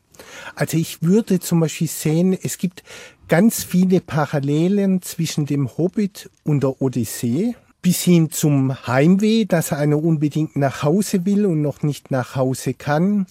Also 0.54 0.76
ich 0.76 1.02
würde 1.02 1.40
zum 1.40 1.60
Beispiel 1.60 1.88
sehen, 1.88 2.38
es 2.40 2.58
gibt 2.58 2.82
ganz 3.28 3.64
viele 3.64 4.00
Parallelen 4.00 5.02
zwischen 5.02 5.46
dem 5.46 5.76
Hobbit 5.76 6.30
und 6.44 6.62
der 6.62 6.82
Odyssee 6.82 7.54
bis 7.82 8.02
hin 8.02 8.30
zum 8.30 8.86
Heimweh, 8.86 9.44
dass 9.44 9.72
einer 9.72 10.02
unbedingt 10.02 10.54
nach 10.56 10.84
Hause 10.84 11.26
will 11.26 11.44
und 11.44 11.60
noch 11.60 11.82
nicht 11.82 12.12
nach 12.12 12.36
Hause 12.36 12.74
kann, 12.74 13.26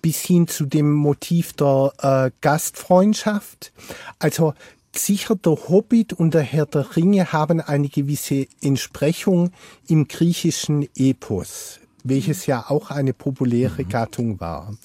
bis 0.00 0.22
hin 0.22 0.46
zu 0.46 0.64
dem 0.64 0.92
Motiv 0.92 1.52
der 1.54 1.92
äh, 1.98 2.30
Gastfreundschaft. 2.40 3.72
Also 4.20 4.54
sicher 4.94 5.34
der 5.34 5.56
Hobbit 5.68 6.12
und 6.12 6.34
der 6.34 6.42
Herr 6.42 6.66
der 6.66 6.96
Ringe 6.96 7.32
haben 7.32 7.60
eine 7.60 7.88
gewisse 7.88 8.46
Entsprechung 8.62 9.50
im 9.88 10.06
griechischen 10.06 10.88
Epos 10.94 11.80
welches 12.08 12.46
ja 12.46 12.66
auch 12.68 12.90
eine 12.90 13.12
populäre 13.12 13.84
Gattung 13.84 14.40
war. 14.40 14.76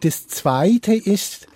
Das 0.00 0.28
zweite 0.28 0.94
ist, 0.94 1.46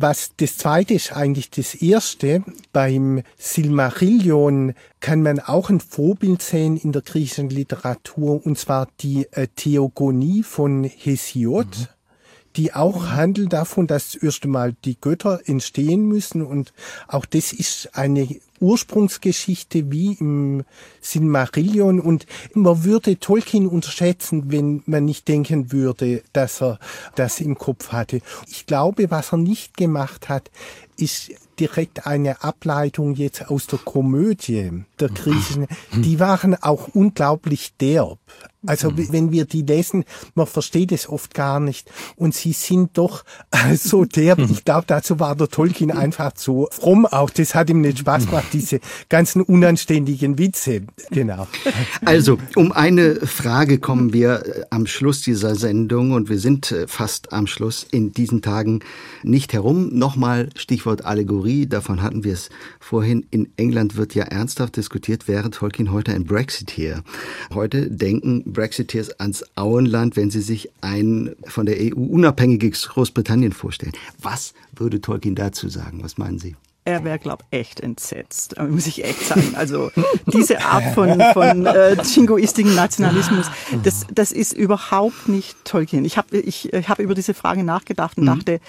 was 0.00 0.30
das 0.36 0.56
zweite 0.56 0.94
ist 0.94 1.12
eigentlich 1.12 1.50
das 1.50 1.74
erste. 1.74 2.44
Beim 2.72 3.22
Silmarillion 3.36 4.74
kann 5.00 5.22
man 5.22 5.40
auch 5.40 5.70
ein 5.70 5.80
Vorbild 5.80 6.40
sehen 6.40 6.76
in 6.76 6.92
der 6.92 7.02
griechischen 7.02 7.50
Literatur, 7.50 8.46
und 8.46 8.56
zwar 8.56 8.86
die 9.00 9.26
äh, 9.32 9.48
Theogonie 9.48 10.44
von 10.44 10.84
Hesiod. 10.84 11.88
Die 12.54 12.74
auch 12.74 13.08
handelt 13.08 13.52
davon, 13.52 13.88
dass 13.88 14.12
das 14.12 14.22
erste 14.22 14.46
Mal 14.46 14.74
die 14.84 15.00
Götter 15.00 15.40
entstehen 15.46 16.06
müssen 16.06 16.42
und 16.42 16.72
auch 17.08 17.26
das 17.26 17.52
ist 17.52 17.90
eine 17.94 18.28
Ursprungsgeschichte 18.60 19.90
wie 19.90 20.14
im 20.14 20.64
Silmarillion 21.00 22.00
und 22.00 22.26
man 22.54 22.84
würde 22.84 23.18
Tolkien 23.18 23.66
unterschätzen, 23.66 24.50
wenn 24.50 24.82
man 24.86 25.04
nicht 25.04 25.28
denken 25.28 25.72
würde, 25.72 26.22
dass 26.32 26.62
er 26.62 26.78
das 27.14 27.40
im 27.40 27.56
Kopf 27.56 27.92
hatte. 27.92 28.20
Ich 28.48 28.66
glaube, 28.66 29.10
was 29.10 29.32
er 29.32 29.38
nicht 29.38 29.76
gemacht 29.76 30.28
hat, 30.28 30.50
ist 30.96 31.30
direkt 31.58 32.06
eine 32.06 32.42
Ableitung 32.42 33.14
jetzt 33.14 33.50
aus 33.50 33.66
der 33.66 33.78
Komödie 33.78 34.84
der 35.00 35.08
griechischen. 35.08 35.66
Die 35.92 36.20
waren 36.20 36.54
auch 36.54 36.88
unglaublich 36.88 37.74
derb. 37.80 38.18
Also 38.66 38.92
wenn 38.96 39.30
wir 39.30 39.44
die 39.44 39.62
lesen, 39.62 40.04
man 40.34 40.46
versteht 40.46 40.90
es 40.90 41.08
oft 41.08 41.32
gar 41.32 41.60
nicht. 41.60 41.90
Und 42.16 42.34
sie 42.34 42.52
sind 42.52 42.98
doch 42.98 43.24
so 43.76 44.04
derb. 44.04 44.40
Ich 44.50 44.64
glaube, 44.64 44.84
dazu 44.86 45.20
war 45.20 45.36
der 45.36 45.48
Tolkien 45.48 45.90
einfach 45.90 46.32
zu 46.32 46.68
fromm 46.72 47.06
auch. 47.06 47.30
Das 47.30 47.54
hat 47.54 47.70
ihm 47.70 47.80
nicht 47.80 48.00
Spaß 48.00 48.26
gemacht, 48.26 48.47
diese 48.52 48.80
ganzen 49.08 49.42
unanständigen 49.42 50.38
Witze. 50.38 50.82
Genau. 51.10 51.46
Also, 52.04 52.38
um 52.56 52.72
eine 52.72 53.16
Frage 53.16 53.78
kommen 53.78 54.12
wir 54.12 54.46
äh, 54.46 54.62
am 54.70 54.86
Schluss 54.86 55.22
dieser 55.22 55.54
Sendung 55.54 56.12
und 56.12 56.28
wir 56.28 56.38
sind 56.38 56.72
äh, 56.72 56.86
fast 56.86 57.32
am 57.32 57.46
Schluss 57.46 57.86
in 57.90 58.12
diesen 58.12 58.42
Tagen 58.42 58.80
nicht 59.22 59.52
herum. 59.52 59.90
Nochmal 59.92 60.50
Stichwort 60.56 61.04
Allegorie, 61.04 61.66
davon 61.66 62.02
hatten 62.02 62.24
wir 62.24 62.32
es 62.32 62.50
vorhin. 62.80 63.26
In 63.30 63.48
England 63.56 63.96
wird 63.96 64.14
ja 64.14 64.24
ernsthaft 64.24 64.76
diskutiert, 64.76 65.28
wäre 65.28 65.50
Tolkien 65.50 65.92
heute 65.92 66.12
ein 66.12 66.24
Brexiteer. 66.24 67.02
Heute 67.52 67.90
denken 67.90 68.44
Brexiteers 68.46 69.18
ans 69.20 69.44
Auenland, 69.56 70.16
wenn 70.16 70.30
sie 70.30 70.42
sich 70.42 70.70
ein 70.80 71.34
von 71.44 71.66
der 71.66 71.76
EU 71.78 72.00
unabhängiges 72.00 72.88
Großbritannien 72.88 73.52
vorstellen. 73.52 73.92
Was 74.20 74.54
würde 74.74 75.00
Tolkien 75.00 75.34
dazu 75.34 75.68
sagen? 75.68 76.02
Was 76.02 76.18
meinen 76.18 76.38
Sie? 76.38 76.56
Er 76.88 77.04
wäre, 77.04 77.18
glaube 77.18 77.44
echt 77.50 77.80
entsetzt, 77.80 78.56
äh, 78.56 78.64
muss 78.64 78.86
ich 78.86 79.04
echt 79.04 79.20
sagen. 79.20 79.54
Also 79.56 79.90
diese 80.26 80.64
Art 80.64 80.94
von, 80.94 81.20
von 81.34 81.66
äh, 81.66 82.00
jingoistigen 82.02 82.74
Nationalismus, 82.74 83.50
das, 83.82 84.06
das 84.10 84.32
ist 84.32 84.54
überhaupt 84.54 85.28
nicht 85.28 85.56
Tolkien. 85.64 86.06
Ich 86.06 86.16
habe 86.16 86.38
ich, 86.38 86.72
ich 86.72 86.88
hab 86.88 86.98
über 86.98 87.14
diese 87.14 87.34
Frage 87.34 87.62
nachgedacht 87.62 88.16
und 88.16 88.24
dachte, 88.24 88.60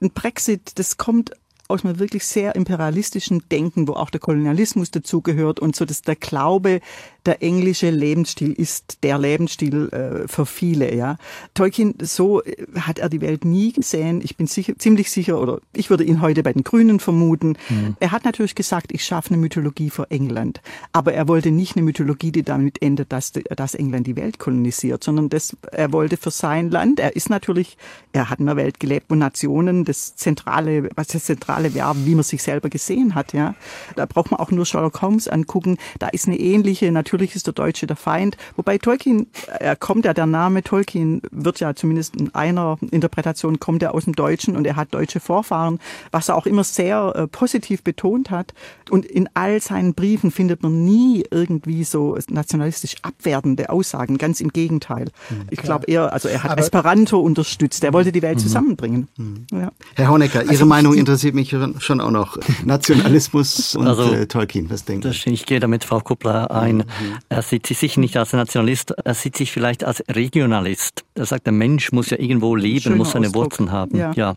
ein 0.00 0.10
Brexit, 0.10 0.78
das 0.78 0.96
kommt 0.96 1.30
aus 1.68 1.84
einem 1.84 1.98
wirklich 1.98 2.26
sehr 2.26 2.54
imperialistischen 2.54 3.42
Denken, 3.50 3.88
wo 3.88 3.92
auch 3.92 4.10
der 4.10 4.20
Kolonialismus 4.20 4.90
dazugehört 4.90 5.60
und 5.60 5.74
so, 5.74 5.84
dass 5.84 6.02
der 6.02 6.16
Glaube, 6.16 6.80
der 7.26 7.42
englische 7.42 7.90
Lebensstil 7.90 8.52
ist 8.52 8.98
der 9.02 9.18
Lebensstil 9.18 9.88
äh, 9.88 10.28
für 10.28 10.46
viele. 10.46 10.94
Ja, 10.94 11.16
Tolkien, 11.54 11.94
so 12.00 12.42
äh, 12.42 12.66
hat 12.80 12.98
er 12.98 13.08
die 13.08 13.20
Welt 13.20 13.44
nie 13.44 13.72
gesehen. 13.72 14.20
Ich 14.22 14.36
bin 14.36 14.46
sicher, 14.46 14.78
ziemlich 14.78 15.10
sicher, 15.10 15.40
oder 15.40 15.60
ich 15.72 15.90
würde 15.90 16.04
ihn 16.04 16.20
heute 16.20 16.42
bei 16.42 16.52
den 16.52 16.64
Grünen 16.64 17.00
vermuten. 17.00 17.56
Mhm. 17.68 17.96
Er 18.00 18.12
hat 18.12 18.24
natürlich 18.24 18.54
gesagt, 18.54 18.92
ich 18.92 19.04
schaffe 19.04 19.30
eine 19.30 19.38
Mythologie 19.38 19.90
für 19.90 20.10
England, 20.10 20.60
aber 20.92 21.12
er 21.12 21.28
wollte 21.28 21.50
nicht 21.50 21.76
eine 21.76 21.84
Mythologie, 21.84 22.32
die 22.32 22.42
damit 22.42 22.80
endet, 22.82 23.12
dass, 23.12 23.32
dass 23.32 23.74
England 23.74 24.06
die 24.06 24.16
Welt 24.16 24.38
kolonisiert, 24.38 25.02
sondern 25.02 25.28
das, 25.28 25.56
er 25.72 25.92
wollte 25.92 26.16
für 26.16 26.30
sein 26.30 26.70
Land. 26.70 27.00
Er 27.00 27.16
ist 27.16 27.30
natürlich, 27.30 27.76
er 28.12 28.30
hat 28.30 28.38
in 28.38 28.48
einer 28.48 28.56
Welt 28.56 28.80
gelebt, 28.80 29.06
wo 29.08 29.14
Nationen 29.14 29.84
das 29.84 30.16
zentrale, 30.16 30.88
was 30.94 31.08
das 31.08 31.24
zentrale 31.24 31.74
wäre, 31.74 31.94
wie 32.04 32.14
man 32.14 32.24
sich 32.24 32.42
selber 32.42 32.68
gesehen 32.68 33.14
hat. 33.14 33.32
Ja, 33.32 33.54
da 33.96 34.06
braucht 34.06 34.30
man 34.30 34.40
auch 34.40 34.50
nur 34.50 34.66
Sherlock 34.66 35.02
Holmes 35.02 35.28
angucken. 35.28 35.78
Da 35.98 36.08
ist 36.08 36.26
eine 36.26 36.38
ähnliche. 36.38 36.92
Natürlich 36.92 37.15
ist 37.24 37.46
der 37.46 37.54
Deutsche 37.54 37.86
der 37.86 37.96
Feind, 37.96 38.36
wobei 38.56 38.78
Tolkien, 38.78 39.26
er 39.58 39.76
kommt 39.76 40.04
ja 40.04 40.14
der 40.14 40.26
Name 40.26 40.62
Tolkien 40.62 41.22
wird 41.30 41.60
ja 41.60 41.74
zumindest 41.74 42.16
in 42.16 42.34
einer 42.34 42.78
Interpretation 42.90 43.58
kommt 43.60 43.82
er 43.82 43.94
aus 43.94 44.04
dem 44.04 44.14
Deutschen 44.14 44.56
und 44.56 44.66
er 44.66 44.76
hat 44.76 44.94
deutsche 44.94 45.20
Vorfahren, 45.20 45.78
was 46.10 46.28
er 46.28 46.36
auch 46.36 46.46
immer 46.46 46.64
sehr 46.64 47.12
äh, 47.14 47.26
positiv 47.26 47.82
betont 47.82 48.30
hat. 48.30 48.52
Und 48.90 49.04
in 49.04 49.28
all 49.34 49.60
seinen 49.60 49.94
Briefen 49.94 50.30
findet 50.30 50.62
man 50.62 50.84
nie 50.84 51.24
irgendwie 51.30 51.84
so 51.84 52.18
nationalistisch 52.28 52.96
abwertende 53.02 53.70
Aussagen. 53.70 54.18
Ganz 54.18 54.40
im 54.40 54.50
Gegenteil. 54.50 55.06
Mhm, 55.30 55.46
ich 55.50 55.60
glaube 55.60 55.86
eher, 55.86 56.12
also 56.12 56.28
er 56.28 56.42
hat 56.42 56.52
Aber 56.52 56.60
Esperanto 56.60 57.18
unterstützt. 57.18 57.82
Er 57.84 57.92
wollte 57.92 58.12
die 58.12 58.22
Welt 58.22 58.38
mhm. 58.38 58.42
zusammenbringen. 58.42 59.08
Mhm. 59.16 59.46
Ja. 59.52 59.72
Herr 59.94 60.10
Honecker, 60.10 60.42
Ihre 60.42 60.50
also, 60.50 60.66
Meinung 60.66 60.94
interessiert 60.94 61.34
mich 61.34 61.54
schon 61.78 62.00
auch 62.00 62.10
noch. 62.10 62.38
Nationalismus 62.64 63.74
und 63.76 63.86
also, 63.86 64.12
äh, 64.12 64.26
Tolkien, 64.26 64.70
was 64.70 64.84
denken 64.84 65.12
Sie? 65.12 65.30
Ich 65.30 65.46
gehe 65.46 65.60
damit 65.60 65.84
Frau 65.84 66.00
Kuppler 66.00 66.50
ein. 66.50 66.84
Mhm. 67.06 67.18
Er 67.28 67.42
sieht 67.42 67.66
sich 67.66 67.78
sicher 67.78 68.00
nicht 68.00 68.16
als 68.16 68.32
Nationalist, 68.32 68.90
er 68.90 69.14
sieht 69.14 69.36
sich 69.36 69.52
vielleicht 69.52 69.84
als 69.84 70.02
Regionalist. 70.08 71.04
Er 71.14 71.26
sagt, 71.26 71.46
der 71.46 71.52
Mensch 71.52 71.92
muss 71.92 72.10
ja 72.10 72.18
irgendwo 72.18 72.54
leben, 72.56 72.80
Schöner 72.80 72.96
muss 72.96 73.12
seine 73.12 73.26
Ausdruck. 73.26 73.44
Wurzeln 73.44 73.72
haben. 73.72 73.96
Ja. 73.96 74.12
ja. 74.14 74.34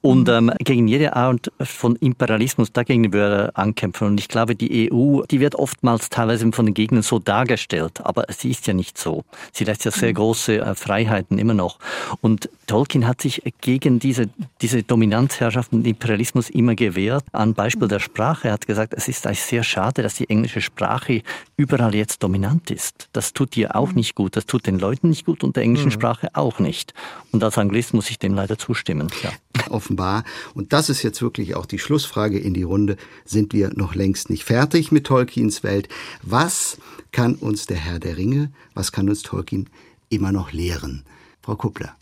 Und 0.00 0.28
mhm. 0.28 0.50
ähm, 0.50 0.52
gegen 0.58 0.88
jede 0.88 1.14
Art 1.16 1.52
von 1.60 1.96
Imperialismus, 1.96 2.72
dagegen 2.72 3.12
würde 3.12 3.52
er 3.54 3.58
ankämpfen. 3.58 4.08
Und 4.08 4.20
ich 4.20 4.28
glaube, 4.28 4.54
die 4.54 4.90
EU, 4.92 5.22
die 5.30 5.40
wird 5.40 5.54
oftmals 5.54 6.08
teilweise 6.08 6.50
von 6.52 6.66
den 6.66 6.74
Gegnern 6.74 7.02
so 7.02 7.18
dargestellt, 7.18 8.00
aber 8.04 8.24
sie 8.30 8.50
ist 8.50 8.66
ja 8.66 8.74
nicht 8.74 8.98
so. 8.98 9.24
Sie 9.52 9.64
lässt 9.64 9.84
ja 9.84 9.90
sehr 9.90 10.10
mhm. 10.10 10.14
große 10.14 10.58
äh, 10.58 10.74
Freiheiten 10.74 11.38
immer 11.38 11.54
noch. 11.54 11.78
Und 12.20 12.48
Tolkien 12.66 13.06
hat 13.06 13.22
sich 13.22 13.42
gegen 13.60 13.98
diese, 13.98 14.28
diese 14.60 14.82
Dominanzherrschaft 14.82 15.72
und 15.72 15.86
Imperialismus 15.86 16.50
immer 16.50 16.74
gewehrt. 16.74 17.24
An 17.32 17.54
Beispiel 17.54 17.88
der 17.88 18.00
Sprache 18.00 18.48
er 18.48 18.52
hat 18.52 18.66
gesagt, 18.66 18.94
es 18.94 19.08
ist 19.08 19.26
eigentlich 19.26 19.42
sehr 19.42 19.62
schade, 19.62 20.02
dass 20.02 20.14
die 20.14 20.28
englische 20.30 20.60
Sprache 20.60 21.22
überall 21.56 21.94
jetzt 21.94 22.07
dominant 22.16 22.70
ist. 22.70 23.10
Das 23.12 23.34
tut 23.34 23.56
ihr 23.58 23.76
auch 23.76 23.90
mhm. 23.90 23.96
nicht 23.96 24.14
gut, 24.14 24.36
das 24.36 24.46
tut 24.46 24.66
den 24.66 24.78
Leuten 24.78 25.10
nicht 25.10 25.26
gut 25.26 25.44
und 25.44 25.56
der 25.56 25.64
englischen 25.64 25.88
mhm. 25.88 25.92
Sprache 25.92 26.28
auch 26.32 26.58
nicht. 26.58 26.94
Und 27.32 27.44
als 27.44 27.58
Anglist 27.58 27.92
muss 27.92 28.08
ich 28.08 28.18
dem 28.18 28.32
leider 28.32 28.56
zustimmen. 28.56 29.08
Ja. 29.22 29.32
Offenbar. 29.70 30.24
Und 30.54 30.72
das 30.72 30.88
ist 30.88 31.02
jetzt 31.02 31.20
wirklich 31.20 31.54
auch 31.54 31.66
die 31.66 31.78
Schlussfrage 31.78 32.38
in 32.38 32.54
die 32.54 32.62
Runde. 32.62 32.96
Sind 33.26 33.52
wir 33.52 33.70
noch 33.74 33.94
längst 33.94 34.30
nicht 34.30 34.44
fertig 34.44 34.90
mit 34.92 35.06
Tolkiens 35.06 35.62
Welt? 35.62 35.88
Was 36.22 36.78
kann 37.12 37.34
uns 37.34 37.66
der 37.66 37.76
Herr 37.76 37.98
der 37.98 38.16
Ringe, 38.16 38.50
was 38.74 38.92
kann 38.92 39.08
uns 39.08 39.22
Tolkien 39.22 39.68
immer 40.08 40.32
noch 40.32 40.52
lehren? 40.52 41.04
Frau 41.42 41.56
Kuppler. 41.56 41.94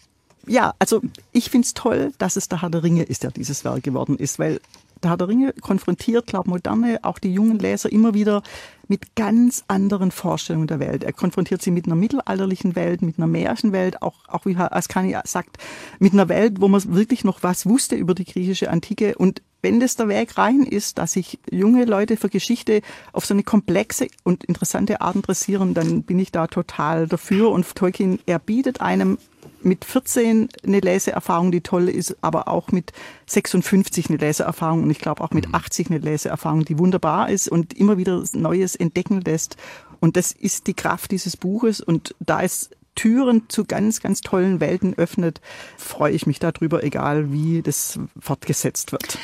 Ja, 0.47 0.75
also 0.79 1.03
ich 1.33 1.51
finde 1.51 1.67
es 1.67 1.75
toll, 1.75 2.13
dass 2.19 2.37
es 2.37 2.49
der 2.49 2.63
Herr 2.63 2.71
der 2.71 2.83
Ringe 2.83 3.03
ist, 3.03 3.25
der 3.25 3.33
dieses 3.33 3.65
Werk 3.65 3.83
geworden 3.83 4.17
ist, 4.17 4.39
weil 4.39 4.61
der 5.03 5.11
Herr 5.11 5.17
der 5.17 5.29
Ringe 5.29 5.53
konfrontiert, 5.61 6.27
glaube 6.27 6.51
moderne, 6.51 7.01
auch 7.03 7.19
die 7.19 7.33
jungen 7.33 7.59
Leser 7.59 7.91
immer 7.91 8.15
wieder 8.15 8.43
mit 8.89 9.15
ganz 9.17 9.65
anderen 9.69 10.11
Vorstellungen 10.11 10.67
der 10.67 10.81
Welt. 10.81 11.05
Er 11.05 11.13
konfrontiert 11.13 11.63
sie 11.63 11.71
mit 11.71 11.87
einer 11.87 11.97
mittelalterlichen 11.97 12.77
Welt, 12.77 13.03
mit 13.03 13.19
einer 13.19 13.27
Märchenwelt, 13.27 14.03
auch, 14.03 14.29
auch 14.29 14.47
wie 14.47 14.57
Herr 14.57 14.75
Ascani 14.75 15.17
sagt, 15.25 15.59
mit 15.99 16.13
einer 16.13 16.29
Welt, 16.29 16.61
wo 16.61 16.69
man 16.69 16.83
wirklich 16.95 17.25
noch 17.25 17.43
was 17.43 17.67
wusste 17.67 17.97
über 17.97 18.15
die 18.15 18.25
griechische 18.25 18.71
Antike. 18.71 19.17
Und 19.17 19.43
wenn 19.67 19.81
das 19.81 19.97
der 19.97 20.07
Weg 20.07 20.39
rein 20.39 20.63
ist, 20.63 20.97
dass 20.97 21.15
sich 21.15 21.41
junge 21.51 21.87
Leute 21.87 22.17
für 22.17 22.29
Geschichte 22.29 22.83
auf 23.13 23.27
so 23.27 23.35
eine 23.35 23.43
komplexe 23.43 24.07
und 24.23 24.45
interessante 24.45 25.01
Art 25.01 25.17
interessieren, 25.17 25.75
dann 25.75 26.05
bin 26.05 26.21
ich 26.21 26.31
da 26.31 26.47
total 26.47 27.09
dafür. 27.09 27.51
Und 27.51 27.75
Tolkien, 27.75 28.21
er 28.27 28.39
bietet 28.39 28.81
einem 28.81 29.19
mit 29.63 29.85
14 29.85 30.51
eine 30.65 30.79
Leseerfahrung, 30.79 31.51
die 31.51 31.63
toll 31.63 31.89
ist, 31.89 32.17
aber 32.21 32.47
auch 32.47 32.71
mit 32.71 32.93
56 33.27 34.09
eine 34.09 34.19
Leseerfahrung 34.19 34.85
und 34.85 34.91
ich 34.91 35.01
glaube 35.01 35.25
auch 35.25 35.33
mit 35.33 35.53
80 35.53 35.91
mhm. 35.91 35.97
eine 35.97 36.05
Leseerfahrung, 36.05 36.65
die 36.65 36.79
wunderbar 36.79 37.29
ist 37.29 37.49
und 37.49 37.75
immer 37.75 37.99
wieder 37.99 38.23
Neues 38.35 38.77
entdecken 38.77 39.21
lässt. 39.21 39.57
Und 39.99 40.17
das 40.17 40.31
ist 40.31 40.69
die 40.69 40.75
Kraft 40.75 41.11
dieses 41.11 41.37
Buches 41.37 41.81
und 41.81 42.15
da 42.21 42.41
es 42.41 42.71
Türen 42.97 43.45
zu 43.49 43.65
ganz, 43.65 44.01
ganz 44.01 44.21
tollen 44.21 44.59
Welten 44.59 44.95
öffnet, 44.99 45.41
freue 45.79 46.13
ich 46.13 46.27
mich 46.27 46.41
darüber, 46.41 46.83
egal 46.83 47.33
wie 47.33 47.63
das 47.63 48.01
fortgesetzt 48.19 48.91
wird. 48.91 49.19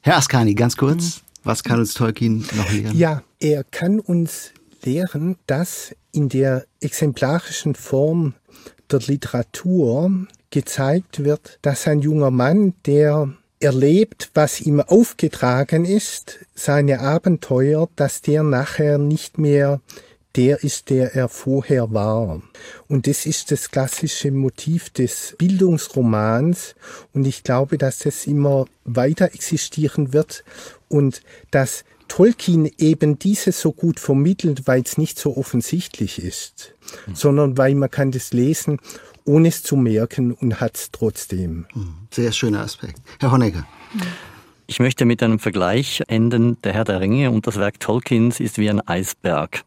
Herr 0.00 0.16
Askani, 0.16 0.54
ganz 0.54 0.76
kurz, 0.76 1.22
was 1.44 1.62
kann 1.62 1.78
uns 1.78 1.94
Tolkien 1.94 2.44
noch 2.56 2.72
lehren? 2.72 2.98
Ja, 2.98 3.22
er 3.38 3.62
kann 3.62 4.00
uns 4.00 4.52
lehren, 4.82 5.36
dass 5.46 5.94
in 6.10 6.28
der 6.28 6.66
exemplarischen 6.80 7.76
Form 7.76 8.34
der 8.90 9.00
Literatur 9.00 10.10
gezeigt 10.50 11.24
wird, 11.24 11.58
dass 11.62 11.86
ein 11.86 12.00
junger 12.00 12.30
Mann, 12.30 12.74
der 12.86 13.32
erlebt, 13.60 14.30
was 14.34 14.60
ihm 14.60 14.80
aufgetragen 14.80 15.84
ist, 15.84 16.40
seine 16.54 17.00
Abenteuer, 17.00 17.88
dass 17.96 18.20
der 18.20 18.42
nachher 18.42 18.98
nicht 18.98 19.38
mehr 19.38 19.80
der 20.36 20.62
ist, 20.62 20.90
der 20.90 21.14
er 21.14 21.28
vorher 21.28 21.92
war. 21.92 22.42
Und 22.88 23.06
das 23.06 23.26
ist 23.26 23.50
das 23.50 23.70
klassische 23.70 24.30
Motiv 24.30 24.90
des 24.90 25.34
Bildungsromans. 25.38 26.74
Und 27.12 27.26
ich 27.26 27.42
glaube, 27.42 27.78
dass 27.78 28.00
das 28.00 28.26
immer 28.26 28.66
weiter 28.84 29.26
existieren 29.26 30.12
wird 30.12 30.44
und 30.88 31.22
dass 31.50 31.84
Tolkien 32.08 32.70
eben 32.78 33.18
dieses 33.18 33.60
so 33.60 33.72
gut 33.72 33.98
vermittelt, 33.98 34.66
weil 34.66 34.82
es 34.82 34.98
nicht 34.98 35.18
so 35.18 35.36
offensichtlich 35.36 36.22
ist, 36.22 36.74
mhm. 37.06 37.14
sondern 37.14 37.58
weil 37.58 37.74
man 37.74 37.90
kann 37.90 38.10
das 38.10 38.32
lesen, 38.32 38.78
ohne 39.24 39.48
es 39.48 39.62
zu 39.62 39.76
merken 39.76 40.32
und 40.32 40.60
hat 40.60 40.76
es 40.76 40.90
trotzdem. 40.90 41.66
Mhm. 41.74 41.94
Sehr 42.10 42.32
schöner 42.32 42.60
Aspekt. 42.60 43.00
Herr 43.20 43.32
Honegger. 43.32 43.66
Ich 44.66 44.78
möchte 44.78 45.04
mit 45.04 45.22
einem 45.22 45.38
Vergleich 45.38 46.02
enden. 46.06 46.60
Der 46.62 46.72
Herr 46.72 46.84
der 46.84 47.00
Ringe 47.00 47.30
und 47.30 47.46
das 47.46 47.56
Werk 47.56 47.80
Tolkiens 47.80 48.40
ist 48.40 48.58
wie 48.58 48.68
ein 48.68 48.86
Eisberg. 48.86 49.64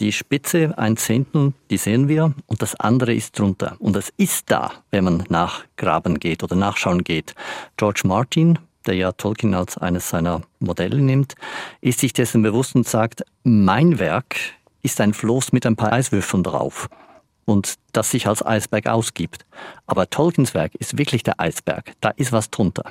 Die 0.00 0.12
Spitze, 0.12 0.72
ein 0.78 0.96
Zehntel, 0.96 1.52
die 1.68 1.76
sehen 1.76 2.08
wir 2.08 2.32
und 2.46 2.62
das 2.62 2.74
andere 2.74 3.12
ist 3.12 3.38
drunter. 3.38 3.76
Und 3.80 3.96
es 3.96 4.10
ist 4.16 4.50
da, 4.50 4.72
wenn 4.90 5.04
man 5.04 5.24
nachgraben 5.28 6.18
geht 6.18 6.42
oder 6.42 6.56
nachschauen 6.56 7.04
geht. 7.04 7.34
George 7.76 8.00
Martin, 8.04 8.58
der 8.86 8.94
ja 8.94 9.12
Tolkien 9.12 9.54
als 9.54 9.76
eines 9.76 10.08
seiner 10.08 10.40
Modelle 10.58 10.96
nimmt, 11.02 11.34
ist 11.82 12.00
sich 12.00 12.14
dessen 12.14 12.40
bewusst 12.40 12.74
und 12.74 12.88
sagt, 12.88 13.24
mein 13.44 13.98
Werk 13.98 14.36
ist 14.80 15.02
ein 15.02 15.12
Floß 15.12 15.52
mit 15.52 15.66
ein 15.66 15.76
paar 15.76 15.92
Eiswürfeln 15.92 16.44
drauf 16.44 16.88
und 17.44 17.74
das 17.92 18.10
sich 18.10 18.26
als 18.26 18.44
Eisberg 18.44 18.86
ausgibt. 18.86 19.44
Aber 19.86 20.08
Tolkiens 20.08 20.54
Werk 20.54 20.74
ist 20.76 20.96
wirklich 20.96 21.24
der 21.24 21.38
Eisberg, 21.38 21.92
da 22.00 22.08
ist 22.08 22.32
was 22.32 22.48
drunter. 22.48 22.90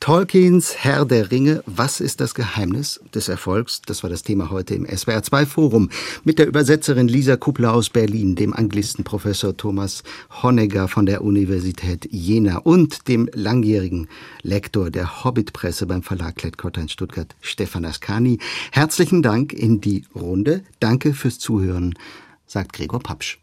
Tolkiens 0.00 0.76
Herr 0.76 1.06
der 1.06 1.30
Ringe, 1.30 1.62
was 1.64 2.00
ist 2.00 2.20
das 2.20 2.34
Geheimnis 2.34 3.00
des 3.14 3.28
Erfolgs? 3.28 3.80
Das 3.86 4.02
war 4.02 4.10
das 4.10 4.22
Thema 4.22 4.50
heute 4.50 4.74
im 4.74 4.84
SWR2 4.84 5.46
Forum 5.46 5.88
mit 6.24 6.38
der 6.38 6.46
Übersetzerin 6.46 7.08
Lisa 7.08 7.36
Kuppler 7.36 7.72
aus 7.72 7.88
Berlin, 7.88 8.34
dem 8.34 8.52
Anglistenprofessor 8.52 9.56
Thomas 9.56 10.02
Honegger 10.42 10.88
von 10.88 11.06
der 11.06 11.22
Universität 11.22 12.06
Jena 12.10 12.58
und 12.58 13.08
dem 13.08 13.30
langjährigen 13.32 14.08
Lektor 14.42 14.90
der 14.90 15.24
Hobbit-Presse 15.24 15.86
beim 15.86 16.02
Verlag 16.02 16.36
Klett-Cotta 16.36 16.82
in 16.82 16.90
Stuttgart, 16.90 17.34
Stefan 17.40 17.86
Ascani. 17.86 18.38
Herzlichen 18.72 19.22
Dank 19.22 19.54
in 19.54 19.80
die 19.80 20.04
Runde. 20.14 20.64
Danke 20.80 21.14
fürs 21.14 21.38
Zuhören, 21.38 21.94
sagt 22.46 22.74
Gregor 22.74 23.00
Papsch. 23.00 23.38